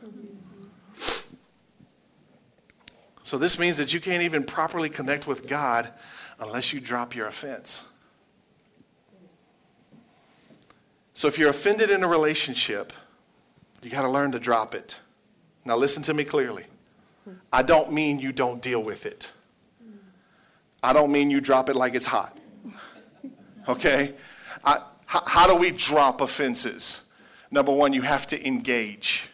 So, 3.23 3.39
this 3.39 3.59
means 3.59 3.77
that 3.79 3.93
you 3.93 4.01
can't 4.01 4.23
even 4.23 4.45
properly 4.45 4.89
connect 4.89 5.27
with 5.27 5.49
God 5.49 5.93
unless 6.39 6.73
you 6.73 6.81
drop 6.81 7.15
your 7.15 7.27
offense. 7.27 7.89
So, 11.15 11.29
if 11.29 11.39
you're 11.39 11.51
offended 11.51 11.91
in 11.91 12.03
a 12.03 12.09
relationship, 12.09 12.93
you 13.83 13.91
got 13.91 14.03
to 14.03 14.09
learn 14.09 14.33
to 14.33 14.39
drop 14.39 14.75
it. 14.75 14.97
Now, 15.65 15.77
listen 15.77 16.03
to 16.05 16.15
me 16.15 16.25
clearly. 16.25 16.65
I 17.53 17.63
don't 17.63 17.93
mean 17.93 18.19
you 18.19 18.33
don't 18.33 18.61
deal 18.61 18.83
with 18.83 19.07
it. 19.07 19.31
I 20.83 20.93
don't 20.93 21.13
mean 21.13 21.31
you 21.31 21.41
drop 21.41 21.69
it 21.69 21.77
like 21.77 21.95
it's 21.95 22.07
hot. 22.07 22.37
Okay? 23.69 24.15
How, 25.11 25.23
how 25.27 25.47
do 25.47 25.57
we 25.57 25.71
drop 25.71 26.21
offenses? 26.21 27.11
Number 27.51 27.73
one, 27.73 27.93
you 27.93 28.03
have 28.03 28.27
to 28.29 28.47
engage. 28.47 29.29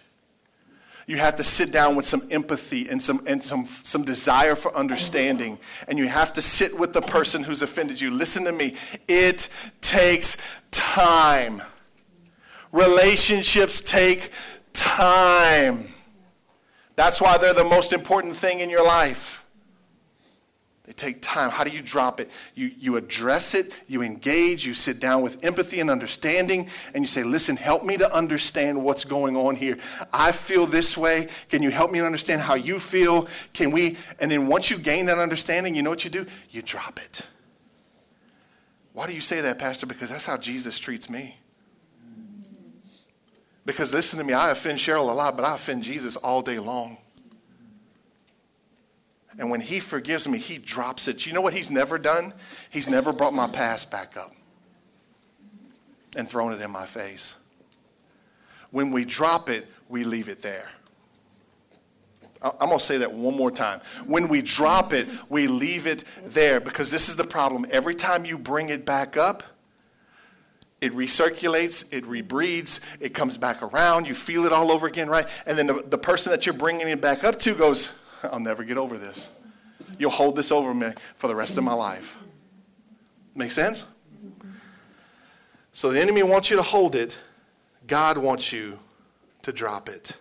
You 1.06 1.18
have 1.18 1.36
to 1.36 1.44
sit 1.44 1.70
down 1.70 1.94
with 1.94 2.06
some 2.06 2.22
empathy 2.30 2.88
and 2.88 3.00
some, 3.00 3.22
and 3.26 3.44
some, 3.44 3.66
some 3.84 4.02
desire 4.02 4.56
for 4.56 4.74
understanding. 4.74 5.58
And 5.86 5.98
you 5.98 6.08
have 6.08 6.32
to 6.32 6.42
sit 6.42 6.76
with 6.76 6.92
the 6.92 7.02
person 7.02 7.44
who's 7.44 7.62
offended 7.62 8.00
you. 8.00 8.10
Listen 8.10 8.44
to 8.44 8.52
me. 8.52 8.74
It 9.06 9.48
takes 9.80 10.36
time. 10.70 11.62
Relationships 12.76 13.80
take 13.80 14.32
time. 14.74 15.94
That's 16.94 17.22
why 17.22 17.38
they're 17.38 17.54
the 17.54 17.64
most 17.64 17.94
important 17.94 18.36
thing 18.36 18.60
in 18.60 18.68
your 18.68 18.84
life. 18.84 19.42
They 20.84 20.92
take 20.92 21.22
time. 21.22 21.48
How 21.48 21.64
do 21.64 21.70
you 21.70 21.80
drop 21.80 22.20
it? 22.20 22.30
You, 22.54 22.70
you 22.78 22.96
address 22.96 23.54
it, 23.54 23.72
you 23.88 24.02
engage, 24.02 24.66
you 24.66 24.74
sit 24.74 25.00
down 25.00 25.22
with 25.22 25.42
empathy 25.42 25.80
and 25.80 25.90
understanding, 25.90 26.68
and 26.92 27.02
you 27.02 27.06
say, 27.08 27.22
Listen, 27.22 27.56
help 27.56 27.82
me 27.82 27.96
to 27.96 28.14
understand 28.14 28.84
what's 28.84 29.04
going 29.04 29.38
on 29.38 29.56
here. 29.56 29.78
I 30.12 30.32
feel 30.32 30.66
this 30.66 30.98
way. 30.98 31.28
Can 31.48 31.62
you 31.62 31.70
help 31.70 31.90
me 31.90 32.00
understand 32.00 32.42
how 32.42 32.56
you 32.56 32.78
feel? 32.78 33.26
Can 33.54 33.70
we? 33.70 33.96
And 34.20 34.30
then 34.30 34.48
once 34.48 34.70
you 34.70 34.76
gain 34.76 35.06
that 35.06 35.18
understanding, 35.18 35.74
you 35.74 35.82
know 35.82 35.90
what 35.90 36.04
you 36.04 36.10
do? 36.10 36.26
You 36.50 36.60
drop 36.60 37.00
it. 37.02 37.26
Why 38.92 39.06
do 39.06 39.14
you 39.14 39.22
say 39.22 39.40
that, 39.40 39.58
Pastor? 39.58 39.86
Because 39.86 40.10
that's 40.10 40.26
how 40.26 40.36
Jesus 40.36 40.78
treats 40.78 41.08
me. 41.08 41.36
Because 43.66 43.92
listen 43.92 44.18
to 44.20 44.24
me, 44.24 44.32
I 44.32 44.52
offend 44.52 44.78
Cheryl 44.78 45.10
a 45.10 45.12
lot, 45.12 45.36
but 45.36 45.44
I 45.44 45.56
offend 45.56 45.82
Jesus 45.82 46.16
all 46.16 46.40
day 46.40 46.58
long. 46.60 46.96
And 49.38 49.50
when 49.50 49.60
he 49.60 49.80
forgives 49.80 50.26
me, 50.26 50.38
he 50.38 50.56
drops 50.56 51.08
it. 51.08 51.26
You 51.26 51.32
know 51.32 51.42
what 51.42 51.52
he's 51.52 51.70
never 51.70 51.98
done? 51.98 52.32
He's 52.70 52.88
never 52.88 53.12
brought 53.12 53.34
my 53.34 53.48
past 53.48 53.90
back 53.90 54.16
up 54.16 54.32
and 56.16 56.28
thrown 56.28 56.52
it 56.52 56.62
in 56.62 56.70
my 56.70 56.86
face. 56.86 57.34
When 58.70 58.92
we 58.92 59.04
drop 59.04 59.50
it, 59.50 59.66
we 59.88 60.04
leave 60.04 60.28
it 60.28 60.40
there. 60.40 60.70
I'm 62.40 62.68
going 62.68 62.78
to 62.78 62.84
say 62.84 62.98
that 62.98 63.12
one 63.12 63.36
more 63.36 63.50
time. 63.50 63.80
When 64.06 64.28
we 64.28 64.42
drop 64.42 64.92
it, 64.92 65.08
we 65.28 65.48
leave 65.48 65.86
it 65.86 66.04
there 66.24 66.60
because 66.60 66.90
this 66.90 67.08
is 67.08 67.16
the 67.16 67.24
problem. 67.24 67.66
Every 67.70 67.94
time 67.94 68.24
you 68.24 68.38
bring 68.38 68.68
it 68.68 68.84
back 68.86 69.16
up, 69.16 69.42
it 70.80 70.94
recirculates, 70.94 71.92
it 71.92 72.04
rebreeds, 72.04 72.80
it 73.00 73.14
comes 73.14 73.38
back 73.38 73.62
around, 73.62 74.06
you 74.06 74.14
feel 74.14 74.44
it 74.44 74.52
all 74.52 74.70
over 74.70 74.86
again, 74.86 75.08
right? 75.08 75.28
And 75.46 75.56
then 75.56 75.66
the, 75.66 75.82
the 75.82 75.98
person 75.98 76.30
that 76.32 76.44
you're 76.44 76.54
bringing 76.54 76.88
it 76.88 77.00
back 77.00 77.24
up 77.24 77.38
to 77.40 77.54
goes, 77.54 77.98
I'll 78.22 78.40
never 78.40 78.62
get 78.62 78.76
over 78.76 78.98
this. 78.98 79.30
You'll 79.98 80.10
hold 80.10 80.36
this 80.36 80.52
over 80.52 80.74
me 80.74 80.92
for 81.16 81.28
the 81.28 81.34
rest 81.36 81.56
of 81.56 81.64
my 81.64 81.72
life. 81.72 82.16
Make 83.34 83.50
sense? 83.50 83.86
So 85.72 85.90
the 85.90 86.00
enemy 86.00 86.22
wants 86.22 86.50
you 86.50 86.56
to 86.56 86.62
hold 86.62 86.94
it, 86.94 87.16
God 87.86 88.18
wants 88.18 88.52
you 88.52 88.78
to 89.42 89.52
drop 89.52 89.88
it. 89.88 90.12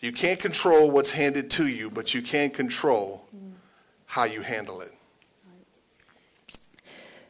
You 0.00 0.12
can't 0.12 0.38
control 0.38 0.90
what's 0.90 1.10
handed 1.10 1.50
to 1.52 1.66
you, 1.66 1.90
but 1.90 2.14
you 2.14 2.22
can 2.22 2.50
control 2.50 3.24
how 4.06 4.24
you 4.24 4.40
handle 4.40 4.80
it. 4.80 4.92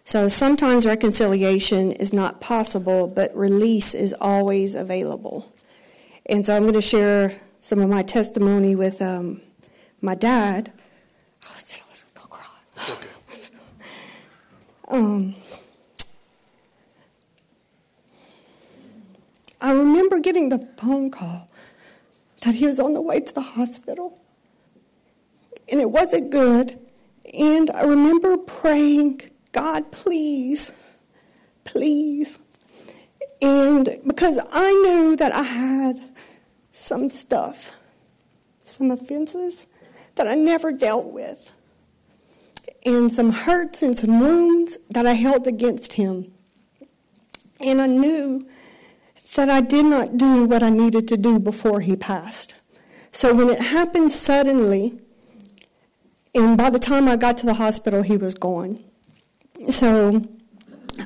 So 0.09 0.27
sometimes 0.29 0.87
reconciliation 0.87 1.93
is 1.93 2.15
not 2.15 2.41
possible, 2.41 3.09
but 3.09 3.31
release 3.37 3.93
is 3.93 4.15
always 4.19 4.75
available. 4.75 5.53
And 6.25 6.47
so 6.47 6.57
I'm 6.57 6.63
going 6.63 6.73
to 6.73 6.81
share 6.81 7.39
some 7.59 7.81
of 7.81 7.91
my 7.91 8.03
testimony 8.03 8.75
with 8.75 9.03
um, 9.03 9.43
my 10.01 10.15
dad. 10.15 10.73
Oh, 11.45 11.53
I 11.55 11.59
said 11.59 11.81
I 11.87 11.91
was 11.91 12.05
going 12.15 12.27
to 12.27 12.35
cry. 12.35 12.47
Okay. 12.89 13.09
Um, 14.89 15.35
I 19.61 19.73
remember 19.73 20.21
getting 20.21 20.49
the 20.49 20.67
phone 20.79 21.11
call 21.11 21.51
that 22.45 22.55
he 22.55 22.65
was 22.65 22.81
on 22.81 22.95
the 22.95 23.03
way 23.03 23.21
to 23.21 23.35
the 23.35 23.43
hospital. 23.43 24.19
And 25.71 25.83
it 25.83 25.91
wasn't 25.91 26.31
good. 26.31 26.79
And 27.35 27.69
I 27.73 27.83
remember 27.83 28.39
praying, 28.39 29.21
God, 29.53 29.91
please, 29.93 30.77
please. 31.65 32.39
And 33.41 34.01
because 34.07 34.39
I 34.53 34.73
knew 34.73 35.17
that 35.17 35.33
I 35.33 35.43
had 35.43 36.01
some 36.71 37.11
stuff, 37.11 37.73
some 38.61 38.91
offenses 38.91 39.67
that 40.17 40.27
I 40.27 40.35
never 40.35 40.73
dealt 40.73 41.07
with, 41.07 41.53
and 42.85 43.13
some 43.13 43.33
hurts 43.33 43.83
and 43.83 43.97
some 43.97 44.21
wounds 44.21 44.79
that 44.91 45.07
I 45.07 45.15
held 45.15 45.47
against 45.47 45.95
him. 45.95 46.33
And 47.61 47.81
I 47.81 47.87
knew 47.87 48.47
that 49.35 49.51
I 49.51 49.61
did 49.61 49.85
not 49.85 50.17
do 50.17 50.45
what 50.45 50.63
I 50.63 50.71
needed 50.71 51.09
to 51.09 51.17
do 51.17 51.39
before 51.39 51.81
he 51.81 51.97
passed. 51.97 52.55
So 53.13 53.35
when 53.35 53.51
it 53.51 53.61
happened 53.61 54.11
suddenly, 54.11 55.01
and 56.35 56.57
by 56.57 56.71
the 56.71 56.79
time 56.79 57.09
I 57.09 57.17
got 57.17 57.37
to 57.39 57.47
the 57.47 57.55
hospital, 57.55 58.03
he 58.03 58.17
was 58.17 58.35
gone. 58.35 58.85
So 59.67 60.25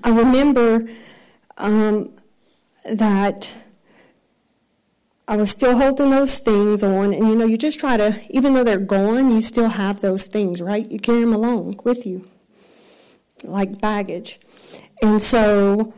I 0.04 0.10
remember 0.10 0.88
um, 1.56 2.12
that 2.92 3.56
I 5.26 5.36
was 5.36 5.50
still 5.50 5.76
holding 5.76 6.10
those 6.10 6.38
things 6.38 6.82
on, 6.82 7.14
and 7.14 7.28
you 7.28 7.34
know, 7.34 7.46
you 7.46 7.56
just 7.56 7.80
try 7.80 7.96
to, 7.96 8.20
even 8.28 8.52
though 8.52 8.64
they're 8.64 8.78
gone, 8.78 9.30
you 9.30 9.40
still 9.40 9.68
have 9.68 10.00
those 10.00 10.26
things, 10.26 10.60
right? 10.60 10.90
You 10.90 10.98
carry 10.98 11.20
them 11.20 11.32
along 11.32 11.80
with 11.84 12.06
you, 12.06 12.26
like 13.42 13.80
baggage. 13.80 14.38
And 15.00 15.22
so, 15.22 15.94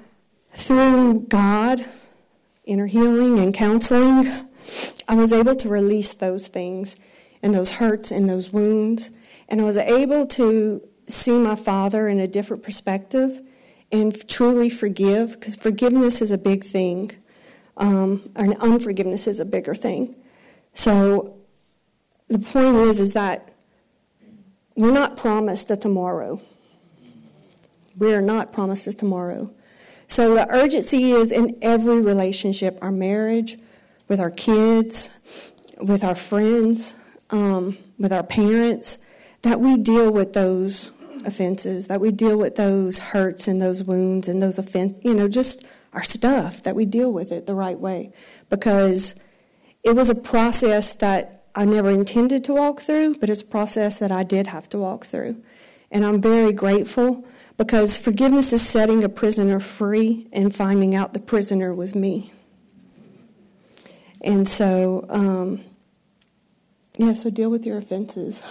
through 0.52 1.20
God, 1.28 1.84
inner 2.64 2.86
healing, 2.86 3.38
and 3.38 3.52
counseling, 3.52 4.30
I 5.08 5.14
was 5.14 5.32
able 5.32 5.56
to 5.56 5.68
release 5.68 6.12
those 6.12 6.46
things 6.46 6.96
and 7.42 7.52
those 7.52 7.72
hurts 7.72 8.10
and 8.10 8.28
those 8.28 8.52
wounds. 8.52 9.10
And 9.48 9.60
I 9.60 9.64
was 9.64 9.76
able 9.76 10.26
to 10.26 10.82
see 11.06 11.38
my 11.38 11.56
father 11.56 12.08
in 12.08 12.18
a 12.20 12.26
different 12.26 12.62
perspective 12.62 13.40
and 13.92 14.28
truly 14.28 14.70
forgive, 14.70 15.32
because 15.32 15.54
forgiveness 15.54 16.20
is 16.20 16.30
a 16.30 16.38
big 16.38 16.64
thing, 16.64 17.12
um, 17.76 18.30
and 18.34 18.56
unforgiveness 18.58 19.26
is 19.26 19.38
a 19.38 19.44
bigger 19.44 19.74
thing. 19.74 20.16
So 20.72 21.36
the 22.28 22.38
point 22.38 22.76
is, 22.76 22.98
is 22.98 23.12
that 23.12 23.52
we're 24.76 24.90
not 24.90 25.16
promised 25.16 25.70
a 25.70 25.76
tomorrow. 25.76 26.40
We 27.96 28.12
are 28.14 28.22
not 28.22 28.52
promised 28.52 28.88
a 28.88 28.92
tomorrow. 28.92 29.52
So 30.08 30.34
the 30.34 30.48
urgency 30.50 31.12
is 31.12 31.30
in 31.30 31.56
every 31.62 32.00
relationship 32.00 32.78
our 32.82 32.90
marriage, 32.90 33.56
with 34.08 34.18
our 34.18 34.30
kids, 34.30 35.10
with 35.78 36.02
our 36.02 36.14
friends, 36.14 36.98
um, 37.30 37.78
with 37.98 38.12
our 38.12 38.24
parents 38.24 38.98
that 39.42 39.60
we 39.60 39.76
deal 39.76 40.10
with 40.10 40.32
those 40.32 40.90
offenses, 41.26 41.86
that 41.88 42.00
we 42.00 42.10
deal 42.10 42.38
with 42.38 42.56
those 42.56 42.98
hurts 42.98 43.48
and 43.48 43.60
those 43.60 43.82
wounds 43.84 44.28
and 44.28 44.42
those 44.42 44.58
offense, 44.58 44.98
you 45.02 45.14
know, 45.14 45.28
just 45.28 45.64
our 45.92 46.02
stuff, 46.02 46.62
that 46.62 46.74
we 46.74 46.84
deal 46.84 47.12
with 47.12 47.32
it 47.32 47.46
the 47.46 47.54
right 47.54 47.78
way. 47.78 48.12
Because 48.50 49.20
it 49.82 49.94
was 49.94 50.10
a 50.10 50.14
process 50.14 50.92
that 50.94 51.44
I 51.54 51.64
never 51.64 51.90
intended 51.90 52.42
to 52.44 52.54
walk 52.54 52.80
through, 52.80 53.16
but 53.16 53.30
it's 53.30 53.42
a 53.42 53.46
process 53.46 53.98
that 53.98 54.10
I 54.10 54.24
did 54.24 54.48
have 54.48 54.68
to 54.70 54.78
walk 54.78 55.06
through. 55.06 55.42
And 55.90 56.04
I'm 56.04 56.20
very 56.20 56.52
grateful 56.52 57.24
because 57.56 57.96
forgiveness 57.96 58.52
is 58.52 58.66
setting 58.66 59.04
a 59.04 59.08
prisoner 59.08 59.60
free 59.60 60.26
and 60.32 60.54
finding 60.54 60.94
out 60.94 61.12
the 61.12 61.20
prisoner 61.20 61.72
was 61.72 61.94
me. 61.94 62.32
And 64.20 64.48
so, 64.48 65.06
um, 65.10 65.62
yeah, 66.96 67.14
so 67.14 67.30
deal 67.30 67.50
with 67.50 67.66
your 67.66 67.78
offenses. 67.78 68.42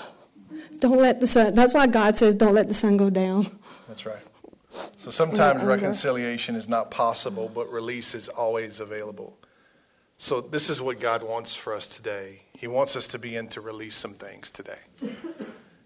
Don't 0.80 0.98
let 0.98 1.20
the 1.20 1.28
sun, 1.28 1.56
that's 1.56 1.74
why 1.74 1.88
God 1.88 2.16
says, 2.16 2.36
don't 2.36 2.54
let 2.54 2.68
the 2.68 2.74
sun 2.74 2.98
go 2.98 3.10
down. 3.10 3.48
That's 3.88 4.06
right. 4.06 4.24
So 4.70 5.12
sometimes 5.12 5.64
reconciliation 5.64 6.56
is 6.56 6.68
not 6.68 6.90
possible, 6.90 7.52
but 7.54 7.72
release 7.72 8.16
is 8.16 8.28
always 8.30 8.80
available. 8.80 9.38
So 10.18 10.42
this 10.42 10.70
is 10.70 10.82
what 10.82 11.00
God 11.00 11.22
wants 11.22 11.54
for 11.54 11.74
us 11.74 11.88
today. 11.88 12.44
He 12.58 12.68
wants 12.68 12.96
us 12.96 13.08
to 13.08 13.20
begin 13.20 13.48
to 13.50 13.62
release 13.62 13.96
some 13.96 14.14
things 14.14 14.52
today. 14.52 14.80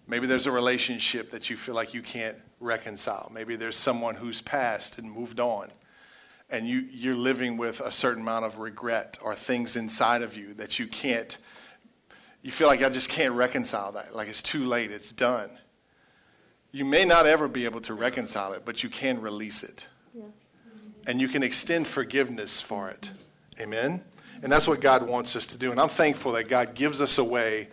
Maybe 0.07 0.27
there's 0.27 0.47
a 0.47 0.51
relationship 0.51 1.31
that 1.31 1.49
you 1.49 1.57
feel 1.57 1.75
like 1.75 1.93
you 1.93 2.01
can't 2.01 2.37
reconcile. 2.59 3.29
Maybe 3.33 3.55
there's 3.55 3.75
someone 3.75 4.15
who's 4.15 4.41
passed 4.41 4.99
and 4.99 5.11
moved 5.11 5.39
on, 5.39 5.69
and 6.49 6.67
you, 6.67 6.87
you're 6.91 7.15
living 7.15 7.57
with 7.57 7.81
a 7.81 7.91
certain 7.91 8.21
amount 8.21 8.45
of 8.45 8.59
regret 8.59 9.17
or 9.21 9.35
things 9.35 9.75
inside 9.75 10.21
of 10.21 10.37
you 10.37 10.53
that 10.53 10.79
you 10.79 10.87
can't, 10.87 11.37
you 12.47 12.53
feel 12.53 12.69
like 12.69 12.81
I 12.81 12.87
just 12.87 13.09
can't 13.09 13.33
reconcile 13.33 13.91
that. 13.91 14.15
Like 14.15 14.29
it's 14.29 14.41
too 14.41 14.65
late, 14.67 14.89
it's 14.89 15.11
done. 15.11 15.49
You 16.71 16.85
may 16.85 17.03
not 17.03 17.25
ever 17.25 17.49
be 17.49 17.65
able 17.65 17.81
to 17.81 17.93
reconcile 17.93 18.53
it, 18.53 18.61
but 18.63 18.83
you 18.83 18.89
can 18.89 19.19
release 19.19 19.63
it. 19.63 19.85
Yeah. 20.15 20.23
And 21.07 21.19
you 21.19 21.27
can 21.27 21.43
extend 21.43 21.87
forgiveness 21.87 22.61
for 22.61 22.89
it. 22.89 23.11
Amen? 23.59 24.01
And 24.41 24.49
that's 24.49 24.65
what 24.65 24.79
God 24.79 25.05
wants 25.05 25.35
us 25.35 25.45
to 25.47 25.57
do. 25.57 25.71
And 25.71 25.79
I'm 25.81 25.89
thankful 25.89 26.31
that 26.31 26.47
God 26.47 26.73
gives 26.73 27.01
us 27.01 27.17
a 27.17 27.23
way 27.23 27.67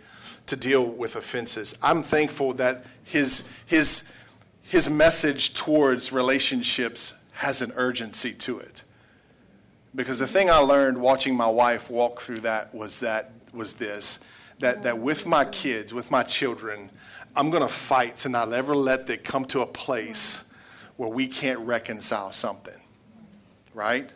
to 0.47 0.57
deal 0.57 0.83
with 0.83 1.15
offenses. 1.15 1.79
I'm 1.81 2.03
thankful 2.03 2.51
that 2.55 2.83
His, 3.05 3.49
his, 3.67 4.11
his 4.63 4.89
message 4.89 5.53
towards 5.53 6.11
relationships 6.11 7.23
has 7.31 7.61
an 7.61 7.71
urgency 7.77 8.33
to 8.33 8.59
it. 8.59 8.83
Because 9.95 10.19
the 10.19 10.27
thing 10.27 10.49
I 10.49 10.57
learned 10.57 10.97
watching 10.97 11.33
my 11.33 11.47
wife 11.47 11.89
walk 11.89 12.19
through 12.19 12.39
that 12.39 12.75
was 12.75 12.99
that 12.99 13.31
was 13.53 13.71
this 13.71 14.19
that, 14.59 14.83
that 14.83 14.97
with 14.97 15.25
my 15.25 15.45
kids, 15.45 15.93
with 15.93 16.11
my 16.11 16.23
children, 16.23 16.89
I'm 17.35 17.49
going 17.49 17.63
to 17.63 17.69
fight 17.69 18.17
to 18.17 18.29
not 18.29 18.51
ever 18.53 18.75
let 18.75 19.09
it 19.09 19.23
come 19.23 19.45
to 19.45 19.61
a 19.61 19.65
place 19.65 20.45
where 20.97 21.09
we 21.09 21.27
can't 21.27 21.59
reconcile 21.59 22.31
something. 22.31 22.79
Right? 23.73 24.13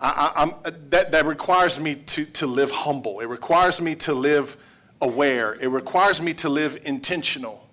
I, 0.00 0.52
that, 0.90 1.10
that 1.12 1.24
requires 1.26 1.80
me 1.80 1.96
to, 1.96 2.24
to 2.24 2.46
live 2.46 2.70
humble. 2.70 3.20
It 3.20 3.26
requires 3.26 3.80
me 3.80 3.96
to 3.96 4.14
live 4.14 4.56
aware. 5.00 5.54
It 5.54 5.68
requires 5.68 6.22
me 6.22 6.34
to 6.34 6.48
live 6.48 6.78
intentional. 6.84 7.66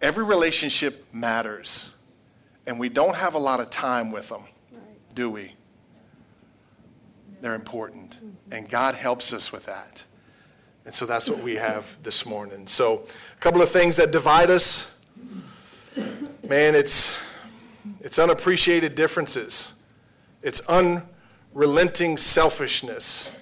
Every 0.00 0.24
relationship 0.24 1.06
matters, 1.12 1.92
and 2.66 2.80
we 2.80 2.88
don't 2.88 3.14
have 3.14 3.34
a 3.34 3.38
lot 3.38 3.60
of 3.60 3.70
time 3.70 4.10
with 4.10 4.28
them, 4.28 4.42
right. 4.72 4.80
do 5.14 5.30
we? 5.30 5.54
They're 7.40 7.54
important, 7.54 8.16
mm-hmm. 8.16 8.52
and 8.52 8.68
God 8.68 8.94
helps 8.94 9.32
us 9.32 9.52
with 9.52 9.66
that. 9.66 10.04
And 10.84 10.94
so 10.94 11.06
that's 11.06 11.28
what 11.28 11.38
we 11.38 11.54
have 11.56 11.96
this 12.02 12.26
morning. 12.26 12.66
So, 12.66 13.06
a 13.32 13.40
couple 13.40 13.62
of 13.62 13.68
things 13.68 13.96
that 13.96 14.10
divide 14.10 14.50
us. 14.50 14.92
Man, 16.48 16.74
it's 16.74 17.16
it's 18.00 18.18
unappreciated 18.18 18.94
differences. 18.94 19.74
It's 20.42 20.60
unrelenting 20.68 22.16
selfishness. 22.16 23.38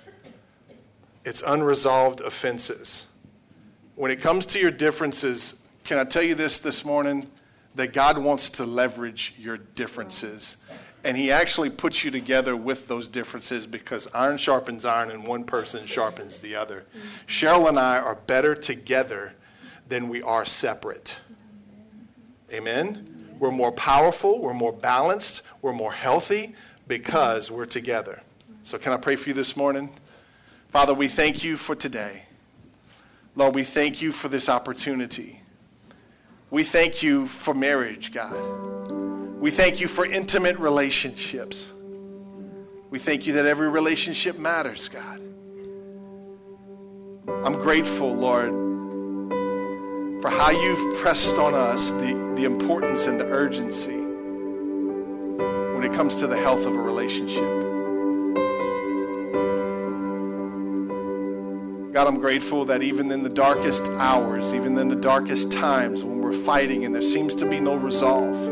It's 1.24 1.42
unresolved 1.42 2.20
offenses. 2.20 3.10
When 3.94 4.10
it 4.10 4.20
comes 4.20 4.46
to 4.46 4.58
your 4.58 4.70
differences, 4.70 5.66
can 5.84 5.98
I 5.98 6.04
tell 6.04 6.22
you 6.22 6.34
this 6.34 6.60
this 6.60 6.84
morning? 6.84 7.26
That 7.74 7.92
God 7.92 8.18
wants 8.18 8.50
to 8.50 8.64
leverage 8.64 9.34
your 9.38 9.56
differences 9.56 10.58
and 11.04 11.16
he 11.16 11.30
actually 11.32 11.70
puts 11.70 12.04
you 12.04 12.10
together 12.10 12.56
with 12.56 12.88
those 12.88 13.08
differences 13.08 13.66
because 13.66 14.12
iron 14.14 14.36
sharpens 14.36 14.84
iron 14.84 15.10
and 15.10 15.26
one 15.26 15.44
person 15.44 15.86
sharpens 15.86 16.40
the 16.40 16.54
other. 16.54 16.84
Cheryl 17.26 17.68
and 17.68 17.78
I 17.78 17.98
are 17.98 18.14
better 18.14 18.54
together 18.54 19.32
than 19.88 20.08
we 20.08 20.22
are 20.22 20.44
separate. 20.44 21.18
Amen? 22.52 23.36
We're 23.38 23.50
more 23.50 23.72
powerful, 23.72 24.40
we're 24.40 24.54
more 24.54 24.72
balanced, 24.72 25.48
we're 25.62 25.72
more 25.72 25.92
healthy 25.92 26.54
because 26.86 27.50
we're 27.50 27.66
together. 27.66 28.20
So, 28.62 28.76
can 28.76 28.92
I 28.92 28.98
pray 28.98 29.16
for 29.16 29.30
you 29.30 29.34
this 29.34 29.56
morning? 29.56 29.90
Father, 30.68 30.92
we 30.92 31.08
thank 31.08 31.42
you 31.42 31.56
for 31.56 31.74
today. 31.74 32.24
Lord, 33.34 33.54
we 33.54 33.64
thank 33.64 34.02
you 34.02 34.12
for 34.12 34.28
this 34.28 34.48
opportunity. 34.48 35.40
We 36.50 36.64
thank 36.64 37.02
you 37.02 37.26
for 37.26 37.54
marriage, 37.54 38.12
God. 38.12 38.79
We 39.40 39.50
thank 39.50 39.80
you 39.80 39.88
for 39.88 40.04
intimate 40.04 40.58
relationships. 40.58 41.72
We 42.90 42.98
thank 42.98 43.26
you 43.26 43.32
that 43.32 43.46
every 43.46 43.70
relationship 43.70 44.38
matters, 44.38 44.86
God. 44.88 45.18
I'm 47.42 47.54
grateful, 47.54 48.14
Lord, 48.14 48.50
for 50.20 50.28
how 50.28 50.50
you've 50.50 50.98
pressed 50.98 51.36
on 51.36 51.54
us 51.54 51.90
the, 51.92 52.34
the 52.36 52.44
importance 52.44 53.06
and 53.06 53.18
the 53.18 53.24
urgency 53.24 53.96
when 55.74 55.84
it 55.84 55.94
comes 55.94 56.16
to 56.16 56.26
the 56.26 56.36
health 56.36 56.66
of 56.66 56.74
a 56.74 56.82
relationship. 56.82 57.48
God, 61.94 62.06
I'm 62.06 62.18
grateful 62.20 62.66
that 62.66 62.82
even 62.82 63.10
in 63.10 63.22
the 63.22 63.30
darkest 63.30 63.86
hours, 63.92 64.52
even 64.52 64.76
in 64.76 64.88
the 64.88 64.96
darkest 64.96 65.50
times 65.50 66.04
when 66.04 66.20
we're 66.20 66.34
fighting 66.34 66.84
and 66.84 66.94
there 66.94 67.00
seems 67.00 67.34
to 67.36 67.48
be 67.48 67.58
no 67.58 67.76
resolve, 67.76 68.49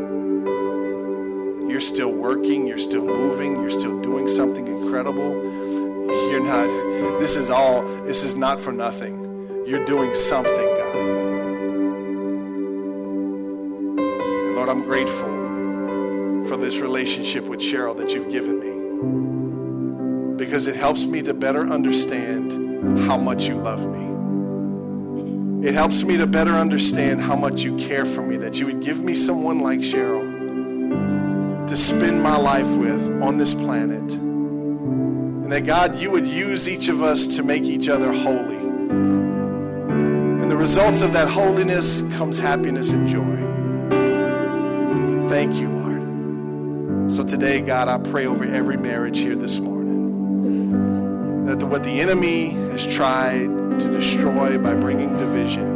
you're 1.79 1.87
still 1.87 2.11
working, 2.11 2.67
you're 2.67 2.77
still 2.77 3.05
moving, 3.05 3.53
you're 3.61 3.71
still 3.71 4.01
doing 4.01 4.27
something 4.27 4.67
incredible. 4.67 5.31
You're 6.29 6.43
not, 6.43 6.67
this 7.21 7.37
is 7.37 7.49
all, 7.49 7.83
this 8.03 8.25
is 8.25 8.35
not 8.35 8.59
for 8.59 8.73
nothing. 8.73 9.63
You're 9.65 9.85
doing 9.85 10.13
something, 10.13 10.53
God. 10.53 10.95
And 14.45 14.55
Lord, 14.57 14.67
I'm 14.67 14.81
grateful 14.81 16.43
for 16.49 16.57
this 16.57 16.79
relationship 16.79 17.45
with 17.45 17.61
Cheryl 17.61 17.95
that 17.95 18.11
you've 18.11 18.29
given 18.29 18.59
me 18.59 20.35
because 20.35 20.67
it 20.67 20.75
helps 20.75 21.05
me 21.05 21.21
to 21.21 21.33
better 21.33 21.65
understand 21.65 22.99
how 23.07 23.15
much 23.15 23.47
you 23.47 23.55
love 23.55 23.87
me. 23.87 25.65
It 25.65 25.73
helps 25.73 26.03
me 26.03 26.17
to 26.17 26.27
better 26.27 26.55
understand 26.55 27.21
how 27.21 27.37
much 27.37 27.63
you 27.63 27.77
care 27.77 28.03
for 28.03 28.21
me, 28.21 28.35
that 28.35 28.59
you 28.59 28.65
would 28.65 28.81
give 28.81 29.01
me 29.01 29.15
someone 29.15 29.61
like 29.61 29.79
Cheryl 29.79 30.28
to 31.69 31.77
spend 31.77 32.21
my 32.23 32.35
life 32.35 32.67
with 32.77 33.21
on 33.21 33.37
this 33.37 33.53
planet. 33.53 34.13
And 34.13 35.51
that 35.51 35.67
God, 35.67 35.99
you 35.99 36.09
would 36.09 36.25
use 36.25 36.67
each 36.67 36.89
of 36.89 37.03
us 37.03 37.27
to 37.35 37.43
make 37.43 37.63
each 37.63 37.87
other 37.87 38.11
holy. 38.11 38.57
And 40.39 40.49
the 40.49 40.57
results 40.57 41.03
of 41.03 41.13
that 41.13 41.27
holiness 41.27 42.01
comes 42.17 42.39
happiness 42.39 42.91
and 42.91 43.07
joy. 43.07 43.35
Thank 45.29 45.57
you, 45.57 45.69
Lord. 45.69 47.11
So 47.11 47.23
today, 47.23 47.61
God, 47.61 47.87
I 47.87 47.99
pray 47.99 48.25
over 48.25 48.45
every 48.45 48.77
marriage 48.77 49.19
here 49.19 49.35
this 49.35 49.59
morning 49.59 51.45
that 51.45 51.59
the, 51.59 51.67
what 51.67 51.83
the 51.83 52.01
enemy 52.01 52.49
has 52.71 52.87
tried 52.87 53.45
to 53.79 53.91
destroy 53.91 54.57
by 54.57 54.73
bringing 54.73 55.15
division, 55.17 55.67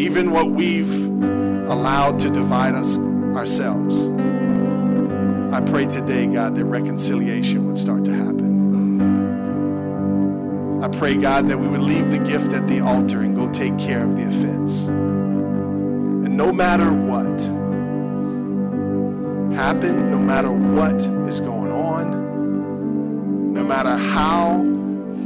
even 0.00 0.30
what 0.30 0.48
we've 0.50 1.04
allowed 1.68 2.18
to 2.20 2.30
divide 2.30 2.74
us 2.74 2.96
ourselves, 3.36 4.21
I 5.52 5.60
pray 5.60 5.84
today, 5.84 6.26
God, 6.26 6.56
that 6.56 6.64
reconciliation 6.64 7.66
would 7.66 7.76
start 7.76 8.06
to 8.06 8.14
happen. 8.14 8.62
I 10.82 10.88
pray, 10.88 11.14
God, 11.14 11.46
that 11.48 11.58
we 11.58 11.68
would 11.68 11.82
leave 11.82 12.10
the 12.10 12.20
gift 12.20 12.54
at 12.54 12.66
the 12.68 12.80
altar 12.80 13.20
and 13.20 13.36
go 13.36 13.52
take 13.52 13.78
care 13.78 14.02
of 14.02 14.16
the 14.16 14.22
offense. 14.22 14.86
And 14.86 16.38
no 16.38 16.54
matter 16.54 16.90
what 16.90 17.38
happened, 19.54 20.10
no 20.10 20.18
matter 20.18 20.50
what 20.50 20.94
is 21.28 21.40
going 21.40 21.70
on, 21.70 23.52
no 23.52 23.62
matter 23.62 23.94
how 23.94 24.52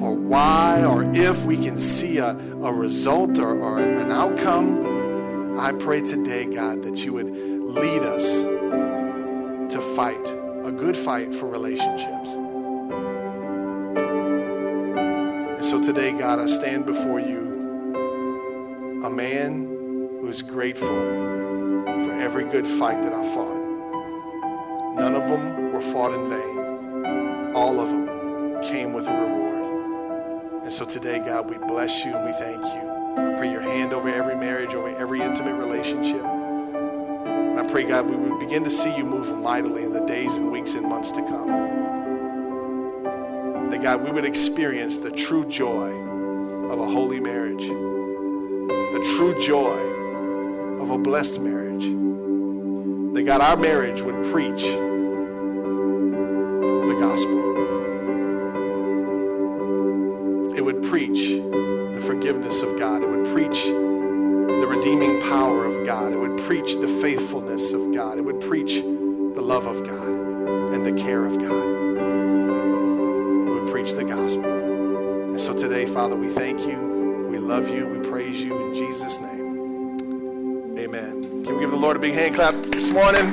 or 0.03 0.13
why 0.13 0.85
or 0.85 1.05
if 1.15 1.45
we 1.45 1.57
can 1.57 1.79
see 1.79 2.19
a, 2.19 2.31
a 2.31 2.73
result 2.73 3.39
or, 3.39 3.57
or 3.57 3.79
an 3.79 4.11
outcome, 4.11 5.57
I 5.57 5.71
pray 5.71 6.01
today, 6.01 6.47
God, 6.47 6.83
that 6.83 7.05
you 7.05 7.13
would 7.13 7.31
lead 7.31 8.03
us 8.03 8.57
fight 9.97 10.29
a 10.67 10.71
good 10.71 10.95
fight 10.95 11.35
for 11.35 11.47
relationships. 11.47 12.33
And 15.57 15.65
so 15.65 15.83
today, 15.83 16.13
God, 16.13 16.39
I 16.39 16.49
stand 16.49 16.85
before 16.85 17.19
you, 17.19 19.01
a 19.07 19.09
man 19.09 19.65
who 20.21 20.29
is 20.29 20.43
grateful 20.43 20.87
for 20.87 22.13
every 22.21 22.45
good 22.45 22.67
fight 22.67 23.01
that 23.01 23.15
I 23.15 23.25
fought. 23.35 23.63
None 24.97 25.15
of 25.15 25.29
them 25.31 25.73
were 25.73 25.81
fought 25.81 26.13
in 26.13 26.29
vain. 26.29 27.55
All 27.55 27.81
of 27.81 27.89
them 27.89 28.61
came 28.63 28.93
with 28.93 29.09
a 29.09 29.13
reward. 29.13 30.63
And 30.63 30.71
so 30.71 30.85
today, 30.85 31.21
God, 31.21 31.49
we 31.49 31.57
bless 31.57 32.05
you 32.05 32.15
and 32.15 32.27
we 32.27 32.33
thank 32.33 32.63
you. 32.63 32.91
I 33.17 33.35
pray 33.39 33.51
your 33.51 33.63
hand 33.63 33.95
over 33.95 34.11
every 34.11 34.37
marriage, 34.37 34.75
over 34.75 34.95
every 34.99 35.23
intimate 35.23 35.55
relationship. 35.55 36.36
Pray, 37.77 37.85
God, 37.85 38.09
we 38.09 38.17
would 38.17 38.41
begin 38.41 38.65
to 38.65 38.71
see 38.71 38.97
you 38.97 39.05
move 39.05 39.37
mightily 39.37 39.83
in 39.83 39.93
the 39.93 40.01
days 40.07 40.35
and 40.37 40.51
weeks 40.51 40.73
and 40.73 40.89
months 40.89 41.11
to 41.11 41.21
come. 41.21 41.49
That, 43.69 43.83
God, 43.83 44.03
we 44.03 44.11
would 44.11 44.25
experience 44.25 44.99
the 44.99 45.11
true 45.11 45.45
joy 45.45 45.91
of 46.71 46.81
a 46.81 46.87
holy 46.87 47.21
marriage, 47.21 47.67
the 47.67 49.03
true 49.19 49.39
joy 49.39 49.77
of 50.81 50.89
a 50.89 50.97
blessed 50.97 51.43
marriage. 51.43 51.85
That, 53.13 53.25
God, 53.27 53.43
our 53.43 53.59
marriage 53.59 54.01
would 54.01 54.25
preach 54.33 54.63
the 56.89 56.97
gospel. 56.99 57.57
It 60.57 60.63
would 60.65 60.83
preach 60.83 61.29
the 61.95 62.03
forgiveness 62.07 62.63
of 62.63 62.79
God. 62.79 63.03
It 63.03 63.09
would 63.11 63.27
preach 63.35 63.67
the 63.67 64.67
redeeming 64.67 65.21
power 65.21 65.67
of 65.67 65.85
God. 65.85 66.15
It 66.15 66.19
would 66.19 66.39
preach 66.39 66.77
the 66.77 66.86
faithfulness 67.57 67.73
of 67.73 67.95
God. 67.95 68.19
It 68.19 68.23
would 68.23 68.41
preach 68.41 68.83
the 68.83 69.43
love 69.43 69.67
of 69.67 69.87
God 69.87 70.09
and 70.09 70.85
the 70.85 70.93
care 70.93 71.25
of 71.25 71.39
God. 71.39 71.67
It 73.49 73.51
would 73.51 73.71
preach 73.71 73.93
the 73.95 74.05
gospel. 74.05 74.45
And 74.45 75.41
so 75.41 75.57
today, 75.57 75.87
Father, 75.87 76.17
we 76.17 76.29
thank 76.29 76.67
you. 76.67 77.29
We 77.31 77.39
love 77.39 77.69
you. 77.69 77.87
We 77.87 78.09
praise 78.09 78.43
you 78.43 78.57
in 78.67 78.75
Jesus' 78.75 79.21
name. 79.21 80.77
Amen. 80.79 81.45
Can 81.45 81.55
we 81.55 81.61
give 81.61 81.71
the 81.71 81.77
Lord 81.77 81.97
a 81.97 82.01
big 82.01 82.15
hand 82.15 82.35
clap 82.35 82.55
this 82.67 82.91
morning? 82.91 83.25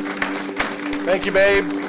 Thank 1.03 1.25
you, 1.25 1.31
babe. 1.31 1.82